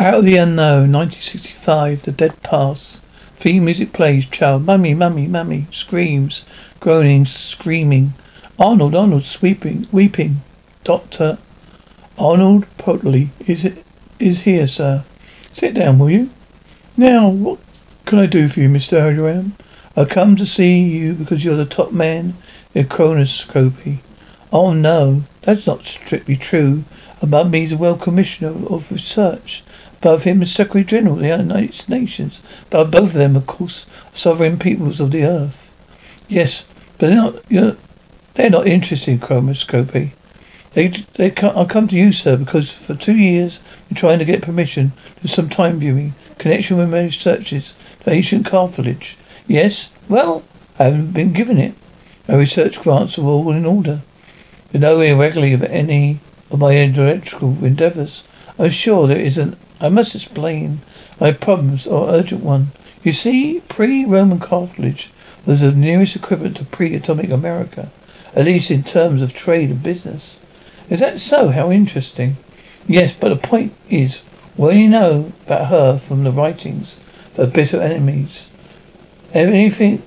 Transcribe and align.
Out 0.00 0.20
of 0.20 0.24
the 0.26 0.36
unknown, 0.36 0.92
1965, 0.92 2.02
the 2.02 2.12
dead 2.12 2.40
pass. 2.40 3.00
Theme 3.34 3.64
music 3.64 3.92
plays. 3.92 4.26
Child, 4.26 4.64
mummy, 4.64 4.94
mummy, 4.94 5.26
mummy. 5.26 5.66
Screams, 5.72 6.46
groaning, 6.78 7.26
screaming. 7.26 8.14
Arnold, 8.60 8.94
Arnold, 8.94 9.24
sweeping, 9.24 9.88
weeping. 9.90 10.36
Doctor 10.84 11.36
Arnold 12.16 12.66
Potley 12.78 13.30
is 13.44 13.64
it 13.64 13.84
is 14.20 14.42
here, 14.42 14.68
sir. 14.68 15.02
Sit 15.50 15.74
down, 15.74 15.98
will 15.98 16.10
you? 16.10 16.30
Now, 16.96 17.30
what 17.30 17.58
can 18.06 18.20
I 18.20 18.26
do 18.26 18.46
for 18.46 18.60
you, 18.60 18.68
Mr. 18.68 19.10
Abraham? 19.10 19.56
I 19.96 20.04
come 20.04 20.36
to 20.36 20.46
see 20.46 20.78
you 20.78 21.14
because 21.14 21.44
you're 21.44 21.56
the 21.56 21.64
top 21.64 21.90
man 21.90 22.34
in 22.72 22.86
chronoscopy. 22.86 23.98
Oh 24.52 24.72
no, 24.72 25.24
that's 25.42 25.66
not 25.66 25.84
strictly 25.84 26.36
true. 26.36 26.84
Me 27.20 27.64
is 27.64 27.70
the 27.70 27.76
World 27.76 28.00
Commissioner 28.00 28.50
of 28.70 28.92
Research. 28.92 29.64
Above 30.00 30.22
him 30.22 30.42
is 30.42 30.52
Secretary 30.52 30.84
General 30.84 31.14
of 31.14 31.20
the 31.20 31.28
United 31.28 31.88
Nations. 31.88 32.40
But 32.70 32.92
both 32.92 33.08
of 33.10 33.14
them, 33.14 33.34
of 33.34 33.46
course, 33.46 33.84
sovereign 34.12 34.56
peoples 34.58 35.00
of 35.00 35.10
the 35.10 35.24
earth. 35.24 35.74
Yes, 36.28 36.66
but 36.98 37.08
they're 37.08 37.16
not. 37.16 37.74
they're 38.34 38.50
not 38.50 38.68
interested 38.68 39.10
in 39.10 39.18
chronoscopy. 39.18 40.10
They, 40.74 40.88
they, 41.14 41.32
I 41.32 41.64
come 41.64 41.88
to 41.88 41.96
you, 41.96 42.12
sir, 42.12 42.36
because 42.36 42.72
for 42.72 42.94
two 42.94 43.16
years 43.16 43.58
I've 43.58 43.88
been 43.88 43.96
trying 43.96 44.18
to 44.20 44.24
get 44.24 44.42
permission 44.42 44.92
to 45.22 45.26
some 45.26 45.48
time 45.48 45.80
viewing 45.80 46.14
connection 46.38 46.76
with 46.76 46.92
my 46.92 47.02
researches 47.02 47.74
to 48.04 48.10
ancient 48.10 48.46
Carthage. 48.46 49.16
Yes, 49.48 49.90
well, 50.08 50.44
I 50.78 50.84
haven't 50.84 51.12
been 51.12 51.32
given 51.32 51.58
it. 51.58 51.74
My 52.28 52.36
research 52.36 52.80
grants 52.80 53.18
are 53.18 53.24
all 53.24 53.50
in 53.50 53.66
order. 53.66 54.00
There's 54.70 54.82
no 54.82 55.00
irregularity 55.00 55.54
of 55.54 55.64
any 55.64 56.20
of 56.52 56.60
my 56.60 56.76
intellectual 56.76 57.56
endeavours. 57.64 58.22
I'm 58.58 58.70
sure 58.70 59.08
there 59.08 59.18
isn't 59.18 59.58
I 59.80 59.88
must 59.88 60.14
explain 60.14 60.80
my 61.20 61.32
problems 61.32 61.86
or 61.86 62.10
urgent 62.10 62.42
one. 62.42 62.72
You 63.04 63.12
see, 63.12 63.62
pre-Roman 63.68 64.40
Carthage 64.40 65.10
was 65.46 65.60
the 65.60 65.70
nearest 65.70 66.16
equivalent 66.16 66.56
to 66.56 66.64
pre-atomic 66.64 67.30
America, 67.30 67.88
at 68.34 68.44
least 68.44 68.72
in 68.72 68.82
terms 68.82 69.22
of 69.22 69.32
trade 69.32 69.70
and 69.70 69.82
business. 69.82 70.40
Is 70.90 70.98
that 71.00 71.20
so? 71.20 71.48
How 71.48 71.70
interesting. 71.70 72.36
Yes, 72.88 73.12
but 73.12 73.28
the 73.28 73.36
point 73.36 73.72
is, 73.88 74.22
do 74.56 74.70
you 74.74 74.88
know 74.88 75.32
about 75.46 75.68
her 75.68 75.98
from 75.98 76.24
the 76.24 76.32
writings 76.32 76.96
of 77.30 77.36
her 77.36 77.46
bitter 77.46 77.80
enemies? 77.80 78.48
Anything 79.32 80.02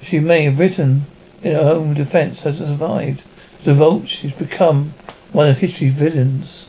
she 0.00 0.20
may 0.20 0.44
have 0.44 0.58
written 0.58 1.04
in 1.42 1.52
her 1.52 1.60
own 1.60 1.92
defense 1.92 2.40
has 2.44 2.58
survived. 2.58 3.22
The 3.64 3.72
a 3.72 3.74
result, 3.74 4.08
she's 4.08 4.32
become 4.32 4.94
one 5.32 5.48
of 5.48 5.58
history's 5.58 5.92
villains. 5.92 6.66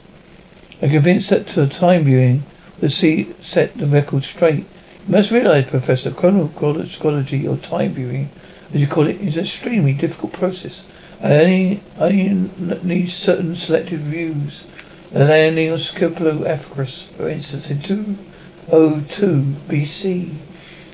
I'm 0.82 0.90
convinced 0.90 1.30
that 1.30 1.46
to 1.50 1.68
time 1.68 2.06
viewing 2.06 2.42
will 2.82 2.90
set 2.90 3.76
the 3.76 3.86
record 3.86 4.24
straight. 4.24 4.66
You 5.08 5.14
must 5.14 5.30
realize, 5.30 5.68
Professor, 5.68 6.10
chronology 6.10 7.48
or 7.48 7.56
time 7.58 7.92
viewing, 7.92 8.30
as 8.74 8.82
you 8.82 8.88
call 8.88 9.06
it, 9.06 9.22
is 9.22 9.38
an 9.38 9.44
extremely 9.44 9.94
difficult 9.94 10.34
process. 10.34 10.84
I 11.22 11.36
only, 11.36 11.82
only 12.00 12.50
need 12.82 13.12
certain 13.12 13.56
selected 13.56 14.00
views. 14.00 14.66
And 15.14 15.30
landing 15.30 15.72
on 15.72 15.78
Sculopaphus, 15.78 17.10
for 17.10 17.30
instance, 17.30 17.70
in 17.70 17.84
202 17.84 19.26
BC. 19.68 20.34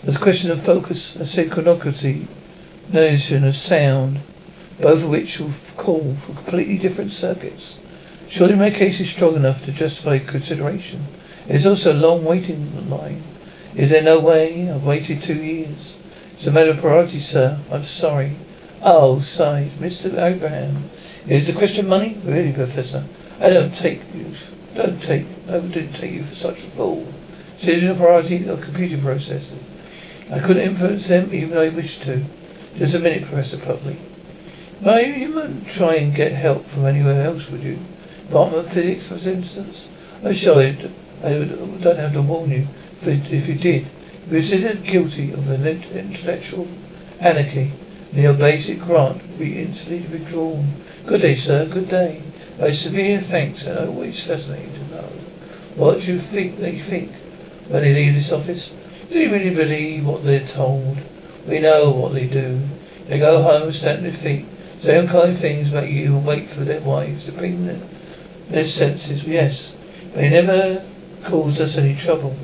There's 0.04 0.18
a 0.18 0.20
question 0.20 0.52
of 0.52 0.62
focus 0.62 1.16
and 1.16 1.26
synchronicity, 1.26 2.26
notion 2.92 3.46
of 3.46 3.56
sound, 3.56 4.20
both 4.82 5.04
of 5.04 5.10
which 5.10 5.40
will 5.40 5.54
call 5.78 6.14
for 6.16 6.34
completely 6.34 6.78
different 6.78 7.14
circuits. 7.14 7.80
Surely 8.30 8.56
my 8.56 8.70
case 8.70 9.00
is 9.00 9.10
strong 9.10 9.36
enough 9.36 9.64
to 9.66 9.72
justify 9.72 10.20
consideration. 10.20 11.00
It 11.48 11.56
is 11.56 11.66
also 11.66 11.94
a 11.94 11.96
long 11.96 12.26
waiting 12.26 12.90
line. 12.90 13.24
Is 13.74 13.90
there 13.90 14.04
no 14.04 14.20
way? 14.20 14.70
I've 14.70 14.84
waited 14.84 15.24
two 15.24 15.36
years. 15.36 15.98
It's 16.34 16.46
a 16.46 16.52
matter 16.52 16.72
of 16.72 16.80
priority, 16.80 17.22
sir. 17.22 17.58
I'm 17.72 17.84
sorry. 17.84 18.34
Oh, 18.84 19.22
sighed 19.22 19.70
Mr. 19.80 20.22
Abraham. 20.22 20.90
Is 21.28 21.48
the 21.48 21.54
question 21.54 21.88
money? 21.88 22.18
Really, 22.24 22.52
Professor? 22.52 23.06
I 23.40 23.50
don't 23.50 23.74
take 23.74 24.02
you, 24.14 24.32
don't 24.76 25.02
take, 25.02 25.26
I 25.48 25.60
didn't 25.60 25.94
take 25.94 26.12
you 26.12 26.24
for 26.24 26.36
such 26.36 26.58
a 26.58 26.68
fool. 26.68 27.08
Decision 27.58 27.92
of 27.92 27.98
priority 27.98 28.48
of 28.48 28.62
computer 28.62 28.98
processors. 28.98 29.58
I 30.32 30.40
couldn't 30.40 30.64
influence 30.64 31.08
them 31.08 31.34
even 31.34 31.52
though 31.52 31.62
I 31.62 31.70
wished 31.70 32.04
to. 32.04 32.24
Just 32.76 32.96
a 32.96 33.00
minute, 33.00 33.24
Professor 33.24 33.58
Potley. 33.58 33.96
No, 34.82 34.98
you, 34.98 35.14
you 35.14 35.34
wouldn't 35.34 35.68
try 35.68 35.96
and 35.96 36.14
get 36.14 36.34
help 36.34 36.66
from 36.66 36.86
anywhere 36.86 37.24
else, 37.24 37.50
would 37.50 37.62
you? 37.64 37.80
Department 38.28 38.66
of 38.66 38.74
Physics, 38.74 39.08
for 39.08 39.30
instance? 39.30 39.90
I'm 40.22 40.34
sorry, 40.34 40.78
I 41.24 41.30
don't 41.30 41.98
have 41.98 42.12
to 42.12 42.22
warn 42.22 42.52
you 42.52 42.68
if 43.02 43.48
you 43.48 43.56
did. 43.56 43.86
If 43.86 44.32
you're 44.32 44.42
considered 44.42 44.84
guilty 44.84 45.32
of 45.32 45.50
an 45.50 45.66
intellectual 45.66 46.68
anarchy, 47.22 47.72
then 48.12 48.24
your 48.24 48.34
basic 48.34 48.82
grant 48.82 49.22
will 49.22 49.38
be 49.38 49.62
instantly 49.62 50.00
withdrawn. 50.12 50.68
Good 51.06 51.22
day, 51.22 51.36
sir. 51.36 51.68
Good 51.68 51.88
day. 51.88 52.22
My 52.60 52.72
severe 52.72 53.22
thanks, 53.22 53.66
and 53.66 53.80
always 53.80 54.28
fascinating 54.28 54.74
to 54.74 54.96
know 54.96 55.10
what 55.76 56.02
do 56.02 56.12
you 56.12 56.20
think 56.20 56.58
they 56.58 56.80
think 56.80 57.14
when 57.70 57.84
they 57.84 57.94
leave 57.94 58.16
this 58.16 58.34
office. 58.34 58.76
Do 59.10 59.20
you 59.20 59.32
really 59.32 59.56
believe 59.56 60.06
what 60.06 60.26
they're 60.26 60.46
told? 60.46 60.98
We 61.48 61.60
know 61.60 61.92
what 61.92 62.12
they 62.12 62.28
do. 62.28 62.60
They 63.08 63.20
go 63.20 63.42
home, 63.42 63.70
on 63.70 63.72
their 63.72 64.12
feet, 64.12 64.46
say 64.82 64.98
unkind 64.98 65.38
things 65.38 65.72
about 65.72 65.90
you, 65.90 66.18
and 66.18 66.26
wait 66.26 66.50
for 66.50 66.66
their 66.66 66.82
wives 66.82 67.28
to 67.28 67.32
bring 67.32 67.66
them 67.66 67.82
their 68.50 68.66
senses, 68.66 69.28
yes. 69.28 69.76
They 70.14 70.30
never 70.30 70.84
caused 71.26 71.62
us 71.62 71.78
any 71.78 71.96
trouble. 71.96 72.36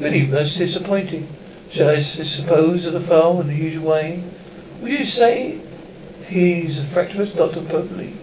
Really, 0.00 0.22
that's 0.22 0.56
disappointing. 0.56 1.28
Shall 1.70 1.90
I 1.90 2.00
suppose 2.00 2.86
of 2.86 2.94
the 2.94 3.00
file 3.00 3.40
in 3.40 3.48
the 3.48 3.54
usual 3.54 3.90
way? 3.90 4.22
Would 4.80 4.90
you 4.90 5.04
say 5.04 5.60
he's 6.26 6.78
a 6.78 6.82
fractious 6.82 7.34
Dr. 7.34 7.60
Potley? 7.60 8.14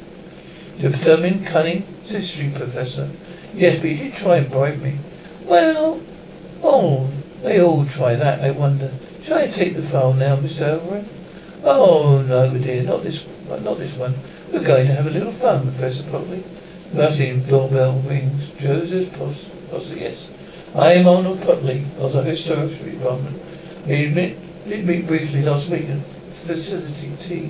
Determined, 0.80 1.46
cunning, 1.48 1.84
history 2.06 2.52
professor. 2.54 3.10
Yes, 3.54 3.80
but 3.80 3.90
he 3.90 3.98
did 3.98 4.16
try 4.16 4.38
and 4.38 4.52
bribe 4.52 4.82
me. 4.82 4.98
Well, 5.46 6.02
oh, 6.64 7.10
they 7.44 7.62
all 7.62 7.86
try 7.86 8.16
that, 8.16 8.42
I 8.42 8.52
wonder. 8.52 8.92
Shall 9.24 9.38
I 9.38 9.48
take 9.48 9.76
the 9.76 9.84
file 9.84 10.14
now, 10.14 10.36
Mr. 10.36 10.80
Overend? 10.80 11.08
Oh, 11.64 12.26
no, 12.28 12.50
my 12.52 12.58
dear, 12.58 12.84
not 12.84 13.04
this, 13.04 13.26
not 13.48 13.78
this 13.78 13.96
one. 13.96 14.14
We're 14.52 14.64
going 14.64 14.88
to 14.88 14.94
have 14.94 15.08
a 15.08 15.12
little 15.12 15.32
fun, 15.32 15.62
Professor 15.62 16.04
Potley. 16.04 16.44
Buzzing 16.94 17.42
doorbell 17.44 18.00
rings. 18.08 18.52
Joseph 18.60 19.10
Foster, 19.16 19.98
yes. 19.98 20.32
I 20.76 20.94
am 20.94 21.08
Arnold 21.08 21.40
Potley 21.40 21.84
of 22.00 22.14
the 22.14 22.24
Historical 22.24 22.70
Department. 22.86 23.40
We 23.86 24.14
did 24.14 24.86
meet 24.86 25.08
briefly 25.08 25.44
last 25.44 25.70
week 25.70 25.90
at 25.90 26.00
facility 26.34 27.12
T. 27.22 27.50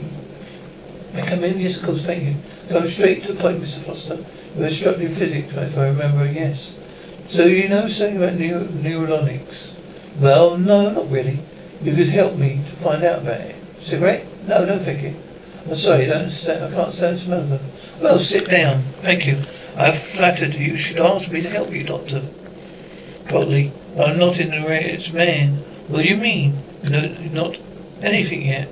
I 1.15 1.21
come 1.21 1.43
in, 1.43 1.59
yes, 1.59 1.77
of 1.77 1.85
course, 1.85 2.05
thank 2.05 2.23
you. 2.23 2.35
Come 2.69 2.87
straight 2.87 3.23
to 3.25 3.33
the 3.33 3.41
point, 3.41 3.61
Mr. 3.61 3.79
Foster. 3.79 4.17
You 4.57 4.65
instructed 4.65 5.11
physics, 5.11 5.53
if 5.55 5.77
I 5.77 5.87
remember, 5.87 6.25
yes. 6.31 6.75
So 7.27 7.45
you 7.45 7.69
know 7.69 7.87
something 7.87 8.17
about 8.17 8.35
neuro- 8.35 8.63
neuronics? 8.65 9.75
Well, 10.19 10.57
no, 10.57 10.91
not 10.91 11.09
really. 11.11 11.39
You 11.81 11.95
could 11.95 12.09
help 12.09 12.35
me 12.37 12.55
to 12.55 12.75
find 12.75 13.03
out 13.03 13.21
about 13.21 13.41
it. 13.41 13.55
Cigarette? 13.79 14.25
No, 14.47 14.65
no, 14.65 14.79
thank 14.79 15.03
you. 15.03 15.13
I'm 15.67 15.75
sorry, 15.75 16.09
I 16.09 16.15
understand. 16.15 16.63
I 16.63 16.71
can't 16.71 16.93
stand 16.93 17.33
of 17.33 17.49
them. 17.49 17.59
Well, 18.01 18.19
sit 18.19 18.49
down. 18.49 18.79
Thank 19.01 19.27
you. 19.27 19.37
I 19.75 19.89
am 19.89 19.95
flattered 19.95 20.55
you 20.55 20.77
should 20.77 20.99
ask 20.99 21.29
me 21.29 21.41
to 21.41 21.49
help 21.49 21.71
you, 21.71 21.83
Doctor. 21.83 22.21
Potley, 23.25 23.71
I'm 23.99 24.17
not 24.17 24.39
in 24.39 24.49
the 24.49 24.65
race 24.65 25.11
man. 25.11 25.57
What 25.89 26.03
do 26.03 26.07
you 26.07 26.15
mean? 26.15 26.57
No, 26.89 27.01
not 27.33 27.57
anything 28.01 28.43
yet. 28.43 28.69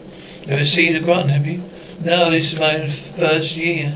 Never 0.48 0.64
seen 0.64 0.94
the 0.94 1.02
grant, 1.02 1.30
have 1.30 1.46
you? 1.46 1.64
No, 2.02 2.30
this 2.30 2.54
is 2.54 2.60
my 2.60 2.88
first 2.88 3.58
year. 3.58 3.94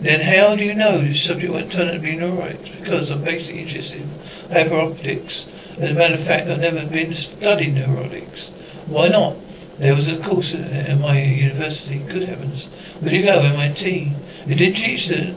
Then 0.00 0.20
how 0.20 0.56
do 0.56 0.64
you 0.64 0.74
know 0.74 0.98
this 0.98 1.22
subject 1.22 1.52
won't 1.52 1.70
turn 1.70 1.88
out 1.88 1.92
to 1.94 2.00
be 2.00 2.16
neuronics? 2.16 2.80
Because 2.80 3.10
I'm 3.10 3.22
basically 3.24 3.60
interested 3.60 4.00
in 4.00 4.10
hyperoptics. 4.50 5.48
As 5.78 5.90
a 5.90 5.94
matter 5.94 6.14
of 6.14 6.20
fact, 6.20 6.48
I've 6.48 6.60
never 6.60 6.86
been 6.86 7.12
studying 7.12 7.74
neuronics. 7.74 8.50
Why 8.86 9.08
not? 9.08 9.36
There 9.78 9.94
was 9.94 10.08
a 10.08 10.18
course 10.18 10.54
at 10.54 10.98
my 10.98 11.22
university. 11.22 11.98
Good 11.98 12.24
heavens. 12.24 12.66
Where 13.00 13.10
do 13.10 13.16
you 13.16 13.24
go, 13.24 13.40
MIT? 13.40 14.12
They 14.46 14.54
didn't 14.54 14.76
teach 14.76 15.08
the, 15.08 15.34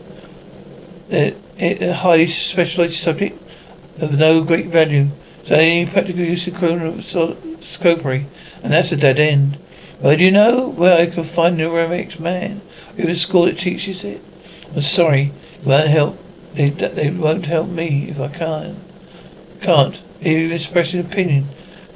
the, 1.09 1.35
a 1.57 1.93
highly 1.93 2.27
specialized 2.27 2.95
subject 2.95 3.41
of 3.99 4.17
no 4.17 4.43
great 4.43 4.67
value. 4.67 5.07
So 5.43 5.55
any 5.55 5.85
practical 5.85 6.21
use 6.21 6.47
of 6.47 6.55
chronoscopy, 6.55 8.25
and 8.63 8.73
that's 8.73 8.91
a 8.91 8.97
dead 8.97 9.19
end. 9.19 9.57
Well, 10.01 10.17
do 10.17 10.23
you 10.23 10.31
know 10.31 10.69
where 10.69 10.99
I 10.99 11.05
can 11.05 11.23
find 11.23 11.57
neuronics 11.57 12.19
man? 12.19 12.61
Even 12.97 13.11
a 13.11 13.15
school 13.15 13.45
that 13.45 13.57
teaches 13.57 14.03
it? 14.03 14.21
I'm 14.75 14.81
sorry, 14.81 15.31
it 15.61 15.65
won't 15.65 15.87
help. 15.87 16.17
They, 16.53 16.69
they 16.69 17.11
won't 17.11 17.45
help 17.45 17.69
me 17.69 18.09
if 18.09 18.19
I 18.19 18.27
can't. 18.27 18.77
Can't. 19.61 20.01
Even 20.21 20.51
expressing 20.51 20.99
opinion 20.99 21.47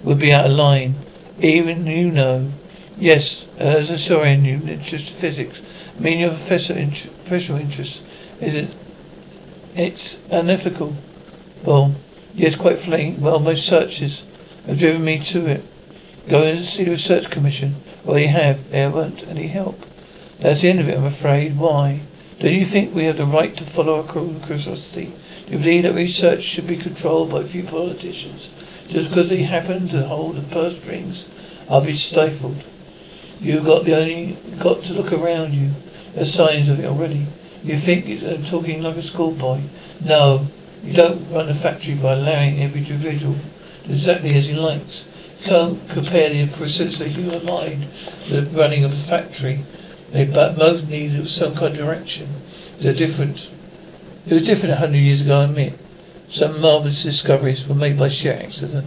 would 0.03 0.19
be 0.19 0.31
out 0.31 0.45
of 0.45 0.51
line. 0.51 0.95
Even 1.41 1.85
you 1.85 2.11
know. 2.11 2.51
Yes, 2.97 3.45
as 3.57 3.89
a 3.89 3.93
historian, 3.93 4.43
you 4.43 4.55
interest 4.55 5.09
in 5.09 5.15
physics. 5.15 5.61
I 5.97 6.01
mean, 6.01 6.19
your 6.19 6.31
professor 6.31 6.73
in, 6.73 6.91
professional 6.91 7.59
interest 7.59 8.03
is 8.41 8.55
it? 8.55 8.69
It's 9.73 10.21
unethical. 10.29 10.93
Well, 11.63 11.95
yes, 12.35 12.55
quite 12.55 12.79
frankly, 12.79 13.15
well, 13.19 13.39
my 13.39 13.55
searches 13.55 14.25
have 14.67 14.79
driven 14.79 15.05
me 15.05 15.19
to 15.19 15.47
it. 15.47 15.63
Going 16.27 16.57
to 16.57 16.65
see 16.65 16.83
the 16.83 16.91
research 16.91 17.29
commission. 17.29 17.75
Well, 18.03 18.19
you 18.19 18.27
have. 18.27 18.69
There 18.71 18.89
weren't 18.89 19.25
any 19.27 19.47
help. 19.47 19.81
That's 20.39 20.61
the 20.61 20.69
end 20.69 20.81
of 20.81 20.89
it, 20.89 20.97
I'm 20.97 21.05
afraid. 21.05 21.57
Why? 21.57 22.01
Do 22.39 22.49
you 22.49 22.65
think 22.65 22.93
we 22.93 23.05
have 23.05 23.17
the 23.17 23.25
right 23.25 23.55
to 23.55 23.63
follow 23.63 24.01
our 24.01 24.11
curiosity? 24.45 25.13
Do 25.45 25.53
you 25.53 25.59
believe 25.59 25.83
that 25.83 25.93
research 25.93 26.43
should 26.43 26.67
be 26.67 26.77
controlled 26.77 27.31
by 27.31 27.41
a 27.41 27.45
few 27.45 27.63
politicians 27.63 28.49
just 28.89 29.09
because 29.09 29.29
they 29.29 29.43
happen 29.43 29.87
to 29.89 30.05
hold 30.05 30.35
the 30.35 30.41
purse 30.41 30.79
strings? 30.81 31.29
I'll 31.69 31.85
be 31.85 31.93
stifled. 31.93 32.63
You've 33.39 33.65
got 33.65 33.85
the 33.85 33.95
only 33.95 34.37
got 34.59 34.83
to 34.85 34.93
look 34.93 35.13
around 35.13 35.53
you. 35.53 35.69
There's 36.13 36.33
signs 36.33 36.69
of 36.69 36.79
it 36.79 36.85
already. 36.85 37.25
You 37.63 37.77
think 37.77 38.23
I'm 38.23 38.41
uh, 38.41 38.45
talking 38.45 38.81
like 38.81 38.95
a 38.97 39.01
schoolboy? 39.01 39.61
No, 40.03 40.47
you 40.83 40.93
don't 40.93 41.31
run 41.31 41.49
a 41.49 41.53
factory 41.53 41.95
by 41.95 42.13
allowing 42.13 42.59
every 42.59 42.81
individual 42.81 43.35
exactly 43.85 44.35
as 44.35 44.47
he 44.47 44.55
likes. 44.55 45.05
You 45.39 45.45
can't 45.45 45.89
compare 45.89 46.29
the 46.29 46.47
pursuits 46.47 47.01
of 47.01 47.07
human 47.07 47.45
mind 47.45 47.81
with 47.81 48.51
the 48.51 48.59
running 48.59 48.83
of 48.85 48.91
a 48.91 48.95
factory. 48.95 49.59
They 50.11 50.25
but 50.25 50.57
most 50.57 50.89
needed 50.89 51.27
some 51.27 51.55
kind 51.55 51.73
of 51.73 51.79
direction. 51.79 52.27
They're 52.79 52.93
different. 52.93 53.51
It 54.25 54.33
was 54.33 54.43
different 54.43 54.73
a 54.73 54.77
hundred 54.77 54.99
years 54.99 55.21
ago, 55.21 55.41
I 55.41 55.43
admit. 55.45 55.73
Some 56.31 56.61
marvelous 56.61 57.01
discoveries 57.01 57.67
were 57.67 57.73
made 57.73 57.97
by 57.97 58.09
sheer 58.09 58.33
accident. 58.33 58.85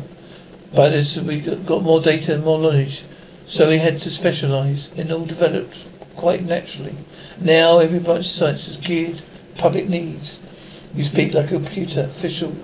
But 0.72 0.92
as 0.92 1.20
we 1.20 1.40
got 1.40 1.82
more 1.82 2.00
data 2.00 2.34
and 2.34 2.44
more 2.44 2.60
knowledge, 2.60 3.02
so 3.48 3.68
we 3.68 3.78
had 3.78 4.00
to 4.02 4.10
specialize, 4.10 4.90
and 4.96 5.10
all 5.10 5.24
developed 5.24 5.78
quite 6.14 6.44
naturally. 6.44 6.94
Now 7.40 7.80
every 7.80 7.98
branch 7.98 8.26
of 8.26 8.30
science 8.30 8.68
is 8.68 8.76
geared 8.76 9.22
public 9.58 9.88
needs. 9.88 10.38
You 10.94 11.02
speak 11.02 11.34
like 11.34 11.46
a 11.46 11.56
computer, 11.56 12.02
official 12.02 12.54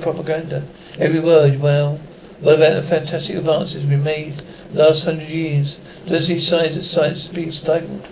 propaganda. 0.00 0.62
Every 1.00 1.18
word, 1.18 1.60
well, 1.60 1.98
what 2.40 2.54
about 2.54 2.76
the 2.76 2.82
fantastic 2.84 3.34
advances 3.34 3.84
we 3.84 3.96
made 3.96 4.34
the 4.72 4.84
last 4.84 5.04
hundred 5.04 5.28
years? 5.28 5.80
Does 6.06 6.28
he 6.28 6.38
signs 6.38 6.76
that 6.76 6.84
science 6.84 7.24
is 7.24 7.30
being 7.30 7.50
stifled? 7.50 8.06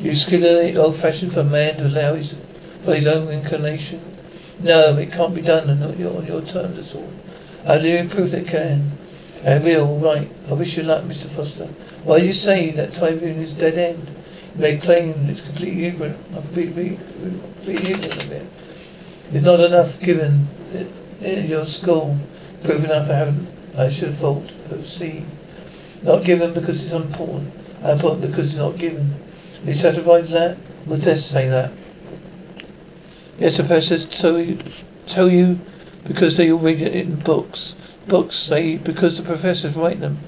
You 0.00 0.12
it 0.12 0.76
old 0.76 0.96
fashioned 0.96 1.32
for 1.32 1.44
man 1.44 1.76
to 1.76 1.86
allow 1.86 2.14
his 2.14 2.34
for 2.82 2.96
his 2.96 3.06
own 3.06 3.28
inclination? 3.28 4.00
No, 4.60 4.96
it 4.96 5.12
can't 5.12 5.34
be 5.34 5.40
done 5.40 5.70
on 5.70 5.98
your, 5.98 6.16
on 6.16 6.26
your 6.26 6.42
terms 6.42 6.78
at 6.78 6.96
all. 6.96 7.78
Do 7.78 7.88
you 7.88 8.08
prove 8.08 8.32
that 8.32 8.42
it 8.42 8.48
can? 8.48 8.90
I 9.46 9.58
will, 9.58 9.98
right. 9.98 10.28
I 10.50 10.54
wish 10.54 10.76
you 10.76 10.82
luck, 10.82 11.04
Mr. 11.04 11.26
Foster. 11.26 11.66
Why 12.04 12.18
do 12.18 12.26
you 12.26 12.32
say 12.32 12.70
that 12.70 12.92
time 12.92 13.18
is 13.18 13.54
dead 13.54 13.78
end? 13.78 14.08
You 14.56 14.60
may 14.60 14.78
claim 14.78 15.14
it's 15.28 15.42
completely 15.42 15.86
ignorant. 15.86 16.16
Completely, 16.34 16.98
completely 17.22 17.92
ignorant 17.92 18.24
of 18.24 18.32
it. 18.32 18.46
There's 19.30 19.44
not 19.44 19.60
enough 19.60 20.00
given 20.00 20.46
eh, 20.74 20.86
in 21.22 21.46
your 21.48 21.66
school. 21.66 22.16
Proof 22.64 22.84
enough 22.84 23.08
I 23.10 23.14
haven't, 23.14 23.48
I 23.76 23.90
should 23.90 24.08
have 24.08 24.16
thought, 24.16 24.52
but 24.68 24.84
see. 24.84 25.24
Not 26.02 26.24
given 26.24 26.52
because 26.52 26.82
it's 26.82 26.92
important. 26.92 27.52
Important 27.84 28.22
because 28.22 28.46
it's 28.48 28.56
not 28.56 28.76
given. 28.76 29.14
Satisfied 29.72 30.22
with 30.22 30.30
that? 30.30 30.56
Will 30.86 30.98
tests 30.98 31.30
say 31.30 31.48
that? 31.48 31.70
Yes, 33.38 33.58
professor 33.58 33.98
tell 33.98 34.40
you, 34.40 34.58
tell 35.06 35.30
you 35.30 35.60
because 36.06 36.36
they 36.36 36.50
all 36.50 36.58
read 36.58 36.82
it 36.82 36.92
in 36.92 37.20
books. 37.20 37.76
Books 38.08 38.34
say 38.34 38.78
because 38.78 39.16
the 39.16 39.24
professors 39.24 39.76
write 39.76 40.00
them. 40.00 40.18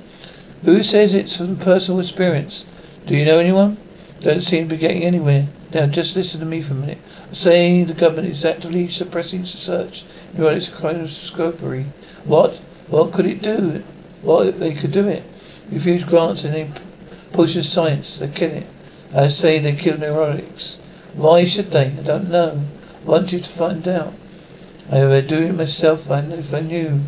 Who 0.64 0.84
says 0.84 1.14
it's 1.14 1.38
from 1.38 1.56
personal 1.56 2.00
experience? 2.00 2.64
Do 3.06 3.16
you 3.16 3.24
know 3.24 3.40
anyone? 3.40 3.78
Don't 4.20 4.42
seem 4.42 4.68
to 4.68 4.76
be 4.76 4.80
getting 4.80 5.02
anywhere. 5.02 5.48
Now 5.74 5.86
just 5.86 6.14
listen 6.14 6.38
to 6.38 6.46
me 6.46 6.62
for 6.62 6.74
a 6.74 6.76
minute. 6.76 6.98
I 7.30 7.32
say 7.32 7.82
the 7.82 7.94
government 7.94 8.28
is 8.28 8.44
actively 8.44 8.86
suppressing 8.86 9.40
research 9.40 10.04
in 10.36 10.44
its 10.44 10.68
scopery. 10.68 11.86
What? 12.24 12.58
What 12.88 13.12
could 13.12 13.26
it 13.26 13.42
do? 13.42 13.82
What 14.22 14.60
they 14.60 14.74
could 14.74 14.92
do 14.92 15.08
it? 15.08 15.24
Refuse 15.72 16.04
grants 16.04 16.44
and 16.44 16.54
then 16.54 16.72
push 17.32 17.54
the 17.54 17.64
science. 17.64 18.18
They 18.18 18.28
kill 18.28 18.52
it. 18.52 18.66
I 19.12 19.26
say 19.28 19.58
they 19.58 19.74
kill 19.74 19.96
neuronics. 19.96 20.78
Why 21.14 21.44
should 21.44 21.72
they? 21.72 21.86
I 21.86 22.02
don't 22.02 22.30
know. 22.30 22.62
I 23.06 23.10
want 23.10 23.32
you 23.32 23.40
to 23.40 23.48
find 23.48 23.88
out. 23.88 24.12
I 24.90 25.04
would 25.04 25.26
do 25.26 25.38
it 25.38 25.54
myself 25.54 26.10
I, 26.10 26.20
know 26.20 26.34
if 26.34 26.52
I 26.52 26.60
knew. 26.60 27.00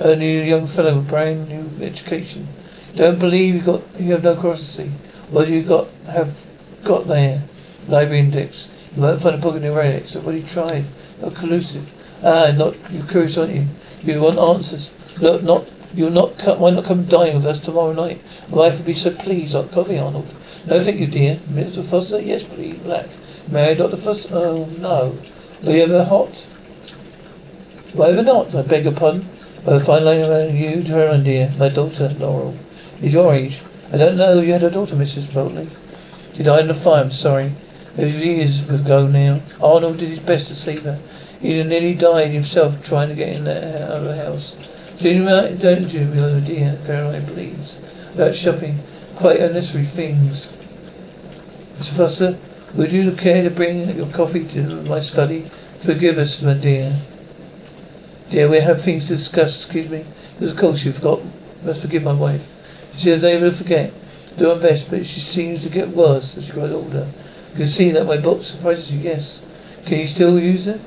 Only 0.00 0.38
a 0.38 0.44
young 0.44 0.66
fellow 0.66 0.94
with 0.94 1.08
brand 1.08 1.48
new 1.48 1.84
education. 1.84 2.46
Don't 2.94 3.18
believe 3.18 3.56
you 3.56 3.60
got 3.60 3.82
you 3.98 4.12
have 4.12 4.22
no 4.22 4.36
curiosity. 4.36 4.90
What 5.30 5.48
you 5.48 5.62
got 5.62 5.88
have 6.06 6.38
got 6.84 7.08
there? 7.08 7.42
Library 7.88 8.20
index. 8.20 8.68
You 8.94 9.02
won't 9.02 9.20
find 9.20 9.34
a 9.34 9.38
book 9.38 9.56
in 9.56 9.62
relics. 9.74 10.14
What 10.14 10.34
you 10.34 10.42
tried. 10.42 10.84
Not 11.20 11.34
collusive. 11.34 11.92
Ah, 12.22 12.52
not 12.56 12.76
you're 12.90 13.06
curious, 13.06 13.36
aren't 13.36 13.54
you? 13.54 13.66
You 14.02 14.20
want 14.20 14.38
answers. 14.38 14.90
Look, 15.20 15.42
not 15.42 15.68
you'll 15.94 16.10
not 16.10 16.38
come, 16.38 16.60
why 16.60 16.70
not 16.70 16.84
come 16.84 17.06
dine 17.06 17.34
with 17.34 17.46
us 17.46 17.58
tomorrow 17.58 17.92
night? 17.92 18.20
Wife 18.50 18.76
would 18.76 18.86
be 18.86 18.94
so 18.94 19.10
pleased. 19.10 19.54
Hot 19.54 19.70
coffee, 19.72 19.98
Arnold. 19.98 20.32
No, 20.66 20.80
thank 20.80 21.00
you, 21.00 21.06
dear. 21.06 21.36
Mr. 21.36 21.82
Foster? 21.82 22.20
Yes, 22.20 22.44
please. 22.44 22.78
Black. 22.78 23.08
Married 23.50 23.78
Dr. 23.78 23.96
Foster? 23.96 24.28
Oh, 24.32 24.68
no. 24.78 25.16
Are 25.66 25.72
you 25.72 25.82
ever 25.82 26.04
hot? 26.04 26.46
Why 27.92 28.08
ever 28.08 28.22
not? 28.22 28.54
I 28.54 28.62
beg 28.62 28.84
your 28.84 28.94
pardon. 28.94 29.28
A 29.66 29.78
fine 29.78 30.06
line 30.06 30.22
around 30.22 30.56
you 30.56 30.82
her 30.84 31.10
own, 31.10 31.22
dear. 31.22 31.52
My 31.58 31.68
daughter, 31.68 32.08
Laurel. 32.18 32.56
Is 33.02 33.12
your 33.12 33.34
age. 33.34 33.60
I 33.92 33.98
don't 33.98 34.16
know. 34.16 34.40
You 34.40 34.54
had 34.54 34.62
a 34.62 34.70
daughter, 34.70 34.96
Mrs. 34.96 35.24
Potley. 35.24 35.68
She 36.34 36.44
died 36.44 36.62
in 36.62 36.68
the 36.68 36.74
fire. 36.74 37.02
I'm 37.02 37.10
sorry. 37.10 37.52
Was 37.98 38.16
years 38.16 38.70
ago 38.70 39.06
now. 39.06 39.40
Arnold 39.60 39.98
did 39.98 40.08
his 40.08 40.20
best 40.20 40.48
to 40.48 40.54
save 40.54 40.84
her. 40.84 40.98
He 41.42 41.62
nearly 41.62 41.94
died 41.94 42.30
himself 42.30 42.82
trying 42.82 43.10
to 43.10 43.14
get 43.14 43.36
in 43.36 43.46
out 43.46 43.90
of 43.90 44.04
the 44.04 44.16
house. 44.16 44.56
Do 44.98 45.10
you 45.10 45.24
know, 45.24 45.54
don't 45.56 45.92
you, 45.92 46.06
my 46.06 46.40
dear 46.40 46.78
Caroline, 46.86 47.26
please? 47.26 47.80
About 48.14 48.34
shopping. 48.34 48.78
Quite 49.16 49.40
unnecessary 49.40 49.84
things. 49.84 50.56
Mr. 51.76 51.96
Foster, 51.96 52.38
would 52.74 52.92
you 52.92 53.12
care 53.12 53.42
to 53.42 53.50
bring 53.50 53.88
your 53.96 54.06
coffee 54.08 54.44
to 54.46 54.60
my 54.82 55.00
study? 55.00 55.42
Forgive 55.80 56.18
us, 56.18 56.42
my 56.42 56.54
dear. 56.54 56.92
Dear, 58.30 58.48
we 58.48 58.60
have 58.60 58.82
things 58.82 59.04
to 59.04 59.14
discuss, 59.14 59.64
excuse 59.64 59.90
me. 59.90 60.04
Of 60.40 60.56
course 60.56 60.84
you 60.84 60.92
forgot. 60.92 61.20
Must 61.64 61.82
forgive 61.82 62.04
my 62.04 62.12
wife. 62.12 62.94
She 62.96 63.10
is 63.10 63.24
able 63.24 63.50
to 63.50 63.56
forget. 63.56 63.92
Do 64.38 64.50
her 64.50 64.60
best, 64.60 64.90
but 64.90 65.04
she 65.04 65.20
seems 65.20 65.64
to 65.64 65.68
get 65.68 65.88
worse 65.88 66.36
as 66.36 66.46
she 66.46 66.52
grows 66.52 66.72
older. 66.72 67.06
You 67.52 67.56
can 67.56 67.66
see 67.66 67.90
that 67.90 68.06
my 68.06 68.16
box 68.16 68.46
surprises 68.46 68.94
you, 68.94 69.00
yes. 69.00 69.42
Can 69.86 69.98
you 69.98 70.06
still 70.06 70.38
use 70.38 70.66
them? 70.66 70.80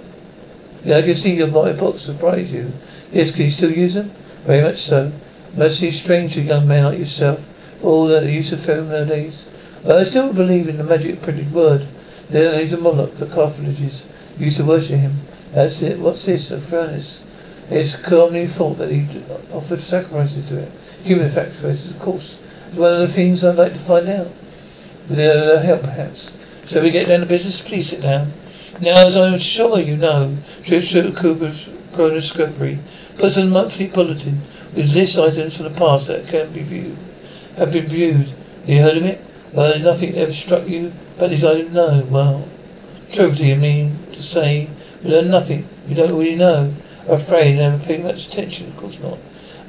Yeah, 0.85 0.97
I 0.97 1.01
can 1.01 1.15
see 1.15 1.35
your 1.35 1.47
my 1.47 1.71
books 1.74 2.01
surprise 2.01 2.51
you. 2.51 2.71
Yes, 3.11 3.31
can 3.31 3.45
you 3.45 3.52
still 3.52 3.71
use 3.71 3.94
them? 3.94 4.11
Very 4.44 4.61
much 4.61 4.78
so. 4.78 5.11
Must 5.56 5.80
seem 5.80 5.92
strange 5.92 6.33
to 6.33 6.42
young 6.42 6.68
men 6.68 6.83
like 6.83 6.99
yourself. 6.99 7.47
All 7.83 8.07
the 8.07 8.30
use 8.30 8.52
of 8.52 8.59
film 8.59 8.90
nowadays. 8.90 9.45
I 9.85 10.06
still 10.06 10.31
believe 10.31 10.69
in 10.69 10.78
the 10.78 10.83
magic 10.83 11.21
printed 11.21 11.52
word. 11.54 11.85
There 12.30 12.59
is 12.59 12.71
a 12.71 12.78
Moloch, 12.78 13.18
the 13.18 13.25
Carthaginians 13.25 14.07
used 14.40 14.57
to 14.57 14.66
worship 14.66 14.97
him. 14.97 15.19
That's 15.52 15.81
it. 15.81 15.99
What's 15.99 16.25
this? 16.25 16.52
A 16.52 16.61
furnace. 16.61 17.25
It's 17.69 17.95
commonly 17.97 18.47
thought 18.47 18.78
that 18.78 18.90
he 18.90 19.06
offered 19.52 19.81
sacrifices 19.81 20.47
to 20.49 20.59
it. 20.59 20.71
Human 21.04 21.30
sacrifices, 21.30 21.92
of 21.92 21.99
course. 21.99 22.42
It's 22.69 22.78
one 22.78 22.94
of 22.94 22.99
the 22.99 23.07
things 23.09 23.44
I'd 23.44 23.57
like 23.57 23.73
to 23.73 23.80
find 23.80 24.07
out. 24.07 24.28
With 25.09 25.19
a 25.19 25.59
help, 25.59 25.81
perhaps. 25.81 26.31
Shall 26.68 26.81
we 26.81 26.92
get 26.92 27.07
down 27.07 27.19
to 27.19 27.25
business? 27.25 27.61
Please 27.61 27.90
sit 27.90 28.02
down. 28.02 28.31
Now, 28.80 29.06
as 29.06 29.18
I'm 29.18 29.37
sure 29.37 29.80
you 29.80 29.97
know, 29.97 30.37
True 30.63 30.81
Cooper's 31.11 31.68
chronoscopy 31.92 32.78
puts 33.18 33.35
a 33.35 33.45
monthly 33.45 33.87
bulletin 33.87 34.42
with 34.75 34.95
list 34.95 35.19
items 35.19 35.57
from 35.57 35.66
the 35.66 35.78
past 35.78 36.07
that 36.07 36.28
can 36.28 36.52
be 36.54 36.61
viewed, 36.61 36.97
have 37.57 37.73
been 37.73 37.85
viewed. 37.87 38.31
You 38.66 38.81
heard 38.81 38.97
of 38.97 39.06
it? 39.06 39.21
Well, 39.54 39.78
nothing 39.78 40.16
ever 40.16 40.33
struck 40.33 40.68
you 40.68 40.92
about 41.16 41.30
these 41.30 41.45
items? 41.45 41.74
know, 41.74 42.04
Well, 42.10 42.48
truth, 43.12 43.40
you 43.40 43.56
mean 43.56 43.95
to 44.14 44.24
say 44.24 44.68
we 45.04 45.12
learn 45.12 45.30
nothing? 45.30 45.68
You 45.88 45.94
don't 45.94 46.18
really 46.18 46.36
know? 46.36 46.74
I'm 47.07 47.14
afraid 47.14 47.60
I 47.60 47.69
never 47.69 47.78
paid 47.86 48.04
much 48.04 48.30
attention, 48.30 48.69
of 48.69 48.78
course 48.78 49.00
not. 49.00 49.19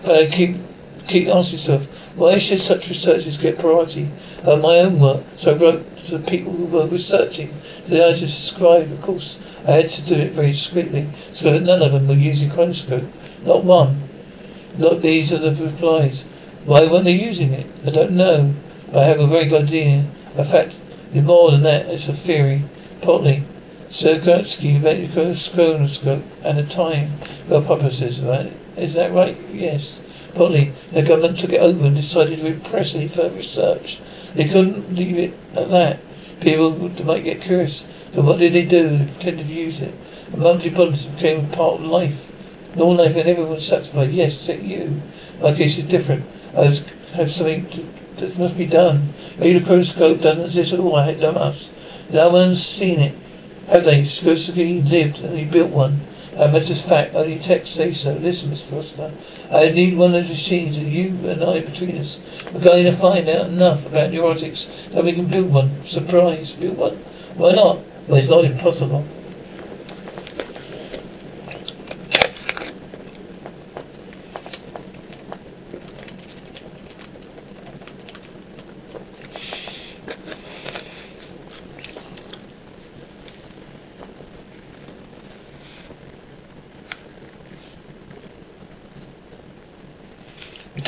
But 0.02 0.16
I 0.16 0.26
keep 0.30 0.56
keep 1.06 1.28
asking 1.28 1.58
myself, 1.58 2.16
why 2.16 2.38
should 2.38 2.60
such 2.60 2.88
researchers 2.88 3.36
get 3.36 3.58
priority 3.58 4.08
over 4.46 4.62
my 4.62 4.78
own 4.78 5.00
work? 5.00 5.22
So 5.36 5.54
I 5.54 5.58
wrote 5.58 5.96
to 6.06 6.16
the 6.16 6.30
people 6.30 6.52
who 6.52 6.64
were 6.64 6.86
researching 6.86 7.50
the 7.86 8.02
items 8.02 8.20
described. 8.34 8.90
Of 8.90 9.02
course, 9.02 9.38
I 9.66 9.72
had 9.72 9.90
to 9.90 10.02
do 10.06 10.14
it 10.14 10.32
very 10.32 10.52
discreetly, 10.52 11.08
so 11.34 11.52
that 11.52 11.60
none 11.60 11.82
of 11.82 11.92
them 11.92 12.08
were 12.08 12.14
using 12.14 12.48
chronoscope. 12.48 13.06
Not 13.44 13.64
one. 13.64 14.00
Not 14.78 15.02
these 15.02 15.30
are 15.34 15.38
the 15.38 15.52
replies. 15.62 16.24
Why 16.64 16.86
weren't 16.86 17.04
they 17.04 17.12
using 17.12 17.52
it? 17.52 17.66
I 17.86 17.90
don't 17.90 18.12
know. 18.12 18.54
I 18.94 19.02
have 19.04 19.18
a 19.18 19.26
very 19.26 19.46
good 19.46 19.62
idea. 19.64 20.04
In 20.38 20.44
fact, 20.44 20.74
more 21.12 21.50
than 21.50 21.62
that, 21.64 21.86
it's 21.86 22.08
a 22.08 22.12
theory. 22.12 22.62
Partly, 23.02 23.42
a 23.90 25.08
chronoscope 25.08 26.22
and 26.44 26.58
a 26.58 26.64
time 26.64 27.08
for 27.48 27.60
purposes, 27.60 28.20
right? 28.20 28.52
Is 28.76 28.94
that 28.94 29.12
right? 29.12 29.36
Yes. 29.52 30.00
Probably 30.34 30.72
the 30.92 31.02
government 31.02 31.38
took 31.38 31.52
it 31.52 31.60
over 31.60 31.86
and 31.86 31.96
decided 31.96 32.38
to 32.38 32.50
repress 32.50 32.94
any 32.94 33.08
further 33.08 33.36
research. 33.36 34.00
They 34.34 34.48
couldn't 34.48 34.94
leave 34.94 35.18
it 35.18 35.32
at 35.56 35.70
that. 35.70 35.98
People 36.40 36.72
might 37.04 37.24
get 37.24 37.40
curious. 37.40 37.88
So 38.14 38.22
what 38.22 38.38
did 38.38 38.52
they 38.52 38.64
do? 38.64 38.96
They 38.96 39.06
pretended 39.06 39.48
to 39.48 39.52
use 39.52 39.80
it. 39.80 39.94
And 40.32 40.42
bonds 40.42 41.06
became 41.06 41.48
part 41.50 41.80
of 41.80 41.86
life. 41.86 42.30
Normal 42.76 43.04
life 43.04 43.16
and 43.16 43.28
everyone's 43.28 43.66
satisfied. 43.66 44.10
Yes, 44.10 44.34
except 44.34 44.62
you. 44.62 45.00
My 45.40 45.52
case 45.54 45.78
is 45.78 45.84
different. 45.84 46.24
I 46.56 46.60
was, 46.60 46.84
have 47.14 47.30
something 47.30 47.66
to, 47.70 47.80
that 48.16 48.38
must 48.38 48.58
be 48.58 48.66
done. 48.66 49.08
Maybe 49.38 49.58
the 49.58 49.66
periscope 49.66 50.20
doesn't 50.20 50.44
exist 50.44 50.72
at 50.72 50.80
all. 50.80 50.96
I 50.96 51.12
hate 51.12 51.24
us. 51.24 51.72
No 52.10 52.30
one's 52.30 52.64
seen 52.64 53.00
it. 53.00 53.14
Have 53.68 53.84
they? 53.84 54.02
Sikorsky 54.02 54.88
lived 54.88 55.20
and 55.20 55.38
he 55.38 55.44
built 55.44 55.70
one. 55.70 56.00
And 56.36 56.54
that's 56.54 56.70
a 56.70 56.74
fact. 56.76 57.14
Only 57.14 57.38
text 57.38 57.74
say 57.74 57.94
so. 57.94 58.14
Listen, 58.14 58.50
Miss 58.50 58.66
Foster. 58.68 59.10
I 59.50 59.70
need 59.70 59.96
one 59.96 60.08
of 60.08 60.12
those 60.14 60.30
machines 60.30 60.76
and 60.76 60.86
you 60.86 61.16
and 61.28 61.42
I 61.42 61.60
between 61.60 61.96
us. 61.96 62.20
We're 62.52 62.60
going 62.60 62.84
to 62.84 62.92
find 62.92 63.28
out 63.28 63.46
enough 63.46 63.86
about 63.86 64.10
neuronics 64.10 64.90
that 64.90 65.04
we 65.04 65.12
can 65.12 65.26
build 65.26 65.52
one. 65.52 65.84
Surprise, 65.84 66.52
build 66.52 66.76
one. 66.76 66.94
Why 67.36 67.52
not? 67.52 67.78
Well, 68.08 68.18
it's 68.18 68.30
not 68.30 68.44
impossible. 68.44 69.04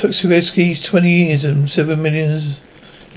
Took 0.07 0.15
Sikorsky 0.15 0.81
20 0.81 1.11
years 1.11 1.45
and 1.45 1.69
7 1.69 2.01
millions 2.01 2.61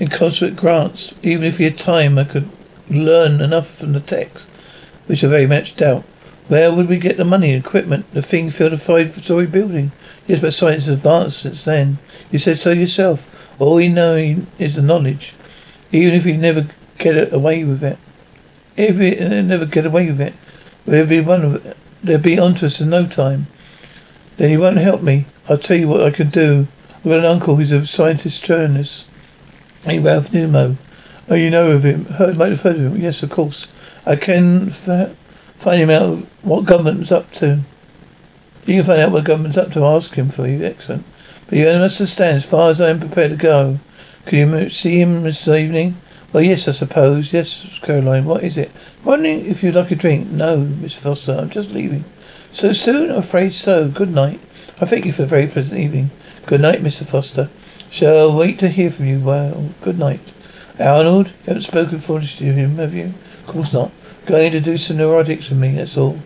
in 0.00 0.08
consular 0.08 0.52
grants. 0.52 1.14
Even 1.22 1.44
if 1.44 1.58
he 1.58 1.64
had 1.64 1.78
time, 1.78 2.18
I 2.18 2.24
could 2.24 2.48
learn 2.88 3.40
enough 3.40 3.78
from 3.78 3.92
the 3.92 4.00
text, 4.00 4.48
which 5.06 5.22
I 5.22 5.28
very 5.28 5.46
much 5.46 5.76
doubt. 5.76 6.02
Where 6.48 6.72
would 6.72 6.88
we 6.88 6.98
get 6.98 7.16
the 7.16 7.24
money 7.24 7.52
and 7.52 7.64
equipment? 7.64 8.12
The 8.12 8.22
thing 8.22 8.50
filled 8.50 8.72
a 8.72 8.76
five-story 8.76 9.46
building. 9.46 9.92
Yes, 10.26 10.40
but 10.40 10.52
science 10.52 10.86
has 10.86 10.96
advanced 10.96 11.38
since 11.38 11.62
then. 11.62 11.98
You 12.32 12.40
said 12.40 12.58
so 12.58 12.72
yourself. 12.72 13.54
All 13.60 13.76
we 13.76 13.86
know 13.86 14.16
is 14.58 14.74
the 14.74 14.82
knowledge. 14.82 15.34
Even 15.92 16.14
if 16.14 16.24
we 16.24 16.36
never 16.36 16.66
get 16.98 17.32
away 17.32 17.62
with 17.62 17.84
it. 17.84 17.98
If 18.76 18.98
we 18.98 19.14
never 19.42 19.66
get 19.66 19.86
away 19.86 20.08
with 20.08 20.20
it, 20.20 20.34
we'll 20.86 21.06
be 21.06 21.20
one 21.20 21.44
of 21.44 21.66
it. 21.66 21.76
They'll 22.02 22.18
be 22.18 22.40
onto 22.40 22.66
us 22.66 22.80
in 22.80 22.90
no 22.90 23.06
time. 23.06 23.46
Then 24.38 24.50
he 24.50 24.56
won't 24.56 24.78
help 24.78 25.02
me. 25.02 25.26
I'll 25.48 25.58
tell 25.58 25.76
you 25.76 25.86
what 25.86 26.02
I 26.02 26.10
can 26.10 26.30
do. 26.30 26.66
I've 27.00 27.10
got 27.10 27.20
an 27.20 27.24
uncle 27.24 27.56
who's 27.56 27.72
a 27.72 27.86
scientist 27.86 28.44
journalist. 28.44 29.08
Hey, 29.84 30.00
Ralph 30.00 30.34
Nimmo. 30.34 30.76
Oh, 31.30 31.34
you 31.34 31.48
know 31.48 31.70
of 31.70 31.82
him? 31.82 32.04
Heard, 32.04 32.36
might 32.36 32.50
have 32.50 32.60
heard 32.60 32.76
of 32.76 32.82
him. 32.82 32.96
Yes, 33.00 33.22
of 33.22 33.30
course. 33.30 33.68
I 34.04 34.16
can 34.16 34.68
find 34.68 35.80
him 35.80 35.88
out 35.88 36.18
what 36.42 36.66
government's 36.66 37.10
up 37.10 37.32
to. 37.32 37.58
You 38.66 38.74
can 38.74 38.84
find 38.84 39.00
out 39.00 39.12
what 39.12 39.24
government's 39.24 39.56
up 39.56 39.72
to. 39.72 39.84
Ask 39.86 40.12
him 40.14 40.28
for 40.28 40.46
you. 40.46 40.62
Excellent. 40.62 41.06
But 41.48 41.56
you 41.56 41.64
must 41.64 42.00
understand, 42.00 42.36
as 42.36 42.44
far 42.44 42.68
as 42.68 42.82
I 42.82 42.90
am 42.90 43.00
prepared 43.00 43.30
to 43.30 43.36
go. 43.38 43.78
Can 44.26 44.38
you 44.38 44.68
see 44.68 45.00
him 45.00 45.22
this 45.22 45.48
evening? 45.48 45.96
Well, 46.34 46.42
yes, 46.42 46.68
I 46.68 46.72
suppose. 46.72 47.32
Yes, 47.32 47.80
Caroline. 47.82 48.26
What 48.26 48.44
is 48.44 48.58
it? 48.58 48.70
Wondering 49.04 49.46
if 49.46 49.62
you'd 49.62 49.74
like 49.74 49.90
a 49.90 49.96
drink? 49.96 50.28
No, 50.28 50.58
Miss 50.58 50.98
Foster. 50.98 51.32
I'm 51.32 51.48
just 51.48 51.72
leaving. 51.72 52.04
So 52.52 52.72
soon? 52.72 53.10
I'm 53.10 53.16
afraid 53.16 53.54
so. 53.54 53.88
Good 53.88 54.14
night. 54.14 54.38
I 54.82 54.84
thank 54.84 55.06
you 55.06 55.12
for 55.12 55.22
a 55.22 55.26
very 55.26 55.46
pleasant 55.46 55.80
evening. 55.80 56.10
Good 56.46 56.60
night, 56.62 56.80
Mr. 56.82 57.04
Foster. 57.04 57.48
Shall 57.90 58.36
wait 58.36 58.58
to 58.60 58.68
hear 58.68 58.90
from 58.90 59.06
you. 59.06 59.20
Well, 59.20 59.70
good 59.82 59.98
night. 59.98 60.20
Arnold, 60.78 61.26
you 61.28 61.32
haven't 61.46 61.62
spoken 61.62 61.98
foolishly 61.98 62.46
to 62.46 62.52
him, 62.52 62.76
have 62.76 62.94
you? 62.94 63.12
Of 63.40 63.46
course 63.46 63.72
not. 63.72 63.90
Going 64.26 64.52
to 64.52 64.60
do 64.60 64.76
some 64.76 64.96
neuronics 64.96 65.50
with 65.50 65.58
me, 65.58 65.74
that's 65.74 65.96
all. 65.96 66.18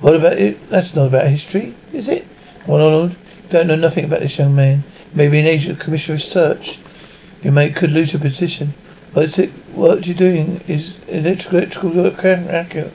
What 0.00 0.16
about 0.16 0.34
it? 0.34 0.68
That's 0.68 0.96
not 0.96 1.08
about 1.08 1.26
history, 1.26 1.74
is 1.92 2.08
it? 2.08 2.24
Well, 2.66 2.84
Arnold, 2.84 3.10
you 3.10 3.50
don't 3.50 3.66
know 3.66 3.74
nothing 3.76 4.04
about 4.04 4.20
this 4.20 4.38
young 4.38 4.54
man. 4.54 4.84
Maybe 5.14 5.38
an 5.38 5.46
agent 5.46 5.78
of 5.78 5.84
Commissioner 5.84 6.16
of 6.16 6.22
Search. 6.22 6.78
You 7.42 7.52
may 7.52 7.70
could 7.70 7.92
lose 7.92 8.12
your 8.12 8.22
position. 8.22 8.74
What's 9.12 9.38
it? 9.38 9.50
What 9.74 10.06
you're 10.06 10.16
doing 10.16 10.60
is 10.68 10.98
electrical, 11.08 11.60
electrical 11.60 12.90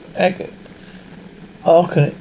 arcane. 1.66 2.14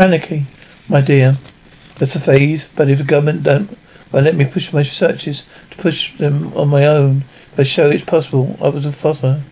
Anarchy, 0.00 0.46
my 0.88 1.02
dear. 1.02 1.36
That's 1.98 2.16
a 2.16 2.20
phase, 2.20 2.70
but 2.74 2.88
if 2.88 2.96
the 2.96 3.04
government 3.04 3.42
don't 3.42 3.76
well, 4.10 4.22
let 4.22 4.34
me 4.34 4.46
push 4.46 4.72
my 4.72 4.82
searches 4.82 5.46
to 5.70 5.76
push 5.76 6.16
them 6.16 6.54
on 6.54 6.68
my 6.68 6.86
own, 6.86 7.24
I 7.58 7.64
show 7.64 7.90
it's 7.90 8.02
possible, 8.02 8.58
I 8.62 8.70
was 8.70 8.86
a 8.86 8.92
father. 8.92 9.42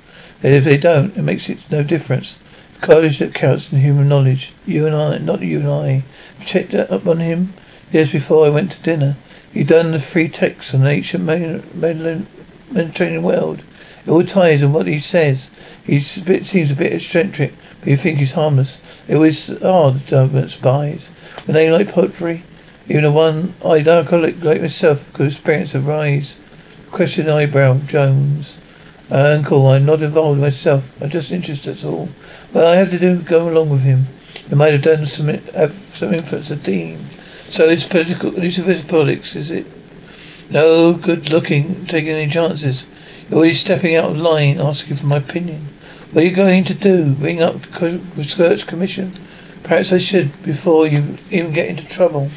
And 0.42 0.54
if 0.54 0.64
they 0.64 0.78
don't, 0.78 1.14
it 1.18 1.22
makes 1.22 1.50
it 1.50 1.58
no 1.70 1.82
difference. 1.82 2.38
The 2.80 2.86
college 2.86 3.18
that 3.18 3.34
counts 3.34 3.70
in 3.72 3.78
human 3.78 4.08
knowledge. 4.08 4.54
You 4.64 4.86
and 4.86 4.96
I, 4.96 5.18
not 5.18 5.42
you 5.42 5.60
and 5.60 5.68
I. 5.68 6.02
Checked 6.46 6.70
that 6.70 6.90
up 6.90 7.06
on 7.06 7.18
him 7.18 7.52
years 7.92 8.10
before 8.10 8.46
I 8.46 8.48
went 8.48 8.72
to 8.72 8.82
dinner. 8.82 9.16
He'd 9.52 9.66
done 9.66 9.90
the 9.90 9.98
free 9.98 10.30
texts 10.30 10.74
on 10.74 10.80
the 10.80 10.90
ancient 10.90 11.24
Mediterranean 11.24 13.22
world. 13.22 13.62
It 14.06 14.10
all 14.10 14.24
ties 14.24 14.62
in 14.62 14.72
what 14.72 14.86
he 14.86 14.98
says. 14.98 15.50
He 15.84 16.00
seems 16.00 16.70
a 16.70 16.74
bit 16.74 16.92
eccentric, 16.94 17.52
but 17.80 17.88
you 17.88 17.96
think 17.96 18.18
he's 18.18 18.32
harmless. 18.32 18.80
It 19.06 19.16
was 19.16 19.46
the 19.46 20.02
government 20.08 20.50
spies. 20.50 21.08
When 21.44 21.54
they 21.54 21.70
like 21.70 21.92
poetry, 21.92 22.42
even 22.88 23.04
a 23.04 23.12
one-eyed 23.12 23.86
alcoholic 23.86 24.42
like 24.42 24.60
myself 24.60 25.12
could 25.12 25.26
experience 25.26 25.74
a 25.74 25.80
rise. 25.80 26.36
Question 26.90 27.28
eyebrow, 27.28 27.78
Jones. 27.86 28.58
Uh, 29.10 29.36
uncle, 29.38 29.66
I'm 29.66 29.86
not 29.86 30.02
involved 30.02 30.40
myself. 30.40 30.84
I'm 31.00 31.10
just 31.10 31.32
interested, 31.32 31.70
that's 31.70 31.84
all. 31.84 32.08
But 32.52 32.66
I 32.66 32.76
have 32.76 32.90
to 32.90 32.98
do 32.98 33.20
go 33.20 33.48
along 33.48 33.70
with 33.70 33.82
him. 33.82 34.06
He 34.48 34.54
might 34.54 34.72
have 34.72 34.82
done 34.82 35.06
some 35.06 35.28
have 35.28 35.72
some 35.72 36.14
influence 36.14 36.50
at 36.50 36.62
Dean. 36.62 36.98
So 37.48 37.68
it's 37.68 37.84
political 37.84 38.32
it's 38.36 38.82
politics, 38.84 39.36
is 39.36 39.50
it? 39.50 39.66
No 40.50 40.94
good 40.94 41.30
looking, 41.30 41.86
taking 41.86 42.10
any 42.10 42.30
chances. 42.30 42.86
You're 43.30 43.52
stepping 43.52 43.96
out 43.96 44.10
of 44.10 44.16
line, 44.16 44.60
asking 44.60 44.96
for 44.96 45.06
my 45.06 45.18
opinion. 45.18 45.68
What 46.10 46.24
are 46.24 46.26
you 46.26 46.34
going 46.34 46.64
to 46.64 46.74
do? 46.74 47.14
Ring 47.18 47.42
up 47.42 47.60
the 47.60 48.00
Research 48.16 48.66
Commission? 48.66 49.12
Perhaps 49.62 49.92
I 49.92 49.98
should 49.98 50.42
before 50.42 50.86
you 50.86 51.16
even 51.30 51.52
get 51.52 51.68
into 51.68 51.86
trouble. 51.86 52.30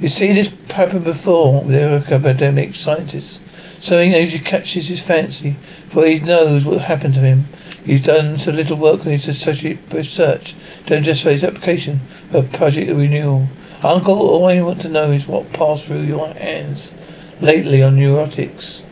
You 0.00 0.08
see 0.08 0.32
this 0.32 0.56
happen 0.70 1.02
before 1.02 1.62
with 1.62 2.10
academic 2.10 2.74
scientists. 2.74 3.40
so, 3.80 3.96
Something 3.96 4.12
usually 4.12 4.42
catches 4.42 4.88
his 4.88 5.02
fancy, 5.02 5.56
for 5.90 6.06
he 6.06 6.20
knows 6.20 6.64
what 6.64 6.80
happened 6.80 7.14
to 7.14 7.20
him. 7.20 7.44
He's 7.84 8.00
done 8.00 8.38
so 8.38 8.52
little 8.52 8.78
work 8.78 9.00
on 9.00 9.12
his 9.12 9.28
associate 9.28 9.80
research, 9.92 10.54
done 10.86 11.02
just 11.02 11.24
for 11.24 11.30
his 11.30 11.44
application 11.44 11.98
for 12.30 12.42
project 12.42 12.90
renewal. 12.90 13.46
Uncle, 13.84 14.16
all 14.16 14.46
I 14.46 14.62
want 14.62 14.80
to 14.82 14.88
know 14.88 15.12
is 15.12 15.28
what 15.28 15.52
passed 15.52 15.84
through 15.84 16.04
your 16.04 16.28
hands 16.28 16.94
lately 17.42 17.82
on 17.82 17.96
neuronics. 17.96 18.82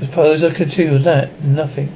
Suppose 0.00 0.42
I 0.42 0.54
tell 0.54 0.86
you 0.86 0.98
that. 1.00 1.42
Nothing. 1.44 1.92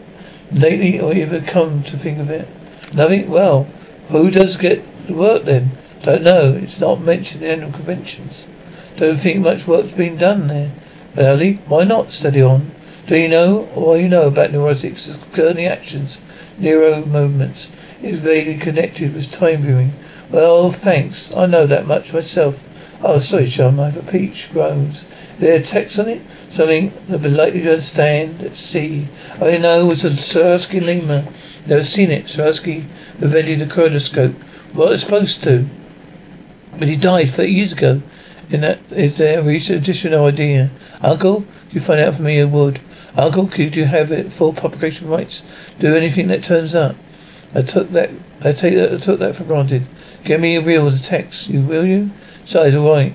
Lately, 0.55 1.01
or 1.01 1.15
even 1.15 1.43
come 1.45 1.83
to 1.85 1.97
think 1.97 2.19
of 2.19 2.31
it. 2.31 2.47
Nothing? 2.95 3.31
Well, 3.31 3.67
who 4.09 4.31
does 4.31 4.57
get 4.57 4.83
the 5.07 5.15
work 5.15 5.45
then? 5.45 5.71
Don't 6.03 6.23
know. 6.23 6.59
It's 6.61 6.79
not 6.79 7.01
mentioned 7.01 7.43
in 7.43 7.49
the 7.49 7.55
annual 7.55 7.73
conventions. 7.73 8.47
Don't 8.97 9.17
think 9.17 9.41
much 9.41 9.67
work's 9.67 9.93
been 9.93 10.17
done 10.17 10.49
there. 10.49 10.71
Really? 11.17 11.55
Why 11.67 11.85
not? 11.85 12.13
study 12.13 12.43
on. 12.43 12.71
Do 13.07 13.17
you 13.17 13.29
know 13.29 13.69
all 13.75 13.97
you 13.97 14.09
know 14.09 14.29
about 14.29 14.51
neuronics 14.51 15.19
concerning 15.33 15.67
actions, 15.67 16.21
neuro 16.59 17.05
movements 17.05 17.71
is 18.03 18.21
vaguely 18.21 18.59
connected 18.59 19.15
with 19.15 19.33
time 19.33 19.63
viewing? 19.63 19.93
Well, 20.31 20.71
thanks. 20.71 21.35
I 21.35 21.47
know 21.47 21.67
that 21.67 21.87
much 21.87 22.13
myself. 22.13 22.63
Oh, 23.03 23.19
sorry, 23.19 23.49
chum. 23.49 23.81
I 23.81 23.91
have 23.91 24.09
a 24.09 24.11
peach. 24.13 24.51
Groans. 24.53 25.05
There 25.43 25.57
a 25.57 25.61
text 25.61 25.99
on 25.99 26.09
it? 26.09 26.21
Something 26.51 26.93
I'll 27.11 27.19
be 27.19 27.29
likely 27.29 27.63
to 27.63 27.71
understand. 27.71 28.41
Let's 28.41 28.61
see. 28.61 29.09
All 29.41 29.49
I 29.49 29.57
know 29.57 29.87
was 29.87 30.05
a 30.05 30.11
Swarovski 30.11 30.81
lemur. 30.81 31.27
Never 31.67 31.83
seen 31.83 32.13
it. 32.13 32.27
Swarovski 32.27 32.85
invented 33.21 33.59
the 33.59 33.65
chronoscope. 33.65 34.35
What 34.73 34.93
it's 34.93 35.03
supposed 35.03 35.43
to. 35.43 35.67
But 36.79 36.87
he 36.87 36.95
died 36.95 37.29
thirty 37.29 37.51
years 37.51 37.73
ago. 37.73 38.03
In 38.51 38.61
that 38.61 38.79
is 38.93 39.19
there 39.19 39.41
a 39.41 39.57
additional 39.57 40.27
idea. 40.27 40.71
Uncle, 41.01 41.45
you 41.73 41.81
find 41.81 42.01
out 42.01 42.15
for 42.15 42.23
me 42.23 42.37
you 42.37 42.47
would? 42.47 42.79
Uncle, 43.17 43.49
could 43.49 43.75
you 43.75 43.85
have 43.85 44.13
it 44.13 44.33
full 44.33 44.53
publication 44.53 45.09
rights? 45.09 45.43
Do 45.81 45.97
anything 45.97 46.29
that 46.29 46.45
turns 46.45 46.77
up. 46.77 46.95
I 47.53 47.63
took 47.63 47.91
that 47.91 48.11
I 48.45 48.53
take 48.53 48.77
that 48.77 48.93
I 48.93 48.97
took 48.99 49.19
that 49.19 49.35
for 49.35 49.43
granted. 49.43 49.83
Give 50.23 50.41
me 50.41 50.55
a 50.55 50.61
reel 50.61 50.87
of 50.87 50.97
the 50.97 51.05
text, 51.05 51.49
you 51.49 51.63
will 51.63 51.85
you? 51.85 52.13
Size 52.45 52.77
all 52.77 52.89
right. 52.89 53.13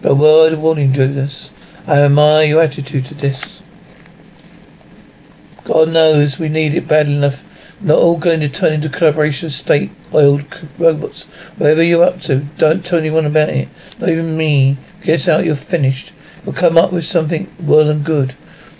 But 0.00 0.14
word 0.14 0.54
of 0.54 0.62
warning, 0.62 0.94
Judas. 0.94 1.50
Oh, 1.88 1.92
I 1.92 2.04
admire 2.06 2.46
your 2.46 2.62
attitude 2.62 3.06
to 3.06 3.14
this. 3.14 3.62
God 5.64 5.88
knows 5.88 6.38
we 6.38 6.48
need 6.48 6.74
it 6.74 6.88
bad 6.88 7.06
enough. 7.06 7.44
Not 7.80 7.98
all 7.98 8.16
going 8.16 8.40
to 8.40 8.48
turn 8.48 8.72
into 8.72 8.88
collaboration 8.88 9.50
state 9.50 9.90
oiled 10.12 10.44
robots. 10.78 11.26
Whatever 11.56 11.82
you're 11.82 12.04
up 12.04 12.20
to, 12.22 12.38
don't 12.58 12.84
tell 12.84 12.98
anyone 12.98 13.26
about 13.26 13.50
it. 13.50 13.68
Not 14.00 14.08
even 14.08 14.36
me. 14.36 14.78
Guess 15.02 15.28
out 15.28 15.44
you're 15.44 15.54
finished. 15.54 16.12
We'll 16.44 16.54
come 16.54 16.76
up 16.76 16.92
with 16.92 17.04
something 17.04 17.48
well 17.60 17.88
and 17.88 18.04
good. 18.04 18.34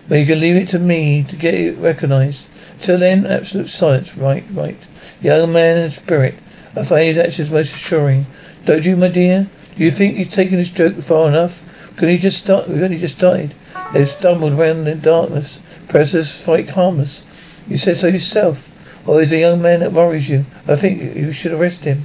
But 0.08 0.18
you 0.18 0.26
can 0.26 0.40
leave 0.40 0.56
it 0.56 0.68
to 0.70 0.78
me 0.78 1.24
to 1.24 1.36
get 1.36 1.54
it 1.54 1.78
recognized. 1.78 2.48
Till 2.80 2.98
then, 2.98 3.26
absolute 3.26 3.68
silence. 3.68 4.16
Right, 4.16 4.44
right. 4.52 4.78
Young 5.20 5.52
man 5.52 5.78
and 5.78 5.92
spirit. 5.92 6.34
I 6.74 6.84
find 6.84 7.04
his 7.04 7.18
actions 7.18 7.50
most 7.50 7.74
assuring. 7.74 8.26
Don't 8.64 8.84
you, 8.84 8.96
my 8.96 9.08
dear? 9.08 9.46
Do 9.76 9.84
you 9.84 9.90
think 9.90 10.16
you've 10.16 10.30
taken 10.30 10.56
this 10.56 10.70
joke 10.70 10.96
far 10.96 11.28
enough? 11.28 11.62
Can 11.96 12.08
he 12.08 12.18
just 12.18 12.38
start? 12.38 12.68
We've 12.68 12.82
only 12.82 12.98
just 12.98 13.16
started. 13.16 13.54
They 13.92 14.04
stumbled 14.04 14.52
around 14.52 14.86
in 14.86 15.00
darkness. 15.00 15.60
Pressers 15.88 16.30
fight 16.30 16.68
harmless. 16.68 17.24
You 17.68 17.78
said 17.78 17.96
so 17.96 18.08
yourself. 18.08 18.70
Or 19.06 19.22
is 19.22 19.32
a 19.32 19.38
young 19.38 19.62
man 19.62 19.80
that 19.80 19.92
worries 19.92 20.28
you? 20.28 20.44
I 20.68 20.76
think 20.76 21.16
you 21.16 21.32
should 21.32 21.52
arrest 21.52 21.84
him. 21.84 22.02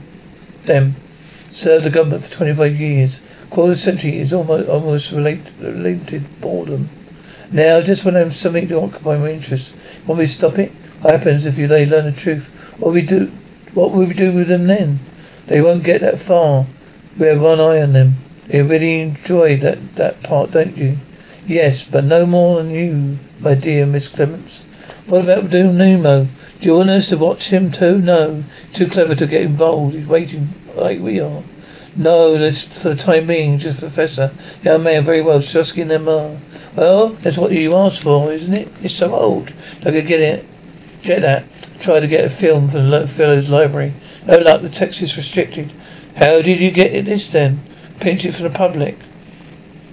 Them. 0.64 0.96
Served 1.52 1.86
the 1.86 1.90
government 1.90 2.24
for 2.24 2.32
25 2.32 2.80
years. 2.80 3.20
Quarter 3.50 3.76
century 3.76 4.18
is 4.18 4.32
almost, 4.32 4.70
almost 4.70 5.12
related, 5.12 5.52
related 5.60 6.24
boredom. 6.40 6.88
Now, 7.52 7.82
just 7.82 8.06
when 8.06 8.16
I 8.16 8.20
have 8.20 8.34
something 8.34 8.70
to 8.70 8.80
occupy 8.80 9.18
my 9.18 9.32
interest, 9.32 9.74
want 10.08 10.20
me 10.20 10.26
to 10.26 10.32
stop 10.32 10.58
it? 10.58 10.72
What 11.02 11.20
happens 11.20 11.46
if 11.46 11.58
you 11.58 11.68
they 11.68 11.86
learn 11.86 12.06
the 12.06 12.14
truth? 12.14 12.48
What 12.80 12.94
we 12.94 13.02
do? 13.02 13.30
What 13.74 13.92
will 13.92 14.06
we 14.06 14.14
do 14.14 14.32
with 14.32 14.48
them 14.48 14.68
then? 14.68 15.00
They 15.48 15.60
won't 15.62 15.84
get 15.84 16.00
that 16.00 16.20
far. 16.20 16.66
We 17.18 17.28
have 17.28 17.42
one 17.42 17.60
eye 17.60 17.82
on 17.82 17.92
them. 17.92 18.14
You 18.50 18.64
really 18.64 19.02
enjoy 19.02 19.58
that 19.58 19.96
that 19.96 20.24
part, 20.24 20.52
don't 20.52 20.78
you? 20.78 20.98
Yes, 21.46 21.86
but 21.86 22.04
no 22.04 22.26
more 22.26 22.62
than 22.62 22.72
you, 22.72 23.18
my 23.40 23.54
dear 23.54 23.86
Miss 23.86 24.08
Clements. 24.08 24.64
What 25.08 25.24
about 25.24 25.50
Doom 25.50 25.78
Nemo? 25.78 26.28
Do 26.60 26.68
you 26.68 26.76
want 26.76 26.90
us 26.90 27.10
to 27.10 27.18
watch 27.18 27.50
him 27.50 27.72
too? 27.72 28.00
No. 28.00 28.44
Too 28.74 28.88
clever 28.88 29.16
to 29.16 29.28
get 29.28 29.42
involved. 29.42 29.96
He's 29.96 30.08
waiting 30.08 30.50
like 30.76 31.00
we 31.00 31.20
are. 31.20 31.44
No, 31.96 32.52
for 32.52 32.90
the 32.90 32.96
time 32.96 33.28
being, 33.28 33.58
just 33.58 33.80
Professor. 33.80 34.32
Young 34.64 34.84
man, 34.84 35.04
very 35.04 35.22
well, 35.22 35.40
Shusky 35.40 35.82
and 35.82 35.92
them. 35.92 36.06
Well, 36.76 37.10
that's 37.10 37.38
what 37.38 37.52
you 37.52 37.76
asked 37.76 38.04
for, 38.04 38.32
isn't 38.32 38.58
it? 38.58 38.70
It's 38.82 38.94
so 38.94 39.14
old. 39.14 39.52
I 39.86 39.92
could 39.92 40.08
get 40.08 40.22
it. 40.22 40.46
Get 41.02 41.22
that. 41.22 41.44
Try 41.80 42.00
to 42.00 42.08
get 42.08 42.26
a 42.26 42.30
film 42.30 42.68
from 42.68 42.90
the 42.90 43.08
fellow's 43.08 43.50
library. 43.50 43.94
No 44.26 44.38
luck, 44.38 44.62
the 44.62 44.70
text 44.70 45.02
is 45.02 45.18
restricted. 45.18 45.72
How 46.16 46.42
did 46.42 46.60
you 46.60 46.72
get 46.72 46.94
it 46.94 47.06
this 47.06 47.30
then? 47.30 47.60
Pinch 48.02 48.26
it 48.26 48.34
from 48.34 48.52
the 48.52 48.58
public. 48.58 48.98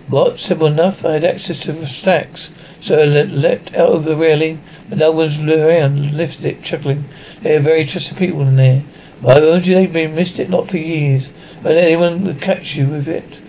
What? 0.08 0.40
Simple 0.40 0.68
enough. 0.68 1.04
I 1.04 1.12
had 1.12 1.24
access 1.24 1.60
to 1.60 1.72
the 1.72 1.86
stacks. 1.86 2.50
So 2.80 2.98
I 2.98 3.04
let 3.04 3.76
out 3.76 3.90
of 3.90 4.04
the 4.04 4.16
railing, 4.16 4.60
but 4.88 4.96
no 4.96 5.12
one's 5.12 5.38
around, 5.42 6.16
lifted 6.16 6.46
it, 6.46 6.62
chuckling. 6.62 7.04
They 7.42 7.54
are 7.56 7.60
very 7.60 7.84
trusted 7.84 8.16
people 8.16 8.40
in 8.42 8.56
there. 8.56 8.80
Why 9.20 9.40
won't 9.40 9.66
you? 9.66 9.74
They've 9.74 9.92
been 9.92 10.14
missed 10.14 10.38
it 10.38 10.48
not 10.48 10.68
for 10.68 10.78
years. 10.78 11.30
But 11.62 11.76
anyone 11.76 12.24
would 12.24 12.40
catch 12.40 12.76
you 12.76 12.86
with 12.86 13.08
it. 13.08 13.42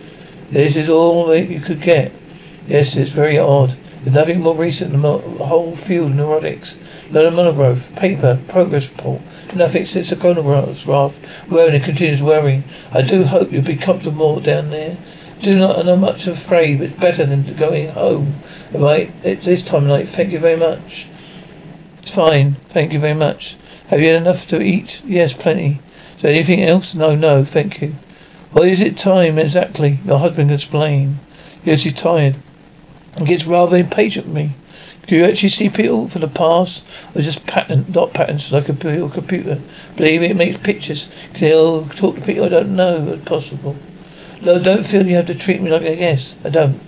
This 0.51 0.75
is 0.75 0.89
all 0.89 1.28
that 1.28 1.50
you 1.50 1.62
could 1.62 1.80
get. 1.80 2.12
Yes, 2.68 2.98
it's 2.98 3.13
very 3.13 3.39
odd. 3.39 3.74
There's 4.01 4.15
nothing 4.15 4.39
more 4.41 4.56
recent 4.56 4.91
than 4.91 5.01
the 5.01 5.18
whole 5.18 5.75
field 5.75 6.12
of 6.12 6.18
neuronics. 6.18 6.77
Learn 7.12 7.34
a 7.34 7.36
monograph, 7.36 7.96
paper, 7.96 8.39
progress 8.48 8.89
report. 8.89 9.22
Nothing 9.53 9.86
since 9.86 10.10
the 10.10 10.15
chronograph. 10.15 10.88
Wearing 11.50 11.75
and 11.75 11.84
continues 11.84 12.22
wearing. 12.22 12.63
I 12.94 13.01
do 13.01 13.24
hope 13.24 13.51
you'll 13.51 13.63
be 13.63 13.75
comfortable 13.75 14.39
down 14.39 14.70
there. 14.70 14.96
Do 15.41 15.58
not 15.58 15.86
know 15.86 15.96
much 15.96 16.27
afraid, 16.27 16.82
it's 16.82 16.94
better 16.94 17.25
than 17.25 17.56
going 17.56 17.89
home. 17.89 18.36
Right, 18.74 19.12
it's 19.24 19.46
this 19.46 19.63
time 19.63 19.84
of 19.84 19.89
night. 19.89 20.10
Thank 20.10 20.32
you 20.32 20.39
very 20.39 20.58
much. 20.58 21.08
It's 22.01 22.13
fine. 22.13 22.53
Thank 22.70 22.94
you 22.94 23.00
very 23.00 23.13
much. 23.13 23.58
Have 23.88 24.00
you 24.01 24.08
had 24.08 24.22
enough 24.22 24.48
to 24.50 24.62
eat? 24.62 25.01
Yes, 25.06 25.34
plenty. 25.34 25.79
There 26.20 26.32
anything 26.32 26.63
else? 26.63 26.94
No, 26.94 27.15
no, 27.15 27.46
thank 27.46 27.82
you. 27.82 27.96
Well, 28.53 28.63
is 28.63 28.82
it 28.82 28.98
time 28.98 29.38
exactly? 29.38 30.00
Your 30.06 30.20
husband 30.20 30.50
can 30.50 30.56
explain. 30.56 31.20
Yes, 31.63 31.84
he's 31.84 31.94
tired. 31.94 32.36
He 33.18 33.25
gets 33.25 33.46
rather 33.46 33.78
impatient 33.78 34.28
with 34.28 34.36
me. 34.36 34.51
Do 35.08 35.16
you 35.16 35.25
actually 35.25 35.50
see 35.50 35.70
people 35.70 36.08
from 36.08 36.22
the 36.22 36.28
past, 36.28 36.86
or 37.16 37.22
just 37.22 37.48
pattern, 37.48 37.86
dot 37.92 38.13
patterns 38.13 38.51
like 38.51 38.70
a 38.70 38.74
computer? 38.74 39.60
Believe 39.96 40.22
me, 40.22 40.28
it 40.28 40.36
makes 40.36 40.60
pictures. 40.60 41.10
Can 41.34 41.48
you 41.48 41.89
talk 41.95 42.15
to 42.15 42.22
people 42.22 42.45
I 42.45 42.50
don't 42.50 42.76
know 42.76 43.08
if 43.08 43.26
possible? 43.26 43.76
No, 44.41 44.62
don't 44.62 44.86
feel 44.86 45.08
you 45.08 45.15
have 45.15 45.26
to 45.28 45.36
treat 45.36 45.62
me 45.62 45.72
like 45.72 45.82
a 45.82 45.95
guest. 45.95 46.36
I 46.45 46.50
don't. 46.50 46.80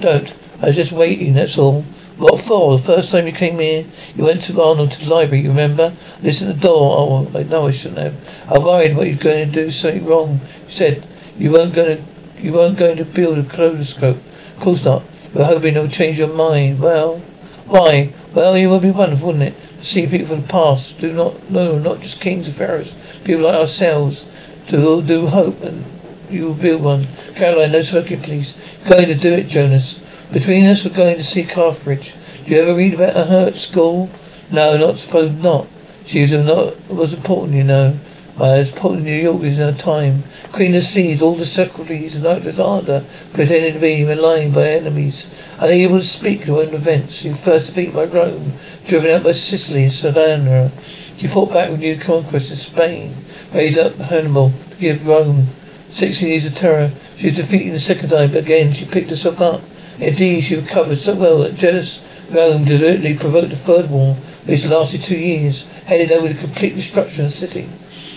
Don't. 0.00 0.36
I 0.60 0.66
was 0.66 0.76
just 0.76 0.92
waiting, 0.92 1.32
that's 1.32 1.56
all. 1.56 1.82
What 2.18 2.40
for? 2.40 2.76
The 2.76 2.84
first 2.84 3.10
time 3.10 3.26
you 3.26 3.32
came 3.32 3.58
here, 3.58 3.84
you 4.14 4.24
went 4.24 4.42
to 4.44 4.62
Arnold 4.62 4.92
to 4.92 5.04
the 5.04 5.14
library, 5.14 5.42
you 5.42 5.50
remember? 5.50 5.92
Listen 6.22 6.48
to 6.48 6.54
the 6.54 6.60
door. 6.60 6.96
Oh, 6.98 7.38
I 7.38 7.42
know 7.42 7.68
I 7.68 7.72
shouldn't 7.72 8.00
have. 8.00 8.50
I 8.50 8.58
worried 8.58 8.96
what 8.96 9.06
you 9.06 9.16
were 9.16 9.22
going 9.22 9.50
to 9.50 9.64
do 9.64 9.70
something 9.70 10.04
wrong. 10.04 10.40
You 10.66 10.72
said 10.72 11.06
you 11.38 11.52
weren't 11.52 11.74
going 11.74 11.96
to, 11.96 12.04
you 12.42 12.52
weren't 12.52 12.78
going 12.78 12.98
to 12.98 13.04
build 13.04 13.38
a 13.38 13.42
kaleidoscope. 13.44 14.16
Of 14.16 14.60
course 14.60 14.84
not. 14.84 15.02
Were 15.36 15.44
hoping 15.44 15.76
it 15.76 15.80
would 15.82 15.92
change 15.92 16.18
your 16.18 16.28
mind. 16.28 16.80
Well, 16.80 17.18
why? 17.66 18.10
Well, 18.32 18.54
it 18.54 18.66
would 18.68 18.80
be 18.80 18.90
wonderful, 18.90 19.26
wouldn't 19.26 19.44
it? 19.44 19.78
To 19.80 19.84
see 19.84 20.06
people 20.06 20.28
from 20.28 20.40
the 20.40 20.48
past. 20.48 20.98
Do 20.98 21.12
not, 21.12 21.50
no, 21.50 21.78
not 21.78 22.00
just 22.00 22.22
kings 22.22 22.46
and 22.46 22.56
pharaohs. 22.56 22.90
People 23.22 23.42
like 23.42 23.56
ourselves. 23.56 24.24
To 24.68 25.02
do 25.02 25.26
hope 25.26 25.62
and 25.62 25.84
you 26.30 26.46
will 26.46 26.54
build 26.54 26.82
one. 26.82 27.06
Caroline, 27.34 27.72
no 27.72 27.82
smoking, 27.82 28.22
please. 28.22 28.56
You're 28.80 28.96
going 28.96 29.08
to 29.08 29.14
do 29.14 29.34
it, 29.34 29.48
Jonas. 29.48 29.98
Between 30.32 30.64
us, 30.64 30.86
we're 30.86 30.94
going 30.94 31.16
to 31.16 31.24
see 31.24 31.44
Carthage. 31.44 32.14
Do 32.46 32.52
you 32.52 32.62
ever 32.62 32.74
read 32.74 32.94
about 32.94 33.28
her 33.28 33.48
at 33.48 33.56
school? 33.56 34.08
No, 34.50 34.78
not 34.78 34.96
suppose 34.96 35.32
not. 35.42 35.66
She 36.06 36.22
was 36.22 36.32
not 36.32 36.88
was 36.88 37.12
important, 37.12 37.58
you 37.58 37.64
know. 37.64 37.94
I 38.38 38.58
was 38.58 38.70
put 38.70 39.00
New 39.00 39.14
York 39.14 39.42
in 39.44 39.54
her 39.54 39.72
time. 39.72 40.24
Queen 40.52 40.74
of 40.74 40.84
Seas, 40.84 41.22
all 41.22 41.36
the 41.36 41.46
secretaries 41.46 42.16
and 42.16 42.26
Alexander 42.26 43.02
pretending 43.32 43.72
to 43.72 43.78
be 43.78 44.04
maligned 44.04 44.54
by 44.54 44.68
enemies. 44.68 45.30
Unable 45.58 46.00
to 46.00 46.04
speak 46.04 46.44
to 46.44 46.60
own 46.60 46.74
events. 46.74 47.22
She 47.22 47.32
first 47.32 47.68
defeated 47.68 47.94
by 47.94 48.04
Rome, 48.04 48.52
driven 48.86 49.10
out 49.10 49.22
by 49.24 49.32
Sicily 49.32 49.84
and 49.84 49.92
Sardinia. 49.92 50.70
She 51.16 51.26
fought 51.26 51.52
back 51.52 51.70
with 51.70 51.80
new 51.80 51.96
conquests 51.96 52.50
in 52.50 52.56
Spain, 52.56 53.14
raised 53.54 53.78
up 53.78 53.96
Hannibal 53.96 54.52
to 54.70 54.76
give 54.76 55.06
Rome 55.06 55.48
sixteen 55.88 56.28
years 56.28 56.44
of 56.44 56.54
terror. 56.54 56.90
She 57.16 57.28
was 57.28 57.36
defeated 57.36 57.72
the 57.72 57.80
second 57.80 58.10
time, 58.10 58.32
but 58.32 58.44
again 58.44 58.74
she 58.74 58.84
picked 58.84 59.08
herself 59.08 59.40
up 59.40 59.62
Indeed, 59.98 60.42
she 60.42 60.56
recovered 60.56 60.98
so 60.98 61.14
well 61.14 61.38
that 61.38 61.54
jealous 61.54 62.02
Rome 62.30 62.66
deliberately 62.66 63.14
provoked 63.14 63.54
a 63.54 63.56
third 63.56 63.88
war, 63.88 64.14
which 64.44 64.66
lasted 64.66 65.02
two 65.02 65.16
years, 65.16 65.66
headed 65.86 66.12
over 66.12 66.28
the 66.28 66.34
complete 66.34 66.74
destruction 66.74 67.24
of 67.24 67.30
the 67.30 67.36
city. 67.36 67.66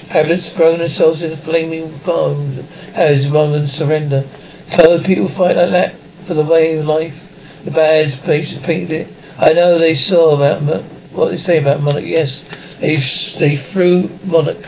Inhabitants 0.09 0.49
thrown 0.49 0.79
themselves 0.79 1.21
into 1.21 1.37
flaming 1.37 1.83
houses 1.83 3.29
rather 3.29 3.59
than 3.59 3.67
surrender. 3.67 4.25
Colored 4.71 5.05
people 5.05 5.27
fight 5.27 5.55
like 5.55 5.69
that 5.69 5.93
for 6.23 6.33
the 6.33 6.41
way 6.41 6.79
of 6.79 6.87
life. 6.87 7.31
The 7.63 7.69
bad 7.69 8.09
places 8.09 8.57
painted 8.57 8.89
it. 8.89 9.07
I 9.37 9.53
know 9.53 9.77
they 9.77 9.93
saw 9.93 10.35
about 10.35 10.63
what 11.11 11.29
they 11.29 11.37
say 11.37 11.59
about 11.59 11.83
Moloch. 11.83 12.03
Yes, 12.03 12.43
they 12.79 12.95
they 12.95 13.55
threw 13.55 14.09
Moloch. 14.25 14.65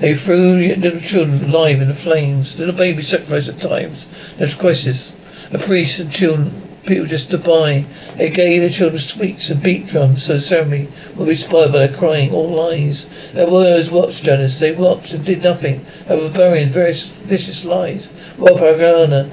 They 0.00 0.16
threw 0.16 0.56
little 0.56 1.00
children 1.00 1.44
alive 1.44 1.80
in 1.80 1.86
the 1.86 1.94
flames. 1.94 2.58
Little 2.58 2.74
babies 2.74 3.06
sacrificed 3.06 3.48
at 3.48 3.60
times. 3.60 4.08
There's 4.38 4.54
crisis. 4.54 5.12
A 5.52 5.58
priest 5.58 6.00
and 6.00 6.12
children, 6.12 6.50
people 6.84 7.06
just 7.06 7.30
to 7.30 7.38
by. 7.38 7.84
They 8.16 8.30
gave 8.30 8.62
the 8.62 8.70
children 8.70 9.00
sweets 9.00 9.50
and 9.50 9.62
beat 9.62 9.86
drums 9.86 10.24
so 10.24 10.34
the 10.34 10.40
ceremony 10.40 10.88
would 11.16 11.28
be 11.28 11.36
spoiled 11.36 11.72
by 11.72 11.86
their 11.86 11.96
crying. 11.96 12.32
All 12.32 12.48
lies. 12.48 13.08
Their 13.32 13.50
words 13.50 13.90
watched 13.90 14.24
Jonas. 14.24 14.58
They 14.58 14.72
watched 14.72 15.14
and 15.14 15.24
did 15.24 15.42
nothing. 15.42 15.84
A 16.08 16.16
barbarian, 16.16 16.68
various 16.68 17.08
vicious 17.08 17.64
lies. 17.64 18.08
What 18.36 18.56
propaganda 18.56 19.30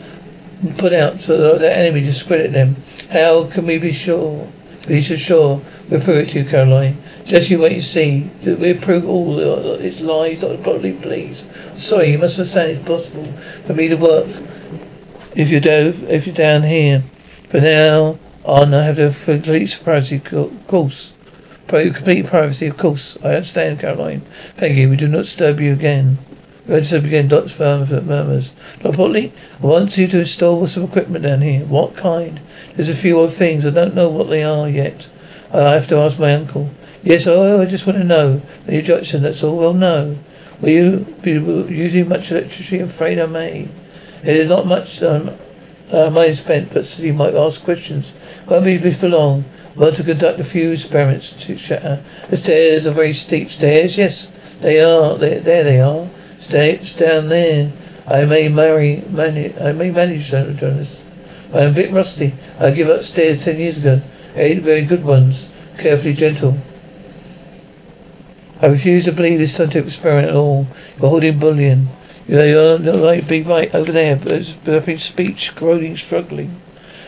put 0.77 0.93
out 0.93 1.21
so 1.21 1.37
that 1.37 1.59
their 1.59 1.75
enemy 1.75 2.01
discredit 2.01 2.51
them. 2.51 2.75
How 3.09 3.45
can 3.45 3.65
we 3.65 3.77
be 3.77 3.93
sure? 3.93 4.47
Be 4.87 5.01
so 5.01 5.15
sure. 5.15 5.61
We'll 5.89 6.01
prove 6.01 6.17
it 6.17 6.29
to 6.29 6.39
you, 6.39 6.45
Caroline. 6.45 6.97
Just 7.25 7.49
you 7.49 7.59
wait 7.59 7.73
and 7.73 7.83
see. 7.83 8.29
We'll 8.45 8.77
prove 8.77 9.07
all 9.07 9.39
its 9.39 10.01
lies, 10.01 10.39
Dr. 10.39 10.57
Broadley, 10.57 11.01
please. 11.01 11.49
Sorry, 11.75 12.11
you 12.11 12.17
must 12.17 12.39
understand 12.39 12.71
it's 12.71 12.85
possible 12.85 13.25
for 13.25 13.73
me 13.73 13.89
to 13.89 13.95
work 13.95 14.27
if 15.35 15.51
you're 15.51 15.61
down, 15.61 15.93
if 16.09 16.25
you're 16.25 16.35
down 16.35 16.63
here. 16.63 17.01
For 17.49 17.59
now 17.59 18.17
on, 18.47 18.73
I 18.73 18.83
have 18.83 18.95
the 18.95 19.15
complete 19.25 19.79
privacy, 19.83 20.21
of 20.31 20.67
course. 20.67 21.13
Complete 21.67 22.27
privacy, 22.27 22.67
of 22.67 22.77
course. 22.77 23.17
I 23.21 23.35
understand, 23.35 23.81
Caroline. 23.81 24.21
You. 24.61 24.89
We 24.89 24.95
do 24.95 25.09
not 25.09 25.23
disturb 25.23 25.59
you 25.59 25.73
again. 25.73 26.17
We 26.65 26.71
won't 26.71 26.83
disturb 26.83 27.03
you 27.03 27.09
again, 27.09 27.27
Dr. 27.27 27.49
Firmer 27.49 28.01
murmurs. 28.01 28.53
Dr. 28.79 28.97
Potley, 28.97 29.31
I 29.61 29.65
want 29.67 29.97
you 29.97 30.07
to 30.07 30.19
install 30.19 30.65
some 30.65 30.83
equipment 30.83 31.25
down 31.25 31.41
here. 31.41 31.65
What 31.65 31.97
kind? 31.97 32.39
There's 32.75 32.89
a 32.89 32.95
few 32.95 33.19
odd 33.19 33.33
things. 33.33 33.65
I 33.65 33.71
don't 33.71 33.95
know 33.95 34.09
what 34.09 34.29
they 34.29 34.43
are 34.43 34.69
yet. 34.69 35.09
I 35.53 35.73
have 35.73 35.89
to 35.89 35.97
ask 35.97 36.17
my 36.17 36.33
uncle. 36.33 36.69
Yes, 37.03 37.27
oh, 37.27 37.61
I 37.61 37.65
just 37.65 37.85
want 37.85 37.99
to 37.99 38.05
know. 38.05 38.41
Major 38.65 38.95
Jackson, 38.95 39.23
that's 39.23 39.43
all 39.43 39.57
we'll 39.57 39.73
know. 39.73 40.15
Will 40.61 40.69
you 40.69 41.15
be 41.21 41.33
using 41.33 42.07
much 42.07 42.31
electricity? 42.31 42.79
I'm 42.79 42.85
afraid 42.85 43.19
I 43.19 43.25
may. 43.25 43.67
It 44.23 44.35
is 44.35 44.47
not 44.47 44.65
much 44.65 45.03
um, 45.03 45.31
uh, 45.91 46.09
money 46.09 46.33
spent, 46.33 46.73
but 46.73 46.99
you 46.99 47.13
might 47.13 47.33
ask 47.33 47.63
questions. 47.63 48.13
Won't 48.47 48.65
be 48.65 48.77
for 48.77 49.09
long. 49.09 49.45
I 49.75 49.79
want 49.79 49.95
to 49.97 50.03
conduct 50.03 50.39
a 50.39 50.43
few 50.43 50.71
experiments 50.71 51.45
to 51.45 51.57
shatter. 51.57 52.01
The 52.29 52.37
stairs 52.37 52.87
are 52.87 52.91
very 52.91 53.13
steep 53.13 53.49
stairs. 53.49 53.97
Yes, 53.97 54.31
they 54.61 54.81
are. 54.81 55.15
They, 55.15 55.39
there 55.39 55.63
they 55.63 55.79
are. 55.79 56.07
Stairs 56.39 56.95
down 56.95 57.29
there. 57.29 57.71
I 58.07 58.25
may 58.25 58.47
marry, 58.47 59.03
manage, 59.09 59.59
I 59.59 59.73
may 59.73 59.91
manage, 59.91 60.29
Jonas. 60.29 61.03
I'm 61.53 61.71
a 61.71 61.73
bit 61.73 61.91
rusty. 61.91 62.33
I 62.59 62.71
gave 62.71 62.89
up 62.89 63.03
stairs 63.03 63.43
ten 63.43 63.57
years 63.57 63.77
ago. 63.77 64.01
Eight 64.35 64.59
very 64.59 64.83
good 64.83 65.03
ones, 65.03 65.51
carefully 65.77 66.13
gentle. 66.13 66.57
I 68.61 68.67
refuse 68.67 69.05
to 69.05 69.11
believe 69.11 69.39
this 69.39 69.55
scientific 69.55 69.87
experiment 69.87 70.29
at 70.29 70.35
all. 70.35 70.67
You're 70.99 71.09
holding 71.09 71.37
bullion. 71.37 71.89
You're 72.27 72.77
like 72.77 73.27
be 73.29 73.41
right 73.41 73.73
over 73.73 73.91
there, 73.91 74.17
but 74.17 74.87
in 74.89 74.97
speech, 74.97 75.55
groaning, 75.55 75.95
struggling. 75.95 76.59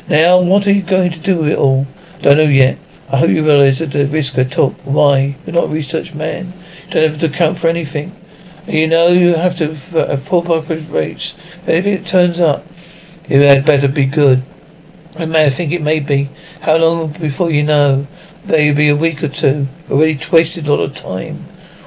Now, 0.08 0.42
what 0.42 0.66
are 0.66 0.72
you 0.72 0.82
going 0.82 1.12
to 1.12 1.20
do 1.20 1.40
with 1.40 1.50
it 1.50 1.58
all? 1.58 1.86
Don't 2.22 2.38
know 2.38 2.44
yet. 2.44 2.78
I 3.12 3.18
hope 3.18 3.30
you 3.30 3.44
realize 3.44 3.80
that 3.80 3.92
the 3.92 4.06
risk 4.06 4.40
I 4.40 4.46
took. 4.46 4.76
Why? 4.86 5.36
You're 5.46 5.56
not 5.56 5.66
a 5.66 5.68
research 5.68 6.16
man. 6.16 6.54
You 6.86 6.92
don't 6.94 7.10
have 7.10 7.20
to 7.20 7.26
account 7.26 7.58
for 7.58 7.68
anything. 7.68 8.14
You 8.66 8.88
know 8.88 9.08
you 9.08 9.34
have 9.34 9.58
to 9.58 9.68
have 9.68 9.96
uh, 9.96 10.18
poor 10.26 10.42
population 10.42 10.94
rates. 10.94 11.36
But 11.66 11.76
If 11.76 11.86
it 11.86 12.06
turns 12.06 12.40
up, 12.40 12.66
it 13.28 13.42
had 13.42 13.66
better 13.66 13.90
be 13.90 14.06
good. 14.06 14.42
I 15.18 15.26
may 15.26 15.50
think 15.50 15.74
it 15.74 15.82
may 15.82 16.00
be. 16.00 16.30
How 16.62 16.78
long 16.78 17.12
before 17.12 17.52
you 17.52 17.64
know? 17.64 18.08
Maybe 18.46 18.88
a 18.88 18.96
week 18.96 19.22
or 19.22 19.28
two. 19.28 19.68
Already 19.92 20.18
wasted 20.32 20.68
a 20.68 20.74
lot 20.74 20.84
of 20.84 20.96
time. 20.96 21.36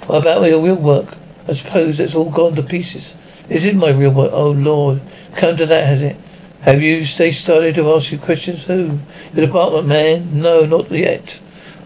What 0.07 0.21
about 0.21 0.43
your 0.43 0.63
real 0.63 0.77
work? 0.77 1.09
I 1.49 1.55
suppose 1.55 1.99
it's 1.99 2.15
all 2.15 2.31
gone 2.31 2.57
to 2.57 2.63
pieces. 2.63 3.15
This 3.49 3.65
is 3.65 3.75
my 3.75 3.91
real 3.91 4.13
work. 4.13 4.31
Oh 4.33 4.53
Lord, 4.53 5.01
come 5.35 5.57
to 5.57 5.67
that, 5.67 5.87
has 5.87 6.03
it? 6.03 6.17
Have 6.63 6.81
you 6.81 7.05
they 7.05 7.33
started 7.33 7.75
to 7.75 7.93
ask 7.93 8.13
you 8.13 8.19
questions? 8.19 8.65
Who? 8.65 8.99
The 9.35 9.47
department 9.47 9.89
man? 9.89 10.41
No, 10.41 10.65
not 10.65 10.91
yet. 10.91 11.41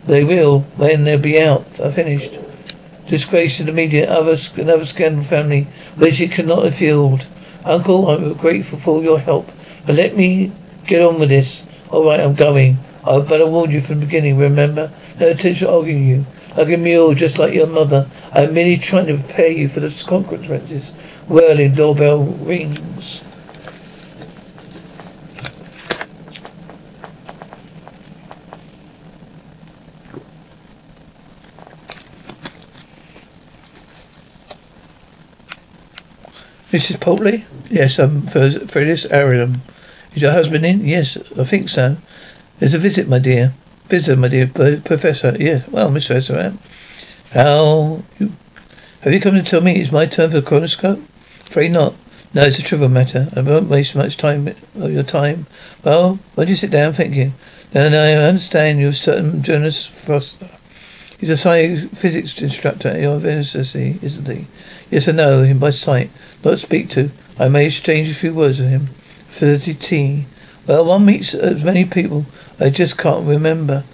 They 0.06 0.22
will 0.22 0.60
when 0.76 1.04
they'll 1.04 1.18
be 1.18 1.40
out. 1.40 1.80
I 1.80 1.90
finished. 1.90 2.38
Disgrace 3.08 3.60
in 3.60 3.66
the 3.66 3.72
media. 3.72 4.10
Other, 4.10 4.36
another 4.56 4.84
scandal 4.84 5.24
family 5.24 5.68
it 5.98 6.30
cannot 6.32 6.72
fueled. 6.74 7.26
Uncle, 7.64 8.10
I'm 8.10 8.34
grateful 8.34 8.78
for 8.78 9.02
your 9.02 9.18
help, 9.18 9.50
but 9.86 9.94
let 9.94 10.16
me 10.16 10.52
get 10.86 11.02
on 11.02 11.18
with 11.18 11.30
this. 11.30 11.66
All 11.90 12.04
right, 12.04 12.20
I'm 12.20 12.34
going. 12.34 12.78
I 13.04 13.18
better 13.20 13.46
warn 13.46 13.70
you 13.70 13.80
from 13.80 14.00
the 14.00 14.06
beginning. 14.06 14.36
Remember, 14.36 14.90
no 15.18 15.28
attention 15.28 15.68
arguing 15.68 16.06
you 16.06 16.26
like 16.56 16.68
a 16.68 16.76
mule, 16.76 17.14
just 17.14 17.38
like 17.38 17.52
your 17.52 17.66
mother. 17.66 18.08
I'm 18.32 18.54
merely 18.54 18.78
trying 18.78 19.06
to 19.06 19.14
prepare 19.14 19.50
you 19.50 19.68
for 19.68 19.80
the 19.80 20.04
consequences. 20.06 20.92
Whirling 21.28 21.74
doorbell 21.74 22.22
rings. 22.22 23.22
Mrs. 36.70 36.98
Poultney? 36.98 37.44
Yes, 37.70 37.98
um, 37.98 38.22
for, 38.22 38.50
for 38.50 38.84
this. 38.84 39.06
Is 39.06 40.22
your 40.22 40.32
husband 40.32 40.64
in? 40.64 40.84
Yes, 40.84 41.16
I 41.38 41.44
think 41.44 41.68
so. 41.68 41.96
There's 42.58 42.74
a 42.74 42.78
visit, 42.78 43.08
my 43.08 43.18
dear. 43.18 43.52
Visitor, 43.88 44.16
my 44.20 44.28
dear 44.28 44.46
Professor. 44.46 45.36
Yes, 45.38 45.66
well, 45.68 45.90
Mr. 45.90 46.30
Aram. 46.30 46.58
How 47.32 48.02
you 48.18 48.32
have 49.00 49.12
you 49.12 49.20
come 49.20 49.34
to 49.34 49.42
tell 49.42 49.60
me 49.60 49.80
it's 49.80 49.92
my 49.92 50.06
turn 50.06 50.30
for 50.30 50.40
the 50.40 50.48
chronoscope? 50.48 51.00
Afraid 51.48 51.72
not. 51.72 51.94
No, 52.34 52.42
it's 52.42 52.58
a 52.58 52.62
trivial 52.62 52.88
matter. 52.88 53.28
I 53.34 53.40
won't 53.40 53.68
waste 53.68 53.96
much 53.96 54.16
time 54.16 54.48
of 54.48 54.92
your 54.92 55.02
time. 55.02 55.46
Well, 55.84 56.18
why 56.34 56.44
don't 56.44 56.50
you 56.50 56.56
sit 56.56 56.70
down, 56.70 56.92
thank 56.92 57.14
you. 57.14 57.32
Then 57.72 57.94
I 57.94 58.12
understand 58.28 58.80
you're 58.80 58.92
certain 58.92 59.42
Jonas 59.42 59.86
Foster. 59.86 60.48
He's 61.18 61.30
a 61.30 61.36
science 61.36 61.98
physics 61.98 62.42
instructor 62.42 62.88
at 62.88 63.00
your 63.00 63.14
university, 63.14 63.98
isn't 64.02 64.28
he? 64.28 64.46
Yes, 64.90 65.08
I 65.08 65.12
know 65.12 65.44
him 65.44 65.58
by 65.58 65.70
sight. 65.70 66.10
Not 66.44 66.58
speak 66.58 66.90
to. 66.90 67.10
I 67.38 67.48
may 67.48 67.66
exchange 67.66 68.10
a 68.10 68.14
few 68.14 68.34
words 68.34 68.58
with 68.60 68.68
him. 68.68 68.86
Thirty 69.30 69.72
T. 69.72 70.26
Well, 70.66 70.84
one 70.84 71.06
meets 71.06 71.32
as 71.32 71.64
many 71.64 71.84
people. 71.84 72.26
I 72.60 72.70
just 72.70 72.98
can't 72.98 73.26
remember. 73.26 73.84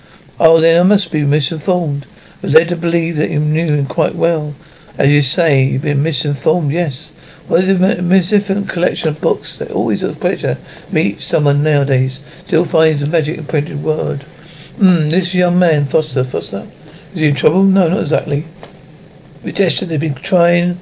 Oh, 0.40 0.60
then 0.60 0.80
I 0.80 0.82
must 0.82 1.12
be 1.12 1.22
misinformed. 1.22 2.06
I 2.42 2.48
led 2.48 2.70
to 2.70 2.76
believe 2.76 3.18
that 3.18 3.30
you 3.30 3.38
knew 3.38 3.66
him 3.66 3.86
quite 3.86 4.14
well. 4.16 4.54
As 4.98 5.08
you 5.08 5.22
say, 5.22 5.64
you've 5.64 5.82
been 5.82 6.02
misinformed, 6.02 6.72
yes. 6.72 7.12
What 7.48 7.64
is 7.64 7.70
a 7.70 7.78
magnificent 7.78 8.68
collection 8.68 9.08
of 9.08 9.20
books? 9.20 9.56
They 9.56 9.66
always 9.66 10.02
a 10.02 10.12
pleasure 10.12 10.58
meet 10.90 11.20
someone 11.20 11.62
nowadays. 11.62 12.20
Still 12.46 12.64
finds 12.64 13.02
a 13.02 13.08
magic 13.08 13.38
in 13.38 13.44
printed 13.44 13.82
word. 13.82 14.22
Hmm, 14.78 15.08
this 15.08 15.34
young 15.34 15.58
man, 15.58 15.86
Foster. 15.86 16.24
Foster? 16.24 16.66
Is 17.14 17.20
he 17.20 17.28
in 17.28 17.34
trouble? 17.34 17.64
No, 17.64 17.88
not 17.88 18.00
exactly. 18.00 18.44
With 19.42 19.56
destiny, 19.56 19.98
been 19.98 20.14
trying, 20.14 20.78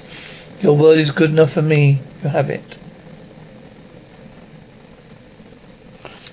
Your 0.60 0.76
word 0.76 0.98
is 0.98 1.12
good 1.12 1.32
enough 1.32 1.54
for 1.54 1.62
me. 1.62 2.02
You 2.22 2.30
have 2.30 2.50
it. 2.50 2.78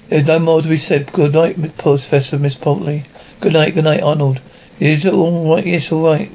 There's 0.09 0.27
no 0.27 0.39
more 0.39 0.63
to 0.63 0.69
be 0.69 0.79
said. 0.79 1.13
Good 1.13 1.35
night, 1.35 1.77
Professor 1.77 2.39
Miss 2.39 2.55
Poultney. 2.55 3.05
Good 3.41 3.53
night, 3.53 3.75
good 3.75 3.85
night, 3.85 4.03
Arnold. 4.03 4.41
Is 4.81 5.05
it 5.05 5.13
all 5.13 5.55
right? 5.55 5.67
Yes, 5.67 5.93
all 5.93 6.03
right. 6.03 6.31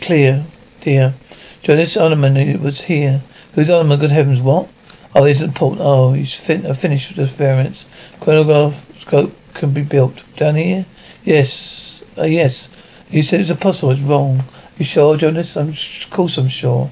Clear, 0.00 0.44
dear. 0.80 1.14
Jonas 1.62 1.96
Araman 1.96 2.60
was 2.60 2.80
here. 2.80 3.22
Who's 3.54 3.68
Araman? 3.68 4.00
Good 4.00 4.10
heavens, 4.10 4.40
what? 4.40 4.68
Oh, 5.14 5.24
he's 5.24 5.40
important. 5.40 5.82
Oh, 5.84 6.14
he's 6.14 6.34
fin- 6.34 6.74
finished 6.74 7.10
with 7.10 7.16
the 7.18 7.22
experiments. 7.24 7.86
Chronograph 8.18 8.98
scope 8.98 9.32
can 9.54 9.72
be 9.72 9.82
built. 9.82 10.24
Down 10.36 10.56
here? 10.56 10.84
Yes. 11.24 12.02
Uh, 12.18 12.24
yes. 12.24 12.70
He 13.08 13.22
said 13.22 13.38
it's 13.40 13.50
impossible. 13.50 13.92
It's 13.92 14.00
wrong. 14.00 14.42
You 14.78 14.84
sure, 14.84 15.16
Jonas? 15.16 15.56
I'm 15.56 15.68
of 15.68 16.06
course 16.10 16.38
I'm 16.38 16.48
sure. 16.48 16.90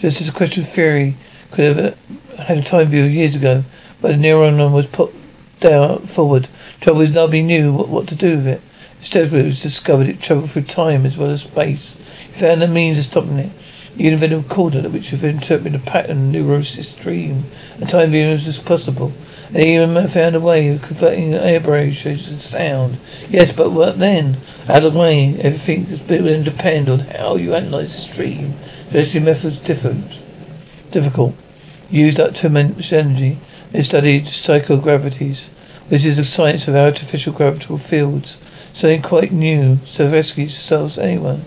This 0.00 0.20
is 0.20 0.30
a 0.30 0.32
question 0.32 0.64
of 0.64 0.68
theory. 0.68 1.16
Could 1.52 1.76
have 1.76 1.78
uh, 1.78 2.42
had 2.42 2.58
a 2.58 2.62
time 2.62 2.86
view 2.86 3.04
years 3.04 3.36
ago, 3.36 3.62
but 4.00 4.08
the 4.08 4.14
neuron 4.14 4.72
was 4.72 4.88
put 4.88 5.14
down 5.60 6.06
forward. 6.06 6.48
Trouble 6.80 7.02
is 7.02 7.12
nobody 7.12 7.42
knew 7.42 7.72
what, 7.72 7.88
what 7.88 8.08
to 8.08 8.14
do 8.14 8.36
with 8.36 8.46
it. 8.48 8.60
Instead, 8.98 9.32
it 9.32 9.44
was 9.44 9.62
discovered 9.62 10.08
it 10.08 10.20
travelled 10.20 10.50
through 10.50 10.62
time 10.62 11.06
as 11.06 11.16
well 11.16 11.30
as 11.30 11.42
space. 11.42 11.98
He 12.32 12.40
found 12.40 12.62
a 12.62 12.68
means 12.68 12.98
of 12.98 13.04
stopping 13.04 13.38
it. 13.38 13.50
He 13.96 14.06
invented 14.06 14.38
a 14.38 14.42
recorder 14.42 14.88
which 14.88 15.10
would 15.10 15.24
interpret 15.24 15.72
the 15.72 15.78
pattern 15.78 16.30
neurosis 16.30 16.94
dream 16.94 17.44
and 17.78 17.88
time 17.88 18.10
viewing 18.10 18.32
was 18.32 18.58
possible. 18.58 19.12
And 19.48 19.56
he 19.56 19.74
even 19.74 20.06
found 20.08 20.36
a 20.36 20.40
way 20.40 20.68
of 20.68 20.82
converting 20.82 21.34
aberrations 21.34 22.28
to 22.28 22.40
sound. 22.40 22.98
Yes, 23.28 23.52
but 23.52 23.70
what 23.72 23.98
then? 23.98 24.36
Out 24.68 24.84
of 24.84 24.94
way, 24.94 25.34
everything 25.40 25.86
will 26.08 26.44
depend 26.44 26.88
on 26.88 27.00
how 27.00 27.36
you 27.36 27.54
analyze 27.54 27.94
the 27.94 28.12
stream. 28.12 28.54
Especially 28.86 29.20
methods 29.20 29.58
different, 29.58 30.20
difficult. 30.92 31.34
Used 31.90 32.20
up 32.20 32.34
too 32.34 32.48
much 32.48 32.92
energy. 32.92 33.38
They 33.72 33.82
studied 33.82 34.24
psychogravities, 34.24 35.48
which 35.88 36.04
is 36.04 36.16
the 36.16 36.24
science 36.24 36.66
of 36.68 36.74
artificial 36.74 37.32
gravitational 37.32 37.78
fields. 37.78 38.40
Something 38.72 39.02
quite 39.02 39.32
new. 39.32 39.76
Stavetsky 39.84 40.48
solves 40.48 40.98
anyone. 40.98 41.44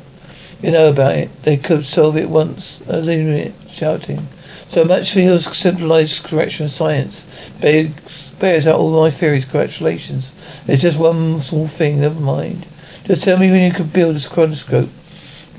You 0.61 0.71
know 0.71 0.89
about 0.89 1.15
it. 1.15 1.43
They 1.43 1.57
could 1.57 1.85
solve 1.85 2.15
it 2.17 2.29
once. 2.29 2.81
Lunatic 2.87 3.53
shouting. 3.69 4.27
So 4.69 4.85
much 4.85 5.11
for 5.11 5.19
your 5.19 5.39
centralized 5.39 6.23
correction 6.23 6.65
of 6.65 6.71
science. 6.71 7.27
Bears 7.59 8.67
out 8.67 8.79
all 8.79 9.01
my 9.01 9.11
theories. 9.11 9.43
Congratulations. 9.43 10.33
There's 10.65 10.81
just 10.81 10.97
one 10.97 11.41
small 11.41 11.67
thing. 11.67 12.01
Never 12.01 12.19
mind. 12.19 12.65
Just 13.03 13.23
tell 13.23 13.37
me 13.37 13.51
when 13.51 13.61
you 13.61 13.71
can 13.71 13.87
build 13.87 14.15
a 14.15 14.19
chronoscope. 14.19 14.89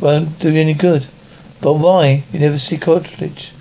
Won't 0.00 0.38
do 0.38 0.50
you 0.50 0.60
any 0.60 0.74
good. 0.74 1.06
But 1.60 1.74
why? 1.74 2.24
You 2.32 2.40
never 2.40 2.58
see 2.58 2.78
Carthage. 2.78 3.52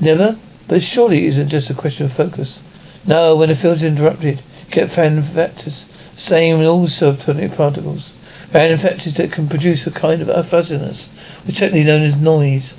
Never? 0.00 0.36
But 0.68 0.82
surely 0.82 1.26
it 1.26 1.28
isn't 1.28 1.48
just 1.48 1.70
a 1.70 1.74
question 1.74 2.06
of 2.06 2.12
focus. 2.12 2.60
No, 3.06 3.36
when 3.36 3.48
the 3.48 3.56
field 3.56 3.76
is 3.76 3.82
interrupted, 3.84 4.38
you 4.38 4.72
get 4.72 4.90
fan 4.90 5.22
factors. 5.22 5.88
Same 6.16 6.56
in 6.56 6.66
all 6.66 6.86
subatomic 6.86 7.56
particles. 7.56 8.12
Fan 8.50 8.76
factors 8.78 9.14
that 9.14 9.32
can 9.32 9.48
produce 9.48 9.86
a 9.86 9.90
kind 9.90 10.22
of 10.22 10.48
fuzziness, 10.48 11.08
which 11.44 11.58
technically 11.58 11.84
known 11.84 12.02
as 12.02 12.20
noise. 12.20 12.74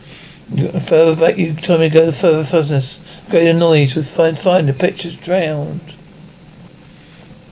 The 0.50 0.80
further 0.80 1.16
back 1.16 1.38
you 1.38 1.54
try 1.54 1.78
to 1.78 1.90
go, 1.90 2.06
the 2.08 2.14
further 2.14 2.44
fuzziness, 2.44 3.00
greater 3.30 3.54
noise 3.54 3.96
would 3.96 4.08
find 4.08 4.38
find 4.38 4.68
the 4.68 4.74
picture's 4.74 5.16
drowned. 5.16 5.94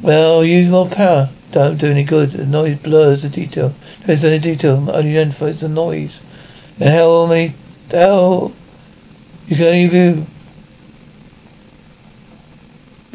Well, 0.02 0.44
use 0.44 0.70
more 0.70 0.88
power. 0.88 1.30
Don't 1.52 1.78
do 1.78 1.92
any 1.92 2.04
good. 2.04 2.32
The 2.32 2.46
noise 2.46 2.78
blurs 2.80 3.22
the 3.22 3.30
detail. 3.30 3.74
There's 4.06 4.26
any 4.26 4.40
detail, 4.40 4.90
only 4.90 5.12
identifies 5.12 5.62
the 5.62 5.70
noise. 5.70 6.24
And 6.80 6.90
how 6.90 7.26
many 7.28 7.54
how 7.92 8.52
you 9.48 9.56
can 9.56 9.66
only 9.66 9.88
view 9.88 10.26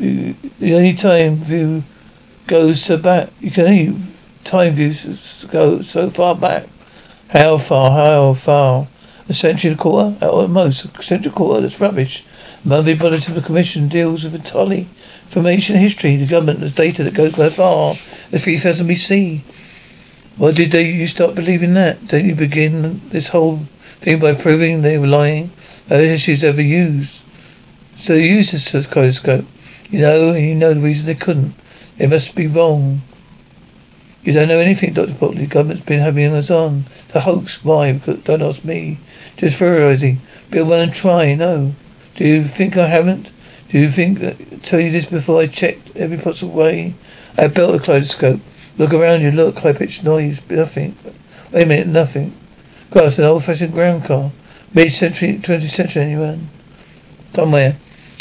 the 0.00 0.74
only 0.74 0.94
time 0.94 1.36
view 1.36 1.82
goes 2.46 2.82
so 2.82 2.96
back. 2.96 3.30
You 3.40 3.50
can 3.50 3.66
only 3.66 3.96
time 4.44 4.72
views 4.74 5.44
go 5.50 5.82
so 5.82 6.10
far 6.10 6.34
back. 6.34 6.66
How 7.28 7.58
far? 7.58 7.90
How 7.90 8.34
far? 8.34 8.88
A 9.28 9.34
century 9.34 9.70
and 9.70 9.78
a 9.78 9.82
quarter? 9.82 10.24
At 10.24 10.50
most, 10.50 10.84
a 10.84 11.02
century 11.02 11.16
and 11.16 11.26
a 11.26 11.30
quarter. 11.30 11.60
That's 11.62 11.80
rubbish. 11.80 12.24
Monthly 12.64 12.94
bulletin 12.94 13.36
of 13.36 13.40
the 13.40 13.46
commission 13.46 13.88
deals 13.88 14.24
with 14.24 14.34
entirely 14.34 14.88
information 15.24 15.76
history. 15.76 16.16
The 16.16 16.26
government 16.26 16.60
has 16.60 16.72
data 16.72 17.04
that 17.04 17.14
goes 17.14 17.38
as 17.38 17.56
far 17.56 17.94
as 18.32 18.44
3000 18.44 18.86
BC. 18.86 19.40
Why 20.36 20.52
did 20.52 20.72
they, 20.72 20.90
you 20.90 21.06
start 21.06 21.34
believing 21.34 21.74
that? 21.74 22.06
Don't 22.08 22.24
you 22.24 22.34
begin 22.34 23.00
this 23.10 23.28
whole 23.28 23.58
thing 24.00 24.18
by 24.18 24.34
proving 24.34 24.82
they 24.82 24.98
were 24.98 25.06
lying? 25.06 25.50
No 25.90 25.98
issues 25.98 26.44
ever 26.44 26.62
used. 26.62 27.20
So 27.98 28.14
they 28.14 28.28
used 28.28 28.52
this 28.52 28.86
kaleidoscope. 28.86 29.44
You 29.90 30.00
know, 30.02 30.28
and 30.28 30.46
you 30.46 30.54
know 30.54 30.72
the 30.72 30.80
reason 30.80 31.06
they 31.06 31.16
couldn't. 31.16 31.52
It 31.98 32.08
must 32.08 32.36
be 32.36 32.46
wrong. 32.46 33.02
You 34.22 34.32
don't 34.32 34.46
know 34.46 34.58
anything, 34.58 34.92
Dr. 34.92 35.14
Potley. 35.14 35.38
The 35.38 35.46
government's 35.46 35.84
been 35.84 35.98
having 35.98 36.32
us 36.32 36.50
on. 36.50 36.84
The 37.08 37.20
hoax. 37.20 37.64
Why? 37.64 37.92
Because 37.94 38.22
Don't 38.22 38.42
ask 38.42 38.64
me. 38.64 38.98
Just 39.36 39.58
theorizing. 39.58 40.20
Be 40.50 40.62
one 40.62 40.78
and 40.78 40.92
try. 40.94 41.34
No. 41.34 41.74
Do 42.14 42.24
you 42.24 42.44
think 42.44 42.76
I 42.76 42.86
haven't? 42.86 43.32
Do 43.70 43.78
you 43.80 43.90
think 43.90 44.20
that 44.20 44.62
tell 44.62 44.78
you 44.78 44.92
this 44.92 45.06
before 45.06 45.40
I 45.40 45.48
checked 45.48 45.96
every 45.96 46.18
possible 46.18 46.52
way? 46.52 46.94
I 47.36 47.48
built 47.48 47.74
a 47.74 47.78
kaleidoscope. 47.80 48.40
Look 48.78 48.94
around 48.94 49.22
you. 49.22 49.32
Look. 49.32 49.58
High 49.58 49.72
pitched 49.72 50.04
noise. 50.04 50.40
Nothing. 50.48 50.94
Wait 51.50 51.64
a 51.64 51.66
minute. 51.66 51.88
Nothing. 51.88 52.32
Grass, 52.90 53.18
an 53.18 53.24
old 53.24 53.42
fashioned 53.42 53.72
ground 53.72 54.04
car. 54.04 54.30
Mid 54.72 54.92
century, 54.92 55.40
20th 55.42 55.68
century, 55.70 56.02
anyone? 56.02 56.48
Somewhere. 57.34 57.76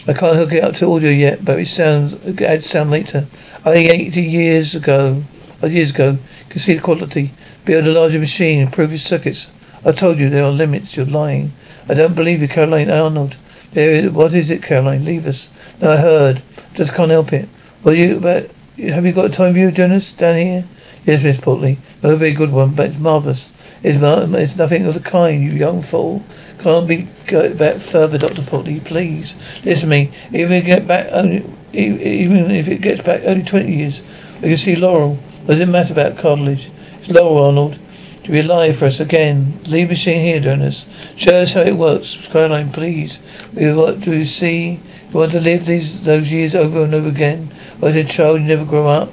I 0.07 0.13
can't 0.13 0.35
hook 0.35 0.51
it 0.51 0.63
up 0.63 0.73
to 0.75 0.91
audio 0.91 1.11
yet, 1.11 1.45
but 1.45 1.59
it 1.59 1.67
sounds, 1.67 2.13
it 2.25 2.41
adds 2.41 2.67
sound 2.67 2.89
later. 2.89 3.27
Only 3.63 3.89
80 3.89 4.21
years 4.23 4.73
ago, 4.73 5.21
years 5.61 5.91
ago, 5.91 6.17
can 6.49 6.59
see 6.59 6.73
the 6.73 6.81
quality. 6.81 7.31
Build 7.65 7.85
a 7.85 7.91
larger 7.91 8.17
machine, 8.17 8.61
improve 8.61 8.89
your 8.89 8.97
circuits. 8.97 9.51
I 9.85 9.91
told 9.91 10.17
you 10.17 10.31
there 10.31 10.45
are 10.45 10.51
limits. 10.51 10.97
You're 10.97 11.05
lying. 11.05 11.51
I 11.87 11.93
don't 11.93 12.15
believe 12.15 12.41
you, 12.41 12.47
Caroline 12.47 12.89
Arnold. 12.89 13.37
There 13.73 13.91
is, 13.91 14.09
what 14.09 14.33
is 14.33 14.49
it, 14.49 14.63
Caroline? 14.63 15.05
Leave 15.05 15.27
us. 15.27 15.51
No, 15.79 15.91
I 15.91 15.97
heard. 15.97 16.41
Just 16.73 16.95
can't 16.95 17.11
help 17.11 17.31
it. 17.31 17.47
Well, 17.83 17.93
you, 17.93 18.19
but 18.19 18.49
have 18.79 19.05
you 19.05 19.11
got 19.11 19.25
a 19.25 19.29
time 19.29 19.53
view, 19.53 19.69
Jonas, 19.69 20.13
down 20.13 20.35
here? 20.35 20.65
Yes, 21.05 21.23
Miss 21.23 21.39
Potley. 21.39 21.77
Not 22.01 22.13
a 22.13 22.17
very 22.17 22.33
good 22.33 22.51
one, 22.51 22.73
but 22.73 22.87
it's 22.87 22.99
marvellous. 22.99 23.53
It's, 23.81 23.99
it's 24.01 24.57
nothing 24.57 24.85
of 24.85 24.93
the 24.93 24.99
kind, 24.99 25.41
you 25.41 25.51
young 25.51 25.81
fool. 25.81 26.23
Can't 26.59 26.87
be 26.87 27.07
go 27.27 27.53
back 27.53 27.77
further, 27.77 28.17
Doctor 28.17 28.41
Potley, 28.41 28.83
please. 28.83 29.35
Listen 29.63 29.89
to 29.89 29.95
me. 29.95 30.11
Even 30.33 30.51
if 30.51 30.63
it 30.63 30.65
get 30.65 30.87
back 30.87 31.07
only, 31.11 31.45
even 31.71 32.51
if 32.51 32.67
it 32.67 32.81
gets 32.81 33.01
back 33.01 33.21
only 33.23 33.43
twenty 33.43 33.75
years, 33.75 34.01
we 34.41 34.49
can 34.49 34.57
see 34.57 34.75
Laurel. 34.75 35.15
What 35.15 35.47
does 35.47 35.61
it 35.61 35.69
matter 35.69 35.93
about 35.93 36.17
Carthage? 36.17 36.69
It's 36.97 37.09
Laurel, 37.09 37.45
Arnold. 37.45 37.79
To 38.25 38.31
be 38.31 38.41
alive 38.41 38.77
for 38.77 38.85
us 38.85 38.99
again. 38.99 39.57
Leave 39.67 39.89
machine 39.89 40.21
here, 40.21 40.41
Jonas. 40.41 40.85
Show 41.15 41.37
us 41.37 41.53
how 41.53 41.61
it 41.61 41.75
works. 41.75 42.27
Caroline, 42.27 42.71
please. 42.71 43.19
We 43.53 43.61
do 43.63 44.13
you 44.13 44.25
see? 44.25 44.71
You 44.71 44.79
want 45.13 45.31
to 45.31 45.39
live 45.39 45.65
these 45.65 46.03
those 46.03 46.29
years 46.29 46.55
over 46.55 46.83
and 46.83 46.93
over 46.93 47.07
again? 47.07 47.49
Or 47.81 47.87
as 47.87 47.95
a 47.95 48.03
child 48.03 48.41
you 48.41 48.47
never 48.47 48.65
grow 48.65 48.87
up? 48.87 49.09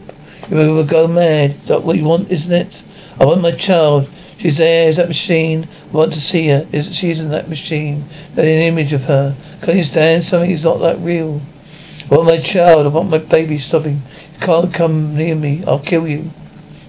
You 0.50 0.56
will 0.56 0.84
go 0.84 1.06
mad. 1.06 1.52
That's 1.66 1.84
what 1.84 1.96
you 1.96 2.04
want, 2.04 2.30
isn't 2.30 2.52
it? 2.52 2.82
I 3.20 3.24
want 3.24 3.40
my 3.42 3.52
child. 3.52 4.08
She's 4.38 4.58
there, 4.58 4.88
is 4.88 4.96
that 4.96 5.08
machine. 5.08 5.66
I 5.90 5.96
want 5.96 6.12
to 6.12 6.20
see 6.20 6.48
her. 6.48 6.66
Is 6.72 6.94
she's 6.94 7.20
in 7.20 7.30
that 7.30 7.48
machine. 7.48 8.04
That 8.34 8.44
an 8.44 8.62
image 8.62 8.92
of 8.92 9.04
her. 9.04 9.34
Can 9.62 9.76
you 9.76 9.84
stand 9.84 10.24
something 10.24 10.50
is 10.50 10.64
not 10.64 10.80
that 10.80 10.98
real? 10.98 11.40
I 12.10 12.14
want 12.14 12.26
my 12.28 12.38
child, 12.38 12.86
I 12.86 12.90
want 12.90 13.10
my 13.10 13.18
baby 13.18 13.58
stopping. 13.58 13.94
You 14.34 14.38
can't 14.40 14.72
come 14.72 15.16
near 15.16 15.34
me, 15.34 15.64
I'll 15.66 15.80
kill 15.80 16.06
you. 16.06 16.30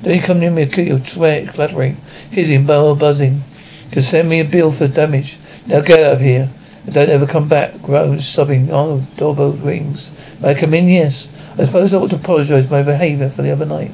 Don't 0.04 0.16
you 0.16 0.22
come 0.22 0.40
near 0.40 0.52
me, 0.52 0.64
I'll 0.64 0.70
kill 0.70 0.86
you, 0.86 1.04
sweat, 1.04 1.54
clattering, 1.54 1.98
hissing, 2.30 2.68
bow 2.68 2.94
buzzing. 2.94 3.34
You 3.34 3.92
can 3.92 4.02
send 4.04 4.30
me 4.30 4.42
a 4.42 4.46
bill 4.46 4.72
for 4.72 4.88
damage. 4.88 5.40
Now 5.66 5.82
get 5.82 6.04
out 6.04 6.14
of 6.14 6.22
here. 6.22 6.50
And 6.86 6.94
don't 6.94 7.10
ever 7.10 7.26
come 7.26 7.48
back. 7.48 7.82
Groans, 7.82 8.28
sobbing. 8.28 8.70
Oh, 8.72 9.02
doorbell 9.18 9.54
rings. 9.54 10.12
May 10.40 10.52
I 10.52 10.54
come 10.54 10.74
in? 10.76 10.88
Yes. 10.88 11.32
I 11.58 11.66
suppose 11.66 11.94
I 11.94 11.98
ought 11.98 12.12
to 12.12 12.18
apologise 12.18 12.68
for 12.68 12.74
my 12.74 12.84
behaviour 12.84 13.30
for 13.30 13.42
the 13.42 13.52
other 13.52 13.66
night. 13.66 13.92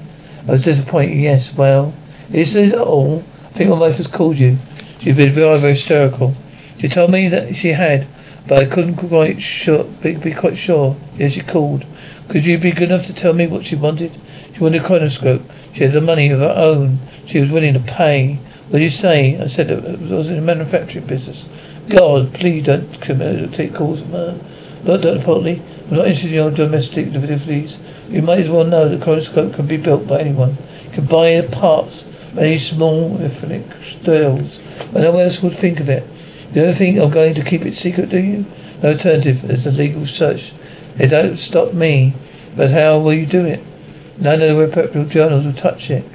I 0.47 0.51
was 0.51 0.61
disappointed, 0.61 1.17
yes. 1.17 1.55
Well, 1.55 1.93
is 2.31 2.53
this 2.53 2.73
all? 2.73 3.23
Think 3.53 3.69
my 3.69 3.77
wife 3.77 3.97
has 3.97 4.07
called 4.07 4.37
you. 4.37 4.57
She's 4.99 5.15
been 5.15 5.29
very, 5.29 5.59
very 5.59 5.73
hysterical. 5.73 6.33
She 6.79 6.89
told 6.89 7.11
me 7.11 7.27
that 7.27 7.55
she 7.55 7.69
had, 7.69 8.07
but 8.47 8.57
I 8.57 8.65
couldn't 8.65 8.95
quite 8.95 9.43
sure, 9.43 9.83
be, 9.83 10.15
be 10.15 10.33
quite 10.33 10.57
sure. 10.57 10.95
Yes, 11.17 11.33
she 11.33 11.41
called. 11.41 11.85
Could 12.29 12.45
you 12.45 12.57
be 12.57 12.71
good 12.71 12.89
enough 12.89 13.05
to 13.05 13.13
tell 13.13 13.31
me 13.31 13.45
what 13.45 13.63
she 13.63 13.75
wanted? 13.75 14.11
She 14.53 14.59
wanted 14.59 14.81
a 14.81 14.83
chronoscope. 14.83 15.43
She 15.71 15.83
had 15.83 15.91
the 15.91 16.01
money 16.01 16.31
of 16.31 16.39
her 16.39 16.53
own. 16.57 16.97
She 17.27 17.39
was 17.39 17.51
willing 17.51 17.75
to 17.75 17.79
pay. 17.79 18.39
What 18.69 18.79
did 18.79 18.85
you 18.85 18.89
say? 18.89 19.39
I 19.39 19.45
said 19.45 19.69
it 19.69 19.99
was 19.99 20.31
in 20.31 20.39
a 20.39 20.41
manufacturing 20.41 21.05
business. 21.05 21.47
God, 21.89 22.33
please 22.33 22.63
don't 22.63 22.91
take 23.53 23.75
calls 23.75 24.01
from 24.01 24.11
her. 24.13 24.39
Look, 24.83 25.03
Dr. 25.03 25.19
Potley, 25.19 25.61
I'm 25.91 25.97
not 25.97 26.07
interested 26.07 26.29
in 26.29 26.33
your 26.33 26.49
domestic 26.49 27.13
difficulties. 27.13 27.77
You 28.09 28.23
might 28.23 28.39
as 28.39 28.49
well 28.49 28.65
know 28.65 28.89
that 28.89 28.99
a 28.99 29.05
chronoscope 29.05 29.53
can 29.53 29.67
be 29.67 29.77
built 29.77 30.07
by 30.07 30.21
anyone. 30.21 30.57
You 30.85 30.89
can 30.91 31.05
buy 31.05 31.39
the 31.39 31.55
parts 31.55 32.03
many 32.33 32.57
small 32.57 33.21
ethnic 33.21 33.63
styles. 33.83 34.59
And 34.93 35.03
no 35.03 35.11
one 35.11 35.21
else 35.21 35.41
would 35.41 35.53
think 35.53 35.79
of 35.79 35.89
it. 35.89 36.03
You 36.53 36.63
don't 36.63 36.73
think 36.73 36.99
I'm 36.99 37.09
going 37.09 37.35
to 37.35 37.43
keep 37.43 37.65
it 37.65 37.75
secret, 37.75 38.09
do 38.09 38.19
you? 38.19 38.45
No 38.81 38.91
alternative. 38.91 39.41
There's 39.41 39.63
the 39.63 39.71
legal 39.71 40.05
search. 40.05 40.53
It 40.99 41.07
don't 41.07 41.37
stop 41.37 41.73
me. 41.73 42.13
But 42.55 42.71
how 42.71 42.99
will 42.99 43.13
you 43.13 43.25
do 43.25 43.45
it? 43.45 43.61
None 44.19 44.41
of 44.41 44.55
the 44.55 44.67
reputable 44.67 45.05
journals 45.05 45.45
will 45.45 45.53
touch 45.53 45.89
it. 45.89 46.05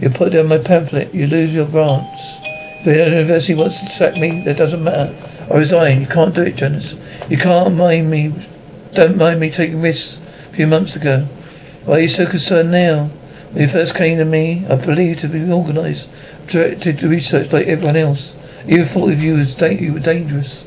You 0.00 0.08
put 0.10 0.32
down 0.32 0.48
my 0.48 0.58
pamphlet, 0.58 1.12
you 1.12 1.26
lose 1.26 1.54
your 1.54 1.66
grants. 1.66 2.38
If 2.78 2.84
the 2.84 2.92
university 2.92 3.54
wants 3.54 3.80
to 3.80 3.90
sack 3.90 4.14
me, 4.14 4.42
that 4.44 4.56
doesn't 4.56 4.82
matter. 4.82 5.14
I 5.50 5.56
resign. 5.56 6.00
You 6.00 6.06
can't 6.06 6.34
do 6.34 6.42
it, 6.42 6.56
Jonas. 6.56 6.96
You 7.28 7.36
can't 7.36 7.76
mind 7.76 8.10
me. 8.10 8.32
Don't 8.94 9.16
mind 9.16 9.40
me 9.40 9.50
taking 9.50 9.82
risks 9.82 10.20
a 10.50 10.54
few 10.54 10.66
months 10.66 10.96
ago. 10.96 11.26
Why 11.84 11.96
are 11.96 12.00
you 12.00 12.08
so 12.08 12.26
concerned 12.26 12.70
now? 12.70 13.10
When 13.52 13.62
you 13.62 13.68
first 13.68 13.96
came 13.96 14.18
to 14.18 14.24
me, 14.24 14.64
I 14.68 14.76
believed 14.76 15.20
to 15.20 15.28
be 15.28 15.50
organised, 15.50 16.08
directed 16.46 17.02
research 17.02 17.52
like 17.52 17.66
everyone 17.66 17.96
else. 17.96 18.36
I 18.64 18.70
even 18.70 18.84
thought 18.84 19.10
of 19.10 19.22
you 19.22 19.38
as 19.38 19.56
da- 19.56 19.76
you 19.76 19.92
were 19.94 19.98
dangerous. 19.98 20.64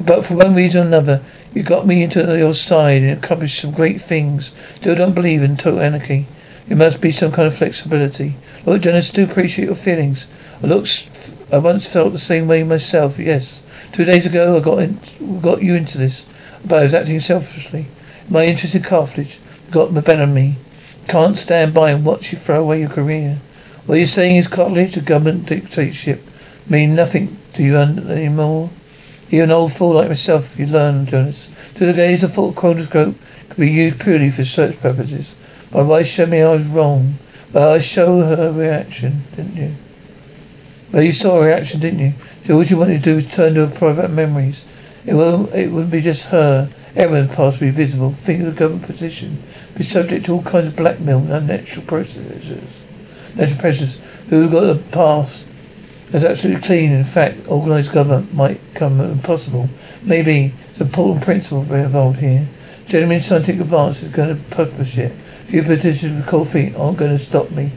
But 0.00 0.24
for 0.24 0.34
one 0.34 0.56
reason 0.56 0.82
or 0.82 0.86
another, 0.86 1.20
you 1.54 1.62
got 1.62 1.86
me 1.86 2.02
into 2.02 2.36
your 2.36 2.54
side 2.54 3.02
and 3.02 3.12
accomplished 3.12 3.60
some 3.60 3.70
great 3.70 4.00
things. 4.00 4.52
Still 4.76 4.96
don't 4.96 5.14
believe 5.14 5.44
in 5.44 5.56
total 5.56 5.80
anarchy. 5.80 6.26
There 6.66 6.76
must 6.76 7.00
be 7.00 7.12
some 7.12 7.30
kind 7.30 7.46
of 7.46 7.54
flexibility. 7.54 8.34
Look, 8.66 8.82
John, 8.82 8.94
I 8.94 9.00
do 9.00 9.22
appreciate 9.22 9.66
your 9.66 9.74
feelings. 9.76 10.26
I 10.62 10.66
looked, 10.66 11.08
I 11.52 11.58
once 11.58 11.88
felt 11.88 12.12
the 12.12 12.18
same 12.18 12.48
way 12.48 12.64
myself. 12.64 13.20
Yes, 13.20 13.62
two 13.92 14.04
days 14.04 14.26
ago 14.26 14.56
I 14.56 14.60
got 14.60 14.80
in, 14.80 14.98
got 15.40 15.62
you 15.62 15.76
into 15.76 15.96
this, 15.96 16.26
but 16.66 16.80
I 16.80 16.82
was 16.82 16.94
acting 16.94 17.20
selfishly. 17.20 17.86
My 18.28 18.46
interest 18.46 18.74
in 18.74 18.82
Carthage 18.82 19.38
got 19.70 19.94
the 19.94 20.02
better 20.02 20.24
of 20.24 20.28
me. 20.28 20.56
Can't 21.08 21.38
stand 21.38 21.72
by 21.72 21.90
and 21.92 22.04
watch 22.04 22.32
you 22.32 22.38
throw 22.38 22.60
away 22.60 22.80
your 22.80 22.90
career. 22.90 23.38
What 23.86 23.96
you're 23.96 24.06
saying 24.06 24.36
is 24.36 24.46
Carthage, 24.46 24.98
a 24.98 25.00
government 25.00 25.46
dictatorship, 25.46 26.22
mean 26.68 26.94
nothing 26.94 27.34
to 27.54 27.62
you 27.62 27.78
anymore. 27.78 28.68
You're 29.30 29.44
an 29.44 29.50
old 29.50 29.72
fool 29.72 29.94
like 29.94 30.08
myself, 30.08 30.58
you 30.58 30.66
learn, 30.66 31.06
Jonas. 31.06 31.50
To 31.76 31.86
the 31.86 31.94
days 31.94 32.24
a 32.24 32.28
full 32.28 32.52
chronoscope 32.52 33.14
could 33.48 33.58
be 33.58 33.70
used 33.70 34.00
purely 34.00 34.28
for 34.28 34.44
search 34.44 34.78
purposes. 34.80 35.34
My 35.72 35.80
wife 35.80 36.06
showed 36.06 36.28
me 36.28 36.42
I 36.42 36.54
was 36.54 36.66
wrong, 36.66 37.14
but 37.52 37.66
I 37.66 37.78
showed 37.78 38.36
her 38.36 38.52
reaction, 38.52 39.22
didn't 39.34 39.56
you? 39.56 39.74
Well, 40.92 41.02
you 41.02 41.12
saw 41.12 41.40
a 41.40 41.46
reaction, 41.46 41.80
didn't 41.80 42.00
you? 42.00 42.12
So 42.46 42.56
all 42.56 42.64
you 42.64 42.76
wanted 42.76 43.02
to 43.02 43.10
do 43.10 43.14
was 43.16 43.28
turn 43.28 43.54
to 43.54 43.66
her 43.66 43.74
private 43.74 44.10
memories. 44.10 44.64
It, 45.06 45.14
will, 45.14 45.48
it 45.54 45.68
wouldn't 45.68 45.92
be 45.92 46.02
just 46.02 46.26
her. 46.26 46.68
Everyone 46.98 47.28
past 47.28 47.60
be 47.60 47.70
visible. 47.70 48.10
Think 48.10 48.40
of 48.40 48.46
the 48.46 48.58
government 48.58 48.86
position. 48.86 49.38
Be 49.76 49.84
subject 49.84 50.26
to 50.26 50.32
all 50.32 50.42
kinds 50.42 50.66
of 50.66 50.76
blackmail 50.76 51.18
and 51.18 51.32
unnatural 51.32 51.86
processes. 51.86 52.80
Natural 53.36 53.60
pressures. 53.60 54.00
Who 54.30 54.50
got 54.50 54.62
the 54.62 54.82
past 54.90 55.44
as 56.12 56.24
absolutely 56.24 56.60
clean. 56.60 56.90
In 56.90 57.04
fact, 57.04 57.46
organised 57.46 57.92
government 57.92 58.34
might 58.34 58.58
come 58.74 59.00
impossible. 59.00 59.68
Maybe 60.02 60.52
it's 60.70 60.80
an 60.80 60.88
important 60.88 61.24
principle 61.24 61.60
involved 61.72 62.18
here. 62.18 62.44
Gentlemen, 62.86 63.20
scientific 63.20 63.60
advance 63.60 64.02
is 64.02 64.10
going 64.10 64.36
to 64.36 64.42
publish 64.50 64.98
it. 64.98 65.12
Few 65.46 65.62
politicians 65.62 66.16
with 66.16 66.26
cold 66.26 66.48
feet 66.48 66.74
aren't 66.74 66.98
going 66.98 67.16
to 67.16 67.22
stop 67.22 67.48
me. 67.52 67.70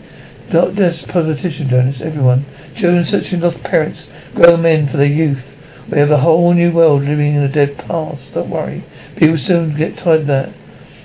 Not 0.51 0.73
just 0.73 1.09
politicians, 1.09 1.69
Jonas, 1.69 2.01
everyone. 2.01 2.43
Children 2.73 3.03
searching 3.03 3.41
lost 3.41 3.63
parents, 3.63 4.11
grown 4.33 4.63
men 4.63 4.87
for 4.87 4.97
their 4.97 5.05
youth. 5.05 5.49
We 5.91 5.99
have 5.99 6.09
a 6.09 6.17
whole 6.17 6.53
new 6.53 6.71
world 6.71 7.03
living 7.03 7.35
in 7.35 7.43
a 7.43 7.47
dead 7.47 7.77
past. 7.77 8.33
Don't 8.33 8.49
worry. 8.49 8.81
People 9.15 9.37
soon 9.37 9.75
get 9.75 9.97
tired 9.97 10.21
of 10.21 10.27
that. 10.27 10.49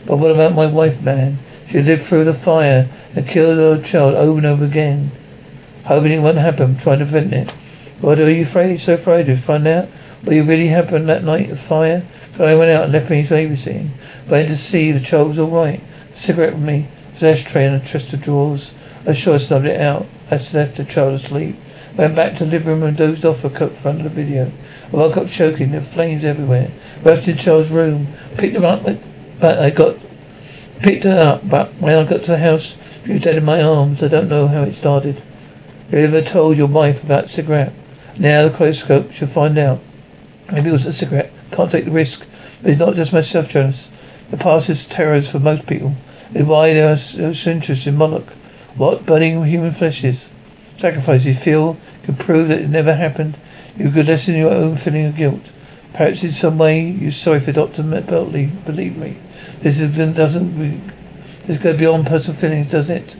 But 0.06 0.18
what 0.18 0.30
about 0.30 0.54
my 0.54 0.66
wife, 0.66 1.02
man? 1.02 1.38
She 1.68 1.82
lived 1.82 2.02
through 2.02 2.24
the 2.24 2.34
fire 2.34 2.88
and 3.14 3.26
killed 3.26 3.58
her 3.58 3.82
child 3.82 4.14
over 4.14 4.38
and 4.38 4.46
over 4.46 4.64
again. 4.64 5.10
Hoping 5.84 6.12
it 6.12 6.20
won't 6.20 6.38
happen, 6.38 6.76
trying 6.76 7.00
to 7.00 7.04
prevent 7.04 7.32
it. 7.32 7.50
What 8.00 8.20
are 8.20 8.30
you 8.30 8.42
afraid, 8.42 8.78
so 8.78 8.94
afraid 8.94 9.26
to 9.26 9.36
find 9.36 9.66
out 9.66 9.86
what 10.22 10.32
really 10.32 10.68
happened 10.68 11.08
that 11.08 11.24
night 11.24 11.50
of 11.50 11.58
fire? 11.58 12.02
So 12.36 12.44
I 12.44 12.54
went 12.54 12.70
out 12.70 12.84
and 12.84 12.92
left 12.92 13.10
me 13.10 13.22
babysitting. 13.22 13.88
Waiting 14.28 14.48
to 14.48 14.56
see 14.56 14.92
the 14.92 15.00
child 15.00 15.28
was 15.28 15.38
alright. 15.38 15.80
Cigarette 16.14 16.54
with 16.54 16.62
me. 16.62 16.86
His 17.12 17.24
ashtray 17.24 17.66
and 17.66 17.82
a 17.82 17.84
chest 17.84 18.12
of 18.12 18.22
drawers. 18.22 18.74
I 19.06 19.12
sure 19.12 19.34
I 19.34 19.38
snubbed 19.38 19.66
it 19.66 19.80
out. 19.80 20.06
I 20.30 20.34
left 20.34 20.76
the 20.76 20.84
child 20.84 21.14
asleep. 21.14 21.56
Went 21.96 22.14
back 22.14 22.36
to 22.36 22.44
the 22.44 22.50
living 22.50 22.68
room 22.74 22.82
and 22.82 22.96
dozed 22.96 23.24
off 23.24 23.44
a 23.44 23.50
cup 23.50 23.72
front 23.72 23.98
of 23.98 24.04
the 24.04 24.10
video. 24.10 24.50
I 24.92 24.96
woke 24.96 25.16
up 25.16 25.28
choking. 25.28 25.70
There 25.70 25.80
flames 25.80 26.24
everywhere. 26.24 26.68
Rushed 27.02 27.28
in 27.28 27.36
child's 27.36 27.70
room. 27.70 28.06
Picked 28.36 28.54
them 28.54 28.64
up, 28.64 28.82
but 29.40 29.58
I 29.58 29.70
got 29.70 29.96
picked 30.80 31.04
her 31.04 31.18
up. 31.18 31.48
But 31.48 31.68
when 31.74 31.94
I 31.94 32.08
got 32.08 32.24
to 32.24 32.32
the 32.32 32.38
house, 32.38 32.76
she 33.04 33.12
was 33.12 33.22
dead 33.22 33.36
in 33.36 33.44
my 33.44 33.62
arms. 33.62 34.02
I 34.02 34.08
don't 34.08 34.28
know 34.28 34.46
how 34.46 34.62
it 34.62 34.72
started. 34.72 35.20
You 35.90 35.98
ever 35.98 36.22
told 36.22 36.56
your 36.56 36.66
wife 36.66 37.04
about 37.04 37.30
cigarette? 37.30 37.72
Now 38.18 38.48
the 38.48 38.56
chronoscope 38.56 39.12
should 39.12 39.30
find 39.30 39.56
out. 39.58 39.80
Maybe 40.50 40.68
it 40.68 40.72
was 40.72 40.86
a 40.86 40.92
cigarette. 40.92 41.30
Can't 41.52 41.70
take 41.70 41.84
the 41.84 41.90
risk. 41.90 42.26
But 42.62 42.72
it's 42.72 42.80
not 42.80 42.94
just 42.94 43.12
myself, 43.12 43.50
Jonas. 43.50 43.90
The 44.30 44.36
past 44.36 44.70
is 44.70 44.86
terrors 44.88 45.30
for 45.30 45.38
most 45.38 45.66
people. 45.66 45.94
It's 46.34 46.48
why 46.48 46.74
there 46.74 46.92
is 46.92 47.38
so 47.38 47.50
interest 47.50 47.86
in 47.86 47.96
Moloch. 47.96 48.28
What 48.76 49.06
burning 49.06 49.44
human 49.44 49.72
flesh 49.72 50.02
is. 50.02 50.28
Sacrifice 50.76 51.24
you 51.24 51.34
feel 51.34 51.76
can 52.02 52.16
prove 52.16 52.48
that 52.48 52.60
it 52.60 52.68
never 52.68 52.94
happened. 52.94 53.36
You 53.76 53.90
could 53.90 54.06
lessen 54.06 54.36
your 54.36 54.52
own 54.52 54.76
feeling 54.76 55.06
of 55.06 55.16
guilt. 55.16 55.52
Perhaps 55.96 56.24
in 56.24 56.30
some 56.30 56.58
way 56.58 56.82
you're 56.82 57.10
sorry 57.10 57.40
for 57.40 57.52
Dr. 57.52 57.82
Potley. 57.82 58.50
Believe 58.66 58.98
me. 58.98 59.16
This 59.62 59.80
is, 59.80 59.96
doesn't 60.14 60.82
this 61.46 61.56
go 61.56 61.74
beyond 61.74 62.06
personal 62.06 62.38
feelings, 62.38 62.70
doesn't 62.70 62.96
it? 62.96 63.16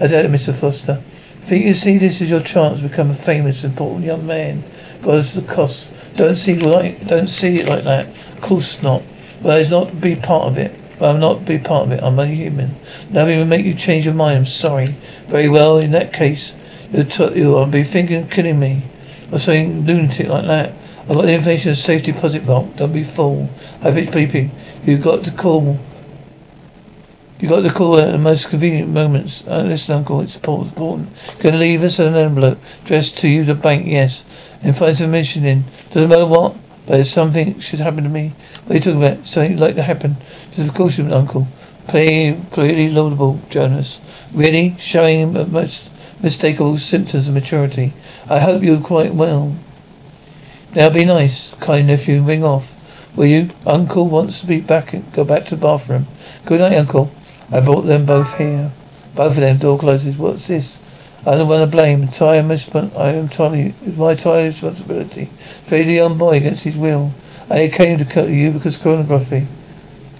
I 0.00 0.06
doubt 0.06 0.24
it, 0.24 0.30
Mr. 0.30 0.54
Foster. 0.54 1.02
I 1.02 1.44
Think 1.44 1.66
you 1.66 1.74
see 1.74 1.98
this 1.98 2.22
as 2.22 2.30
your 2.30 2.40
chance 2.40 2.80
to 2.80 2.88
become 2.88 3.10
a 3.10 3.14
famous, 3.14 3.64
important 3.64 4.06
young 4.06 4.26
man. 4.26 4.62
It's 5.02 5.34
the 5.34 5.42
cost. 5.42 5.92
Don't 6.16 6.34
see 6.36 6.58
like 6.58 7.06
don't 7.06 7.28
see 7.28 7.60
it 7.60 7.68
like 7.68 7.84
that. 7.84 8.06
Of 8.06 8.40
course 8.40 8.82
not. 8.82 9.02
But 9.42 9.60
it's 9.60 9.70
not 9.70 10.00
be 10.00 10.16
part 10.16 10.46
of 10.46 10.56
it. 10.56 10.74
But 10.98 11.14
I'm 11.14 11.20
not 11.20 11.44
be 11.44 11.58
part 11.58 11.88
of 11.88 11.92
it. 11.92 12.02
I'm 12.02 12.18
a 12.18 12.26
human. 12.26 12.70
Nothing 13.10 13.38
will 13.38 13.46
make 13.46 13.66
you 13.66 13.74
change 13.74 14.06
your 14.06 14.14
mind. 14.14 14.38
I'm 14.38 14.44
sorry. 14.46 14.86
Very 15.26 15.50
well. 15.50 15.76
In 15.76 15.90
that 15.90 16.14
case, 16.14 16.56
you'll, 16.90 17.04
t- 17.04 17.38
you'll 17.38 17.66
be 17.66 17.84
thinking 17.84 18.22
of 18.22 18.30
killing 18.30 18.58
me 18.58 18.82
or 19.30 19.38
something 19.38 19.84
lunatic 19.84 20.28
like 20.28 20.46
that. 20.46 20.72
I've 21.08 21.14
got 21.14 21.22
the 21.26 21.34
information 21.34 21.70
of 21.70 21.78
safe 21.78 22.04
deposit 22.04 22.42
vault. 22.42 22.76
Don't 22.76 22.92
be 22.92 23.04
fool. 23.04 23.50
I've 23.82 23.94
been 23.94 24.10
sleeping. 24.10 24.50
You've 24.84 25.02
got 25.02 25.24
to 25.24 25.30
call 25.30 25.78
you 27.44 27.50
got 27.50 27.62
the 27.62 27.70
call 27.70 27.98
at 27.98 28.12
the 28.12 28.16
most 28.16 28.48
convenient 28.48 28.88
moments. 28.88 29.46
Uh, 29.46 29.64
listen, 29.64 29.96
Uncle, 29.96 30.20
it's 30.20 30.36
important. 30.36 31.10
Gonna 31.40 31.58
leave 31.58 31.82
us 31.82 31.98
an 31.98 32.14
envelope 32.14 32.58
addressed 32.82 33.18
to 33.18 33.28
you, 33.28 33.44
the 33.44 33.54
bank, 33.54 33.86
yes. 33.86 34.24
And 34.62 34.74
find 34.74 34.96
some 34.96 35.06
information 35.06 35.44
in. 35.44 35.64
Doesn't 35.90 36.08
matter 36.08 36.24
what, 36.24 36.56
but 36.86 37.00
if 37.00 37.08
something 37.08 37.60
should 37.60 37.80
happen 37.80 38.04
to 38.04 38.08
me. 38.08 38.32
What 38.64 38.70
are 38.70 38.74
you 38.76 38.80
talking 38.80 39.04
about? 39.04 39.26
Something 39.26 39.58
like 39.58 39.74
to 39.74 39.82
happen. 39.82 40.16
Just 40.54 40.68
of 40.68 40.74
course 40.74 40.96
you 40.96 41.12
Uncle. 41.12 41.46
Play, 41.88 42.40
clearly 42.52 42.88
laudable, 42.88 43.40
Jonas. 43.50 44.00
Really? 44.32 44.76
Showing 44.78 45.34
most 45.52 45.90
mistakable 46.22 46.78
symptoms 46.78 47.28
of 47.28 47.34
maturity. 47.34 47.92
I 48.30 48.38
hope 48.38 48.62
you're 48.62 48.80
quite 48.80 49.12
well. 49.12 49.54
Now 50.76 50.90
be 50.90 51.04
nice, 51.04 51.54
kind 51.60 51.86
nephew, 51.86 52.20
ring 52.20 52.42
off. 52.42 52.74
Will 53.14 53.26
you? 53.26 53.50
Uncle 53.64 54.08
wants 54.08 54.40
to 54.40 54.46
be 54.48 54.60
back 54.60 54.92
go 55.12 55.22
back 55.22 55.44
to 55.44 55.54
the 55.54 55.62
bathroom. 55.62 56.08
Good 56.46 56.58
night, 56.58 56.76
Uncle. 56.76 57.12
I 57.52 57.60
brought 57.60 57.82
them 57.82 58.06
both 58.06 58.36
here. 58.38 58.72
Both 59.14 59.34
of 59.34 59.36
them. 59.36 59.58
Door 59.58 59.78
closes. 59.78 60.16
What's 60.16 60.48
this? 60.48 60.80
I 61.24 61.36
don't 61.36 61.46
want 61.46 61.60
to 61.60 61.68
blame. 61.68 62.02
Entire 62.02 62.40
I 62.42 63.10
am 63.12 63.28
Tommy 63.28 63.72
it's 63.86 63.96
my 63.96 64.12
entire 64.12 64.46
responsibility. 64.46 65.30
Fade 65.66 65.86
the 65.86 65.92
young 65.92 66.18
boy 66.18 66.38
against 66.38 66.64
his 66.64 66.76
will. 66.76 67.12
I 67.48 67.68
came 67.68 67.98
to 67.98 68.04
cut 68.04 68.28
you 68.28 68.50
because 68.50 68.76
chronoscopy. 68.76 69.46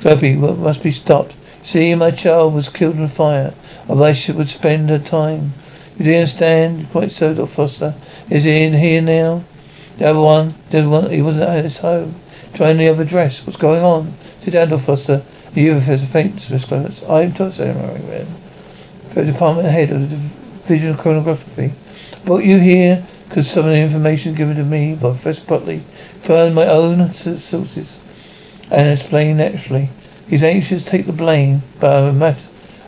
Graphy 0.02 0.36
must 0.36 0.84
be 0.84 0.92
stopped. 0.92 1.34
See, 1.64 1.96
my 1.96 2.12
child 2.12 2.54
was 2.54 2.68
killed 2.68 2.94
in 2.94 3.02
a 3.02 3.08
fire. 3.08 3.54
Elisha 3.88 4.34
would 4.34 4.48
spend 4.48 4.88
her 4.90 5.00
time. 5.00 5.52
You 5.98 6.12
you 6.12 6.14
understand? 6.14 6.92
Quite 6.92 7.10
so, 7.10 7.34
Dr. 7.34 7.46
Foster. 7.48 7.94
Is 8.30 8.44
he 8.44 8.62
in 8.62 8.72
here 8.72 9.02
now? 9.02 9.42
The 9.98 10.11
other 10.11 10.20
one, 10.20 10.54
the 10.70 10.78
other 10.78 10.88
one, 10.88 11.11
he 11.11 11.22
wasn't 11.22 11.48
at 11.48 11.64
his 11.64 11.78
home. 11.78 12.14
Trying 12.54 12.78
the 12.78 12.88
other 12.88 13.04
dress. 13.04 13.46
What's 13.46 13.59
going 13.59 13.83
on? 13.83 14.12
Sit 14.42 14.52
down, 14.52 14.68
Dr. 14.68 14.83
Foster. 14.83 15.22
You 15.54 15.74
have 15.74 16.02
a 16.02 16.07
faint 16.07 16.48
response. 16.50 17.02
I 17.04 17.22
am 17.22 17.33
Todd 17.33 17.52
Ceremony 17.52 18.26
the 19.14 19.24
department 19.24 19.68
head 19.68 19.90
of 19.90 20.11
the 20.11 20.16
division 20.66 20.90
of 20.90 20.96
chronoscopy. 20.96 21.72
Brought 22.24 22.44
you 22.44 22.59
here 22.59 23.07
because 23.28 23.48
some 23.48 23.64
of 23.64 23.70
the 23.70 23.78
information 23.78 24.35
given 24.35 24.57
to 24.57 24.64
me 24.64 24.94
by 24.94 25.11
Professor 25.11 25.42
Potley 25.42 25.80
found 26.18 26.54
my 26.54 26.66
own 26.66 27.11
sources 27.11 27.98
and 28.70 28.90
explained 28.90 29.38
naturally. 29.38 29.88
He's 30.28 30.42
anxious 30.42 30.83
to 30.83 30.90
take 30.90 31.07
the 31.07 31.12
blame, 31.12 31.62
but 31.78 31.92
I'm, 31.92 32.22
I'm 32.22 32.35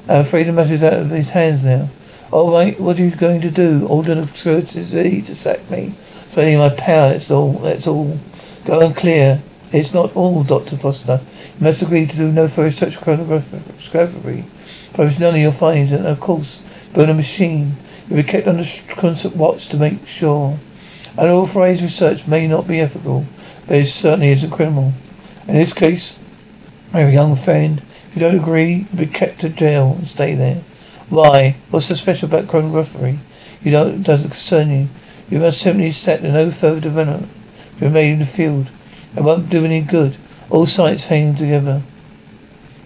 afraid 0.08 0.44
the 0.44 0.52
matter's 0.52 0.82
out 0.82 0.94
of 0.94 1.10
his 1.10 1.30
hands 1.30 1.62
now. 1.62 1.88
All 2.32 2.50
right, 2.50 2.78
what 2.80 2.98
are 2.98 3.04
you 3.04 3.14
going 3.14 3.42
to 3.42 3.50
do? 3.50 3.86
Order 3.86 4.16
the 4.16 4.26
securities 4.26 4.90
to 4.90 5.34
sack 5.36 5.70
me. 5.70 5.94
Spreading 6.36 6.58
my 6.58 6.68
power, 6.68 7.12
that's 7.12 7.30
all. 7.30 7.52
That's 7.52 7.86
all. 7.86 8.18
Go 8.66 8.80
and 8.80 8.94
clear. 8.94 9.40
It's 9.72 9.94
not 9.94 10.14
all, 10.14 10.44
Dr. 10.44 10.76
Foster. 10.76 11.18
You 11.58 11.64
must 11.64 11.80
agree 11.80 12.04
to 12.04 12.14
do 12.14 12.30
no 12.30 12.46
further 12.46 12.70
such 12.70 12.98
discovery. 12.98 14.44
Publish 14.92 15.18
none 15.18 15.34
of 15.34 15.40
your 15.40 15.50
findings 15.50 15.92
and, 15.92 16.06
of 16.06 16.20
course, 16.20 16.62
burn 16.92 17.08
a 17.08 17.14
machine. 17.14 17.74
You'll 18.06 18.18
be 18.18 18.22
kept 18.22 18.46
under 18.46 18.64
constant 18.86 19.34
watch 19.34 19.68
to 19.68 19.78
make 19.78 20.06
sure. 20.06 20.58
Unauthorized 21.16 21.80
research 21.80 22.28
may 22.28 22.46
not 22.46 22.68
be 22.68 22.80
ethical, 22.80 23.24
but 23.66 23.78
it 23.78 23.86
certainly 23.86 24.28
isn't 24.28 24.50
criminal. 24.50 24.92
In 25.48 25.54
this 25.54 25.72
case, 25.72 26.20
my 26.92 27.08
young 27.08 27.34
friend, 27.34 27.78
if 27.78 28.10
you 28.14 28.20
don't 28.20 28.38
agree, 28.38 28.86
you'll 28.92 29.06
be 29.06 29.06
kept 29.06 29.40
to 29.40 29.48
jail 29.48 29.94
and 29.96 30.06
stay 30.06 30.34
there. 30.34 30.62
Why? 31.08 31.56
What's 31.70 31.86
so 31.86 31.94
special 31.94 32.28
about 32.28 32.44
chronoscopy? 32.44 33.16
You 33.62 33.70
don't, 33.70 33.94
it 33.94 34.02
doesn't 34.02 34.28
concern 34.28 34.68
you. 34.68 34.88
You 35.28 35.38
must 35.38 35.60
simply 35.60 35.92
set 35.92 36.22
no 36.22 36.50
further 36.50 36.80
development. 36.80 37.28
Remain 37.80 38.14
in 38.14 38.18
the 38.20 38.26
field. 38.26 38.70
It 39.16 39.22
won't 39.22 39.50
do 39.50 39.64
any 39.64 39.80
good. 39.80 40.16
All 40.50 40.66
sites 40.66 41.08
hang 41.08 41.34
together. 41.34 41.82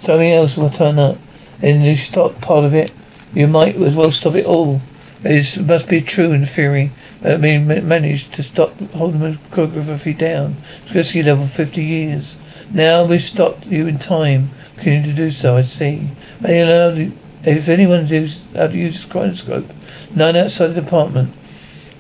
Something 0.01 0.33
else 0.33 0.57
will 0.57 0.71
turn 0.71 0.99
up 0.99 1.19
and 1.63 1.85
you 1.85 1.97
stop 1.97 2.41
part 2.41 2.65
of 2.65 2.75
it, 2.75 2.91
you 3.35 3.47
might 3.47 3.77
as 3.77 3.95
well 3.95 4.11
stop 4.11 4.35
it 4.35 4.47
all. 4.47 4.81
It 5.23 5.67
must 5.67 5.89
be 5.89 6.01
true 6.01 6.33
in 6.33 6.47
theory 6.47 6.91
that 7.21 7.41
we 7.41 7.59
managed 7.59 8.35
to 8.35 8.43
stop 8.43 8.79
holding 8.93 9.21
the 9.21 9.39
chronoscopy 9.51 10.17
down 10.17 10.57
to 10.87 10.95
rescue 10.95 11.23
level 11.23 11.45
50 11.45 11.85
years. 11.85 12.39
Now 12.73 13.05
we've 13.05 13.23
stopped 13.23 13.67
you 13.67 13.87
in 13.87 13.99
time. 13.99 14.51
Continue 14.77 15.11
to 15.11 15.17
do 15.17 15.31
so, 15.31 15.59
I 15.59 15.63
see. 15.63 16.09
if 16.43 17.69
anyone 17.69 18.09
knows 18.09 18.41
how 18.55 18.69
to 18.69 18.77
use 18.77 19.05
this 19.05 19.13
chronoscope, 19.13 19.71
none 20.15 20.37
outside 20.37 20.69
the 20.69 20.81
department. 20.81 21.35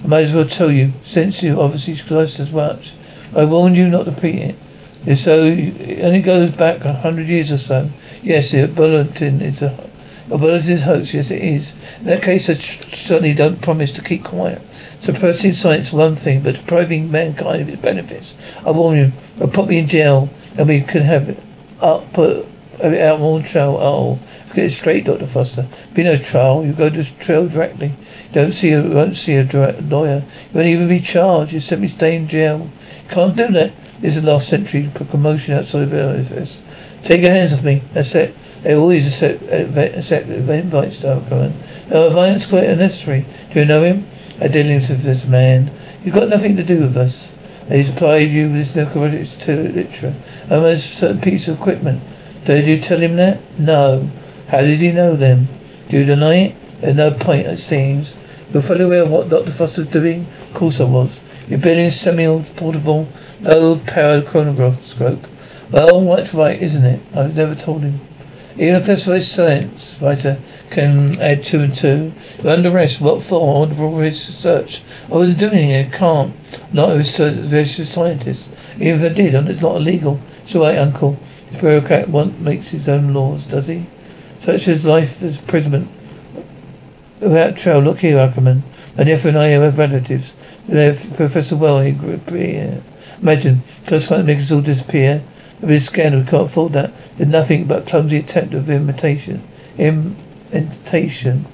I 0.02 0.06
might 0.06 0.24
as 0.24 0.34
well 0.34 0.46
tell 0.46 0.70
you, 0.70 0.92
since 1.04 1.42
you 1.42 1.60
obviously 1.60 1.96
close 1.96 2.40
as 2.40 2.52
much. 2.52 2.94
I 3.36 3.44
warned 3.44 3.76
you 3.76 3.88
not 3.88 4.06
to 4.06 4.10
repeat 4.10 4.36
it. 4.36 4.54
If 5.06 5.18
so, 5.18 5.44
it 5.44 6.02
only 6.02 6.22
goes 6.22 6.50
back 6.50 6.84
a 6.84 6.92
hundred 6.92 7.26
years 7.26 7.52
or 7.52 7.58
so. 7.58 7.88
Yes, 8.22 8.50
the 8.50 8.66
bulletin 8.66 9.40
is 9.40 9.62
a, 9.62 9.90
a 10.30 10.38
bulletin's 10.38 10.82
hoax. 10.82 11.14
Yes, 11.14 11.30
it 11.30 11.42
is. 11.42 11.74
In 12.00 12.06
that 12.06 12.22
case, 12.22 12.50
I 12.50 12.54
certainly 12.54 13.34
don't 13.34 13.60
promise 13.62 13.92
to 13.92 14.02
keep 14.02 14.24
quiet. 14.24 14.60
Suppressing 15.00 15.52
science 15.52 15.88
is 15.88 15.92
one 15.92 16.16
thing, 16.16 16.42
but 16.42 16.56
depriving 16.56 17.10
mankind 17.10 17.62
of 17.62 17.68
its 17.68 17.80
benefits. 17.80 18.34
I 18.66 18.72
warn 18.72 18.98
you, 18.98 19.12
I'll 19.40 19.48
put 19.48 19.68
me 19.68 19.78
in 19.78 19.88
jail, 19.88 20.28
and 20.58 20.68
we 20.68 20.80
can 20.80 21.02
have 21.02 21.30
it 21.30 21.38
up, 21.80 22.12
put 22.12 22.46
have 22.82 22.92
it 22.92 23.00
out 23.00 23.20
on 23.20 23.42
trial. 23.42 23.78
Oh, 23.80 24.18
let's 24.40 24.52
get 24.52 24.64
it 24.64 24.70
straight, 24.70 25.04
Doctor 25.06 25.26
Foster. 25.26 25.66
Be 25.94 26.04
no 26.04 26.16
trial. 26.16 26.64
You 26.64 26.72
go 26.72 26.90
to 26.90 27.18
trial 27.18 27.48
directly. 27.48 27.92
Don't 28.32 28.52
see 28.52 28.72
a 28.72 28.82
won't 28.82 29.16
see 29.16 29.36
a 29.36 29.44
lawyer. 29.88 30.22
You 30.22 30.54
won't 30.54 30.66
even 30.66 30.88
be 30.88 31.00
charged. 31.00 31.52
You 31.52 31.60
simply 31.60 31.88
stay 31.88 32.16
in 32.16 32.28
jail. 32.28 32.58
You 33.04 33.10
can't 33.10 33.36
do 33.36 33.48
that. 33.48 33.72
This 34.00 34.16
is 34.16 34.22
the 34.22 34.30
last 34.30 34.48
century 34.48 34.88
promotion 35.10 35.54
outside 35.54 35.82
of 35.82 35.90
LFS. 35.90 36.60
Take 37.02 37.22
your 37.22 37.32
hands 37.32 37.52
off 37.52 37.64
me. 37.64 37.82
That's 37.92 38.14
it. 38.14 38.34
They 38.62 38.74
always 38.74 39.06
accept, 39.06 39.42
accept 39.42 40.28
invites 40.28 41.00
to 41.00 41.06
Alcoan. 41.08 41.52
No, 41.90 42.08
violence 42.10 42.46
quite 42.46 42.64
unnecessary. 42.64 43.24
Do 43.52 43.60
you 43.60 43.64
know 43.66 43.82
him? 43.82 44.06
I 44.40 44.48
did 44.48 44.66
with 44.66 45.02
this 45.02 45.26
man. 45.26 45.70
You've 46.04 46.14
got 46.14 46.28
nothing 46.28 46.56
to 46.56 46.62
do 46.62 46.80
with 46.80 46.96
us. 46.96 47.32
He 47.68 47.82
supplied 47.82 48.30
you 48.30 48.50
with 48.50 48.76
narcotics 48.76 49.34
to 49.44 49.56
literature. 49.56 50.14
Almost 50.50 50.92
a 50.92 50.96
certain 50.96 51.20
piece 51.20 51.48
of 51.48 51.58
equipment. 51.58 52.00
Did 52.44 52.66
you 52.66 52.78
tell 52.78 52.98
him 52.98 53.16
that? 53.16 53.38
No. 53.58 54.08
How 54.48 54.60
did 54.60 54.78
he 54.78 54.92
know 54.92 55.14
them? 55.16 55.48
Do 55.88 55.98
you 55.98 56.04
deny 56.04 56.34
it? 56.36 56.54
There's 56.80 56.96
no 56.96 57.10
point, 57.10 57.46
it 57.46 57.58
seems. 57.58 58.16
You're 58.52 58.62
fully 58.62 58.84
aware 58.84 59.02
of 59.02 59.10
what 59.10 59.28
Dr. 59.28 59.50
Foster 59.50 59.82
was 59.82 59.88
doing? 59.88 60.26
Of 60.48 60.54
course 60.54 60.80
I 60.80 60.84
was. 60.84 61.20
You're 61.48 61.58
building 61.58 61.86
a 61.86 61.90
semi-portable, 61.90 63.08
low-powered 63.42 64.24
chronoscope. 64.24 65.28
Well, 65.70 66.00
that's 66.16 66.34
right, 66.34 66.60
isn't 66.60 66.84
it? 66.84 67.00
I've 67.14 67.36
never 67.36 67.54
told 67.54 67.82
him. 67.82 68.00
Even 68.56 68.76
a 68.76 68.84
classified 68.84 69.22
science 69.22 69.98
writer 70.02 70.38
can 70.70 71.20
add 71.20 71.42
two 71.42 71.60
and 71.60 71.74
two. 71.74 72.12
You're 72.42 72.52
under 72.52 72.70
arrest. 72.70 73.00
What 73.00 73.22
for? 73.22 73.66
His 73.66 73.80
research. 73.80 74.82
I 75.08 75.14
wasn't 75.14 75.38
doing 75.38 75.70
it. 75.70 75.92
Can't. 75.92 76.32
Not 76.72 76.92
a 76.92 76.96
research 76.96 77.68
scientist. 77.68 78.50
Even 78.76 79.00
if 79.00 79.12
I 79.12 79.14
did, 79.14 79.34
and 79.34 79.48
it's 79.48 79.62
not 79.62 79.76
illegal. 79.76 80.18
It's 80.42 80.54
all 80.56 80.62
right, 80.62 80.78
Uncle. 80.78 81.16
His 81.50 81.60
bureaucrat 81.60 82.08
want, 82.08 82.40
makes 82.40 82.70
his 82.70 82.88
own 82.88 83.12
laws, 83.14 83.44
does 83.44 83.66
he? 83.66 83.86
Such 84.38 84.66
as 84.68 84.84
life 84.84 85.22
as 85.22 85.38
imprisonment. 85.40 85.88
Without 87.20 87.58
trial, 87.58 87.80
look 87.80 87.98
here, 87.98 88.16
Araman. 88.16 88.62
My 88.96 89.04
nephew 89.04 89.28
and 89.28 89.38
I 89.38 89.48
have 89.48 89.76
relatives. 89.76 90.34
They're 90.66 90.94
Professor 90.94 91.54
Well, 91.54 91.80
Imagine, 93.20 93.60
close 93.86 94.08
fight 94.08 94.24
make 94.24 94.38
us 94.38 94.50
all 94.50 94.62
disappear. 94.62 95.22
It'd 95.58 95.68
be 95.68 95.74
a 95.74 95.80
scandal. 95.82 96.20
We 96.20 96.26
can't 96.26 96.44
afford 96.44 96.72
that. 96.72 96.92
There's 97.18 97.28
nothing 97.28 97.66
but 97.66 97.86
clumsy 97.86 98.16
attempt 98.16 98.54
of 98.54 98.70
imitation. 98.70 99.42
Imitation. 99.76 101.44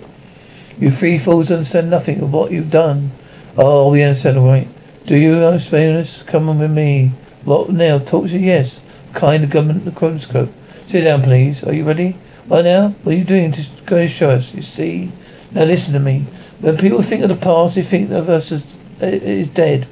You 0.78 0.92
three 0.92 1.18
fools 1.18 1.50
understand 1.50 1.90
nothing 1.90 2.20
of 2.20 2.32
what 2.32 2.52
you've 2.52 2.70
done. 2.70 3.10
Oh, 3.58 3.90
we 3.90 4.04
understand 4.04 4.38
all 4.38 4.46
right. 4.46 4.68
Do 5.06 5.16
you, 5.16 5.32
Spainus? 5.58 6.24
Come 6.24 6.48
on 6.48 6.60
with 6.60 6.70
me. 6.70 7.10
What 7.44 7.70
now? 7.70 7.98
Talk 7.98 8.26
to 8.26 8.38
you? 8.38 8.38
Yes. 8.38 8.84
Kind 9.14 9.42
of 9.42 9.50
government 9.50 9.84
the 9.84 9.90
chronoscope. 9.90 10.52
Sit 10.86 11.02
down, 11.02 11.22
please. 11.22 11.64
Are 11.64 11.74
you 11.74 11.82
ready? 11.82 12.12
What 12.46 12.62
now? 12.62 12.90
What 13.02 13.16
are 13.16 13.18
you 13.18 13.24
doing 13.24 13.50
to 13.50 13.62
go 13.84 13.96
and 13.96 14.08
show 14.08 14.30
us? 14.30 14.54
You 14.54 14.62
see? 14.62 15.10
Now 15.52 15.64
listen 15.64 15.94
to 15.94 16.00
me. 16.00 16.24
When 16.60 16.76
people 16.76 17.02
think 17.02 17.22
of 17.22 17.28
the 17.28 17.36
past, 17.36 17.74
they 17.74 17.82
think 17.82 18.10
of 18.10 18.28
us 18.28 18.52
as 18.52 18.76
uh, 19.00 19.46
dead. 19.54 19.86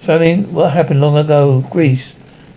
So 0.00 0.14
I 0.14 0.18
mean, 0.18 0.52
what 0.52 0.72
happened 0.72 1.00
long 1.00 1.16
ago? 1.16 1.64
Greece, 1.70 2.14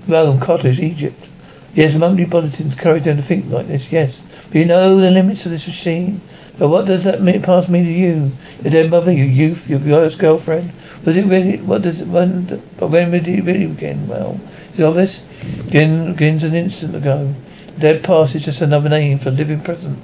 Rome, 0.07 0.39
Carthage, 0.39 0.79
Egypt. 0.79 1.27
Yes, 1.73 1.95
monthly 1.97 2.23
bulletins 2.23 2.73
encourage 2.73 3.03
them 3.03 3.17
to 3.17 3.21
think 3.21 3.51
like 3.51 3.67
this, 3.67 3.91
yes. 3.91 4.23
But 4.47 4.55
you 4.55 4.65
know 4.65 4.95
the 4.95 5.11
limits 5.11 5.45
of 5.45 5.51
this 5.51 5.67
machine? 5.67 6.21
But 6.57 6.69
what 6.69 6.85
does 6.85 7.03
that 7.03 7.21
mean, 7.21 7.41
past 7.41 7.69
mean 7.69 7.83
to 7.83 7.91
you? 7.91 8.31
Your 8.63 8.71
dead 8.71 8.89
mother, 8.89 9.11
your 9.11 9.25
youth, 9.25 9.69
your 9.69 9.79
girl's 9.79 10.15
girlfriend? 10.15 10.71
Was 11.05 11.17
it 11.17 11.25
really, 11.25 11.57
what 11.57 11.81
does 11.81 11.99
it, 11.99 12.07
when, 12.07 12.45
but 12.77 12.87
when 12.87 13.11
did 13.11 13.27
it 13.27 13.43
really 13.43 13.67
begin? 13.67 14.07
Well, 14.07 14.39
is 14.71 14.79
it 14.79 14.85
obvious? 14.85 15.21
Begin, 15.65 16.13
begins 16.13 16.45
an 16.45 16.53
instant 16.53 16.95
ago. 16.95 17.33
The 17.75 17.81
dead 17.81 18.03
past 18.05 18.35
is 18.35 18.45
just 18.45 18.61
another 18.61 18.89
name 18.89 19.17
for 19.17 19.31
living 19.31 19.59
present. 19.59 19.99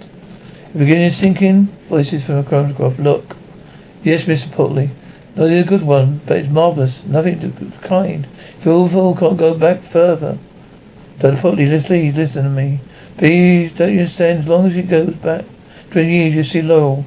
Beginning 0.74 1.04
is 1.04 1.18
sinking, 1.18 1.64
voices 1.90 2.26
from 2.26 2.36
a 2.36 2.44
chronoscope. 2.44 2.98
Look. 2.98 3.36
Yes, 4.04 4.26
Mr. 4.26 4.48
Potley. 4.56 4.90
Not 5.36 5.50
a 5.50 5.64
good 5.64 5.84
one, 5.84 6.22
but 6.26 6.38
it's 6.38 6.50
marvellous. 6.50 7.06
Nothing 7.06 7.42
to 7.42 7.52
kind. 7.82 8.26
Phil 8.26 8.88
Phil 8.88 9.14
can't 9.16 9.38
go 9.38 9.54
back 9.58 9.82
further. 9.82 10.38
Dr. 11.20 11.36
Potley, 11.36 11.86
please 11.86 12.16
listen 12.16 12.46
to 12.46 12.50
me. 12.50 12.80
Please, 13.18 13.74
don't 13.74 13.92
you 13.92 14.00
understand? 14.00 14.40
As 14.40 14.48
long 14.48 14.66
as 14.66 14.78
it 14.78 14.90
goes 14.90 15.14
back 15.16 15.44
twenty 15.90 16.10
years, 16.10 16.36
you 16.38 16.44
see 16.44 16.62
Laurel. 16.62 17.06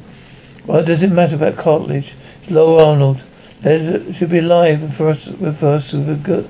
What 0.67 0.85
does 0.85 1.03
it 1.03 1.13
matter 1.13 1.37
about 1.37 1.57
Carthage? 1.57 2.15
It's 2.43 2.51
Laurel 2.51 2.87
Arnold. 2.87 3.25
It 3.63 4.15
should 4.15 4.29
be 4.29 4.41
alive 4.41 4.95
for 4.95 5.09
us, 5.09 5.27
with 5.27 5.63
us, 5.63 5.95
with 5.95 6.23
good, 6.23 6.47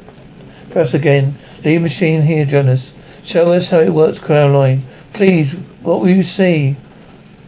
for 0.71 0.81
us 0.81 0.95
again. 0.95 1.35
Leave 1.65 1.83
machine 1.83 2.23
here, 2.23 2.45
Jonas. 2.45 2.93
Show 3.23 3.53
us 3.53 3.71
how 3.71 3.79
it 3.79 3.91
works, 3.91 4.19
Caroline. 4.19 4.81
Please, 5.13 5.55
what 5.83 6.01
will 6.01 6.11
you 6.11 6.25
see? 6.25 6.75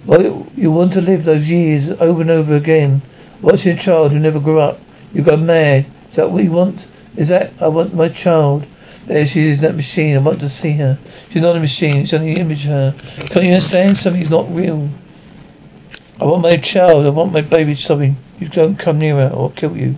You 0.07 0.70
want 0.70 0.92
to 0.92 1.00
live 1.00 1.24
those 1.24 1.48
years 1.48 1.90
over 1.90 2.20
and 2.20 2.30
over 2.30 2.54
again. 2.54 3.02
Watching 3.42 3.76
a 3.76 3.80
child 3.80 4.12
who 4.12 4.20
never 4.20 4.38
grew 4.38 4.61
up. 4.61 4.78
You 5.12 5.22
go 5.22 5.36
mad. 5.36 5.84
Is 6.11 6.16
that 6.16 6.30
what 6.30 6.44
you 6.44 6.52
want? 6.52 6.88
Is 7.16 7.28
that 7.28 7.52
I 7.61 7.68
want 7.68 7.92
my 7.92 8.09
child? 8.09 8.64
There 9.07 9.26
she 9.26 9.48
is, 9.48 9.62
that 9.62 9.74
machine. 9.74 10.16
I 10.16 10.20
want 10.20 10.40
to 10.40 10.48
see 10.48 10.72
her. 10.74 10.96
She's 11.30 11.42
not 11.42 11.57
a 11.57 11.61
machine. 11.61 11.96
It's 11.96 12.14
only 12.14 12.32
an 12.32 12.38
image 12.38 12.66
of 12.66 12.70
her. 12.70 12.94
Can't 13.30 13.46
you 13.46 13.52
understand? 13.52 13.98
Something's 13.98 14.30
not 14.30 14.46
real. 14.54 14.88
I 16.20 16.24
want 16.24 16.42
my 16.42 16.57
child. 16.59 17.04
I 17.04 17.09
want 17.09 17.32
my 17.32 17.42
baby 17.42 17.74
sobbing. 17.74 18.16
You 18.38 18.48
don't 18.48 18.78
come 18.78 19.00
near 19.00 19.16
her 19.16 19.30
or 19.34 19.44
I'll 19.44 19.50
kill 19.50 19.76
you. 19.76 19.96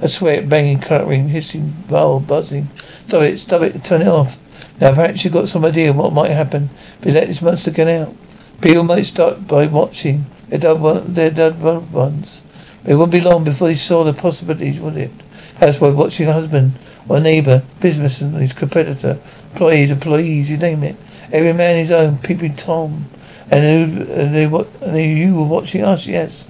I 0.00 0.06
swear 0.06 0.34
it, 0.34 0.48
banging, 0.48 0.78
clattering, 0.78 1.28
hissing, 1.28 1.62
vial, 1.62 2.20
buzzing. 2.20 2.68
Stop 3.08 3.22
it, 3.22 3.38
stop 3.38 3.62
it, 3.62 3.84
turn 3.84 4.02
it 4.02 4.08
off. 4.08 4.38
Now, 4.80 4.94
perhaps 4.94 5.24
you've 5.24 5.32
got 5.32 5.48
some 5.48 5.64
idea 5.64 5.90
of 5.90 5.96
what 5.96 6.12
might 6.12 6.30
happen 6.30 6.70
if 7.00 7.06
you 7.06 7.12
let 7.12 7.26
this 7.26 7.42
monster 7.42 7.72
get 7.72 7.88
out. 7.88 8.14
People 8.60 8.82
might 8.82 9.06
start 9.06 9.46
by 9.46 9.68
watching. 9.68 10.26
They're 10.48 10.58
dead, 10.58 11.14
they're 11.14 11.30
dead 11.30 11.62
ones. 11.92 12.42
It 12.84 12.94
wouldn't 12.96 13.12
be 13.12 13.20
long 13.20 13.44
before 13.44 13.68
they 13.68 13.76
saw 13.76 14.02
the 14.02 14.12
possibilities, 14.12 14.80
would 14.80 14.96
it? 14.96 15.12
Housewife 15.60 15.94
watching 15.94 16.26
a 16.26 16.32
husband 16.32 16.72
or 17.08 17.18
a 17.18 17.20
neighbour, 17.20 17.62
businessman, 17.78 18.32
his 18.32 18.52
competitor, 18.52 19.16
employees, 19.52 19.92
employees, 19.92 20.50
you 20.50 20.56
name 20.56 20.82
it. 20.82 20.96
Every 21.32 21.52
man 21.52 21.76
his 21.76 21.92
own, 21.92 22.18
peeping 22.18 22.56
Tom. 22.56 23.04
And, 23.48 23.92
who, 23.92 24.12
and, 24.12 24.66
and 24.82 25.18
you 25.18 25.36
were 25.36 25.44
watching 25.44 25.84
us, 25.84 26.08
yes. 26.08 26.42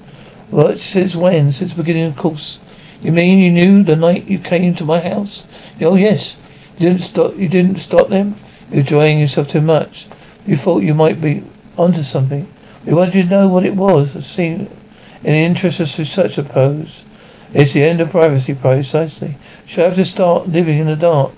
What, 0.49 0.79
since 0.79 1.15
when? 1.15 1.53
Since 1.53 1.75
the 1.75 1.83
beginning, 1.83 2.07
of 2.07 2.17
course. 2.17 2.59
You 3.03 3.13
mean 3.13 3.39
you 3.39 3.51
knew 3.51 3.83
the 3.83 3.97
night 3.97 4.29
you 4.29 4.39
came 4.39 4.75
to 4.77 4.85
my 4.87 5.01
house? 5.01 5.47
Oh, 5.83 5.95
yes. 5.95 6.39
You 6.79 6.89
didn't 6.89 7.03
stop, 7.03 7.37
you 7.37 7.51
didn't 7.51 7.77
stop 7.77 8.09
them? 8.09 8.35
You 8.71 8.77
were 8.77 8.81
enjoying 8.81 9.19
yourself 9.19 9.51
too 9.51 9.61
much. 9.61 10.07
You 10.47 10.57
thought 10.57 10.83
you 10.83 10.95
might 10.95 11.21
be 11.21 11.43
onto 11.79 12.03
something. 12.03 12.47
We 12.85 12.93
wanted 12.93 13.13
to 13.13 13.31
know 13.31 13.49
what 13.49 13.65
it 13.65 13.75
was. 13.75 14.25
See, 14.27 14.47
in 14.49 14.69
the 15.23 15.31
interest 15.31 15.81
of 15.81 15.89
such 15.89 16.39
a 16.39 16.43
pose. 16.43 17.05
It's 17.55 17.73
the 17.73 17.85
end 17.85 18.01
of 18.01 18.11
privacy, 18.11 18.55
precisely. 18.55 19.37
Shall 19.67 19.87
have 19.87 19.95
to 19.97 20.05
start 20.05 20.49
living 20.49 20.79
in 20.79 20.87
the 20.87 20.97
dark. 20.97 21.33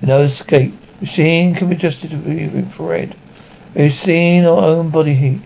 No 0.00 0.20
escape. 0.20 0.74
Machine 1.00 1.54
can 1.54 1.68
be 1.68 1.74
adjusted 1.74 2.10
to 2.10 2.16
infrared. 2.16 3.14
We've 3.74 3.92
seen 3.92 4.44
our 4.44 4.62
own 4.62 4.90
body 4.90 5.14
heat. 5.14 5.40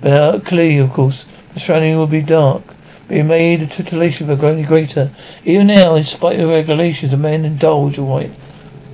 But 0.00 0.44
clearly, 0.44 0.78
of 0.78 0.92
course, 0.92 1.26
the 1.54 1.60
surrounding 1.60 1.96
will 1.96 2.06
be 2.06 2.22
dark. 2.22 2.62
We 3.08 3.22
made 3.22 3.60
the 3.60 3.66
titillation 3.66 4.26
for 4.26 4.36
growing 4.36 4.64
greater. 4.64 5.10
Even 5.44 5.66
now, 5.66 5.96
in 5.96 6.04
spite 6.04 6.38
of 6.38 6.48
regulations, 6.48 7.10
the 7.10 7.16
men 7.16 7.44
indulge 7.44 7.98
all 7.98 8.18
right 8.18 8.30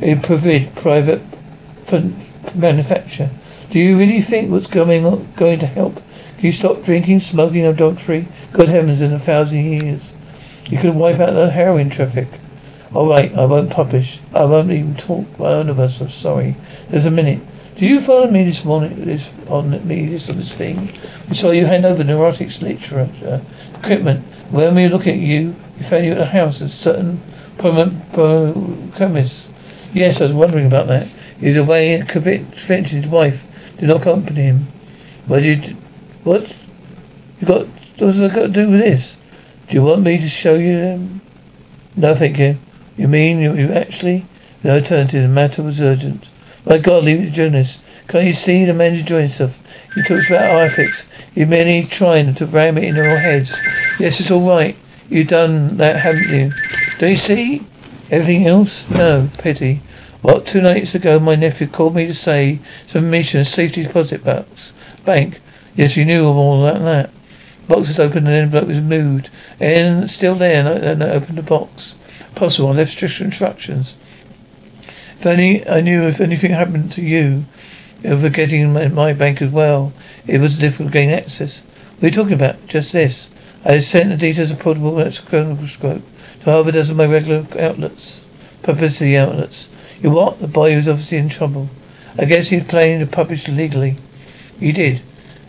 in 0.00 0.20
private, 0.20 0.74
private 0.74 1.22
manufacture. 2.54 3.30
Do 3.70 3.80
you 3.80 3.98
really 3.98 4.20
think 4.20 4.50
what's 4.50 4.68
going 4.68 5.02
going 5.34 5.58
to 5.58 5.66
help 5.66 6.00
Do 6.38 6.46
you 6.46 6.52
stop 6.52 6.82
drinking, 6.82 7.20
smoking, 7.20 7.64
adultery? 7.64 8.28
Good 8.52 8.68
heavens, 8.68 9.00
in 9.00 9.12
a 9.12 9.18
thousand 9.18 9.64
years. 9.64 10.14
You 10.66 10.78
could 10.78 10.94
wipe 10.94 11.18
out 11.18 11.32
the 11.32 11.50
heroin 11.50 11.90
traffic. 11.90 12.28
All 12.92 13.08
right, 13.08 13.34
I 13.34 13.46
won't 13.46 13.70
publish. 13.70 14.20
I 14.34 14.44
won't 14.44 14.70
even 14.70 14.94
talk 14.94 15.38
my 15.38 15.48
own 15.48 15.70
of 15.70 15.80
us. 15.80 16.00
I'm 16.00 16.08
sorry. 16.08 16.54
There's 16.90 17.06
a 17.06 17.10
minute. 17.10 17.40
Do 17.76 17.86
you 17.86 18.00
follow 18.00 18.30
me 18.30 18.44
this 18.44 18.64
morning 18.64 19.04
this 19.04 19.32
on 19.48 19.70
me 19.88 20.06
this 20.06 20.28
on 20.30 20.36
this 20.36 20.54
thing? 20.54 20.76
We 21.28 21.34
saw 21.34 21.50
you 21.50 21.66
hand 21.66 21.84
over 21.84 22.04
neuronics 22.04 22.62
literature 22.62 23.08
equipment. 23.76 24.24
When 24.50 24.74
we 24.76 24.88
look 24.88 25.06
at 25.06 25.16
you, 25.16 25.56
we 25.76 25.82
found 25.82 26.04
you 26.04 26.12
at 26.12 26.18
the 26.18 26.26
house 26.26 26.60
of 26.60 26.70
certain 26.70 27.20
chemists. 27.58 29.48
Yes, 29.92 30.20
I 30.20 30.24
was 30.24 30.34
wondering 30.34 30.66
about 30.66 30.86
that. 30.88 31.08
He 31.40 31.48
was 31.48 31.56
away 31.56 31.94
at 31.94 32.08
convention. 32.08 33.02
His 33.02 33.08
wife 33.08 33.44
did 33.78 33.88
not 33.88 34.00
accompany 34.00 34.42
him. 34.42 34.66
What 35.26 35.42
did 35.42 35.66
you, 35.66 35.76
what? 36.24 36.42
You 37.40 37.46
got, 37.46 37.66
what 37.66 37.98
does 37.98 38.18
that 38.20 38.34
got 38.34 38.42
to 38.42 38.48
do 38.48 38.70
with 38.70 38.80
this? 38.80 39.16
Do 39.68 39.74
you 39.74 39.82
want 39.82 40.02
me 40.02 40.18
to 40.18 40.28
show 40.28 40.54
you 40.54 40.78
them? 40.78 41.20
No, 41.96 42.14
thank 42.14 42.38
you. 42.38 42.56
You 42.96 43.08
mean 43.08 43.38
you, 43.38 43.54
you 43.54 43.72
actually? 43.72 44.26
No 44.62 44.76
alternative. 44.76 45.22
The 45.22 45.28
matter 45.28 45.62
was 45.62 45.80
urgent. 45.80 46.28
My 46.66 46.78
God, 46.78 47.04
leave 47.04 47.20
it 47.20 47.26
to 47.26 47.32
Jonas. 47.32 47.82
Can't 48.08 48.26
you 48.26 48.32
see 48.32 48.64
the 48.64 48.74
man's 48.74 49.00
enjoying 49.00 49.22
himself? 49.22 49.60
He 49.94 50.02
talks 50.02 50.28
about 50.28 50.44
ethics. 50.44 51.06
You're 51.34 51.46
merely 51.46 51.84
trying 51.84 52.34
to 52.34 52.46
ram 52.46 52.78
it 52.78 52.84
in 52.84 52.96
your 52.96 53.16
heads. 53.16 53.60
Yes, 53.98 54.20
it's 54.20 54.30
all 54.30 54.48
right. 54.48 54.76
You've 55.08 55.28
done 55.28 55.76
that, 55.78 55.96
haven't 55.96 56.28
you? 56.28 56.52
Do 56.98 57.06
you 57.06 57.16
see? 57.16 57.62
Everything 58.10 58.46
else? 58.46 58.88
No, 58.90 59.28
pity. 59.38 59.80
What, 60.24 60.46
two 60.46 60.62
nights 60.62 60.94
ago 60.94 61.18
my 61.18 61.34
nephew 61.34 61.66
called 61.66 61.94
me 61.94 62.06
to 62.06 62.14
say 62.14 62.58
some 62.86 63.04
information 63.04 63.40
a 63.40 63.44
safety 63.44 63.82
deposit 63.82 64.24
box. 64.24 64.72
Bank. 65.04 65.38
Yes, 65.76 65.98
you 65.98 66.06
knew 66.06 66.24
all 66.24 66.62
that 66.62 66.76
and 66.76 66.86
that. 66.86 67.10
Box 67.68 67.88
was 67.88 68.00
opened 68.00 68.26
and 68.26 68.34
envelope 68.34 68.68
was 68.68 68.80
moved. 68.80 69.28
And 69.60 70.10
still 70.10 70.34
there, 70.34 70.66
and 70.82 71.04
I 71.04 71.10
opened 71.10 71.36
the 71.36 71.42
box. 71.42 71.94
Possible, 72.34 72.70
I 72.70 72.72
left 72.72 72.92
strict 72.92 73.20
instructions. 73.20 73.96
If 75.18 75.26
only 75.26 75.68
I 75.68 75.82
knew 75.82 76.04
if 76.04 76.22
anything 76.22 76.52
happened 76.52 76.92
to 76.92 77.02
you, 77.02 77.44
over 78.02 78.30
getting 78.30 78.72
my, 78.72 78.88
my 78.88 79.12
bank 79.12 79.42
as 79.42 79.50
well, 79.50 79.92
it 80.26 80.40
was 80.40 80.56
difficult 80.56 80.90
gain 80.94 81.10
access. 81.10 81.62
What 81.96 82.04
are 82.04 82.06
you 82.06 82.12
talking 82.12 82.32
about? 82.32 82.66
Just 82.66 82.94
this. 82.94 83.28
I 83.62 83.78
sent 83.80 84.08
the 84.08 84.16
details 84.16 84.52
of 84.52 84.58
portable 84.58 84.92
chronoscope 84.92 86.00
to 86.44 86.50
half 86.50 86.66
a 86.66 86.72
dozen 86.72 86.92
of 86.92 86.96
my 86.96 87.12
regular 87.12 87.44
outlets, 87.60 88.24
publicity 88.62 89.18
outlets. 89.18 89.68
You 90.04 90.10
what? 90.10 90.38
The 90.38 90.48
boy 90.48 90.76
was 90.76 90.86
obviously 90.86 91.16
in 91.16 91.30
trouble. 91.30 91.70
I 92.18 92.26
guess 92.26 92.48
he's 92.48 92.66
planning 92.66 93.00
to 93.00 93.06
publish 93.10 93.48
legally. 93.48 93.96
He 94.60 94.70
did. 94.72 95.00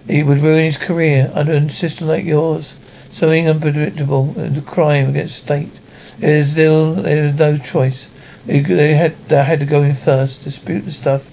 He 0.08 0.24
would 0.24 0.42
ruin 0.42 0.64
his 0.64 0.78
career 0.78 1.30
under 1.34 1.52
a 1.52 1.70
system 1.70 2.08
like 2.08 2.24
yours. 2.24 2.78
Something 3.12 3.50
unpredictable 3.50 4.34
and 4.38 4.58
a 4.58 4.62
crime 4.62 5.10
against 5.10 5.36
state. 5.36 5.74
There 6.20 6.38
is 6.38 6.52
still 6.52 6.94
there 6.94 7.26
is 7.26 7.34
no 7.34 7.58
choice. 7.58 8.08
They 8.46 8.94
had 8.94 9.18
they 9.28 9.44
had 9.44 9.60
to 9.60 9.66
go 9.66 9.84
in 9.84 9.94
first, 9.94 10.46
dispute 10.46 10.86
the 10.86 10.94
stuff, 10.94 11.30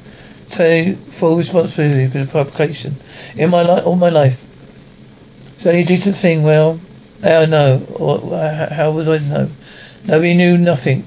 take 0.51 0.97
full 0.97 1.37
responsibility 1.37 2.09
for 2.09 2.19
the 2.19 2.27
publication. 2.27 2.97
In 3.37 3.51
my 3.51 3.63
life, 3.63 3.87
all 3.87 3.95
my 3.95 4.09
life, 4.09 4.45
So 5.59 5.71
only 5.71 5.85
a 5.85 5.97
the 5.97 6.13
thing. 6.13 6.43
Well, 6.43 6.81
I 7.23 7.29
don't 7.29 7.51
know. 7.51 7.87
Or, 8.01 8.37
how 8.69 8.91
was 8.91 9.07
I 9.07 9.19
to 9.19 9.29
know? 9.29 9.49
Nobody 10.07 10.35
knew 10.35 10.59
nothing. 10.59 11.07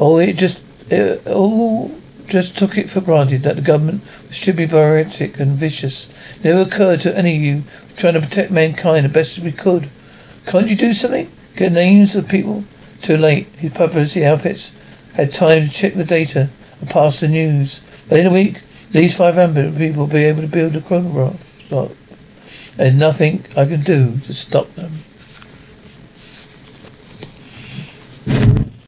All 0.00 0.18
it 0.18 0.32
just 0.32 0.58
it, 0.92 1.26
all 1.26 1.90
just 2.28 2.56
took 2.56 2.78
it 2.78 2.88
for 2.88 3.00
granted 3.00 3.42
that 3.42 3.56
the 3.56 3.62
government 3.62 4.02
should 4.30 4.56
be 4.56 4.66
bureaucratic 4.66 5.38
and 5.40 5.52
vicious. 5.52 6.08
It 6.36 6.44
never 6.44 6.62
occurred 6.62 7.00
to 7.02 7.16
any 7.16 7.36
of 7.36 7.42
you 7.42 7.62
trying 7.96 8.14
to 8.14 8.20
protect 8.20 8.50
mankind 8.50 9.04
the 9.04 9.08
best 9.08 9.38
as 9.38 9.44
we 9.44 9.52
could. 9.52 9.88
Can't 10.46 10.68
you 10.68 10.76
do 10.76 10.94
something? 10.94 11.30
Get 11.56 11.72
names 11.72 12.16
of 12.16 12.28
people? 12.28 12.64
Too 13.02 13.16
late. 13.16 13.48
His 13.58 13.72
publicity 13.72 14.24
outfits 14.24 14.72
had 15.14 15.32
time 15.32 15.66
to 15.66 15.72
check 15.72 15.94
the 15.94 16.04
data 16.04 16.48
and 16.80 16.90
pass 16.90 17.20
the 17.20 17.28
news. 17.28 17.80
But 18.08 18.20
in 18.20 18.26
a 18.26 18.32
week, 18.32 18.60
these 18.90 19.16
500 19.16 19.76
people 19.76 20.04
will 20.04 20.12
be 20.12 20.24
able 20.24 20.42
to 20.42 20.48
build 20.48 20.76
a 20.76 20.80
chronoscope 20.80 21.38
slot. 21.68 21.90
There's 22.76 22.94
nothing 22.94 23.44
I 23.56 23.66
can 23.66 23.82
do 23.82 24.16
to 24.24 24.32
stop 24.32 24.74
them. 24.74 24.92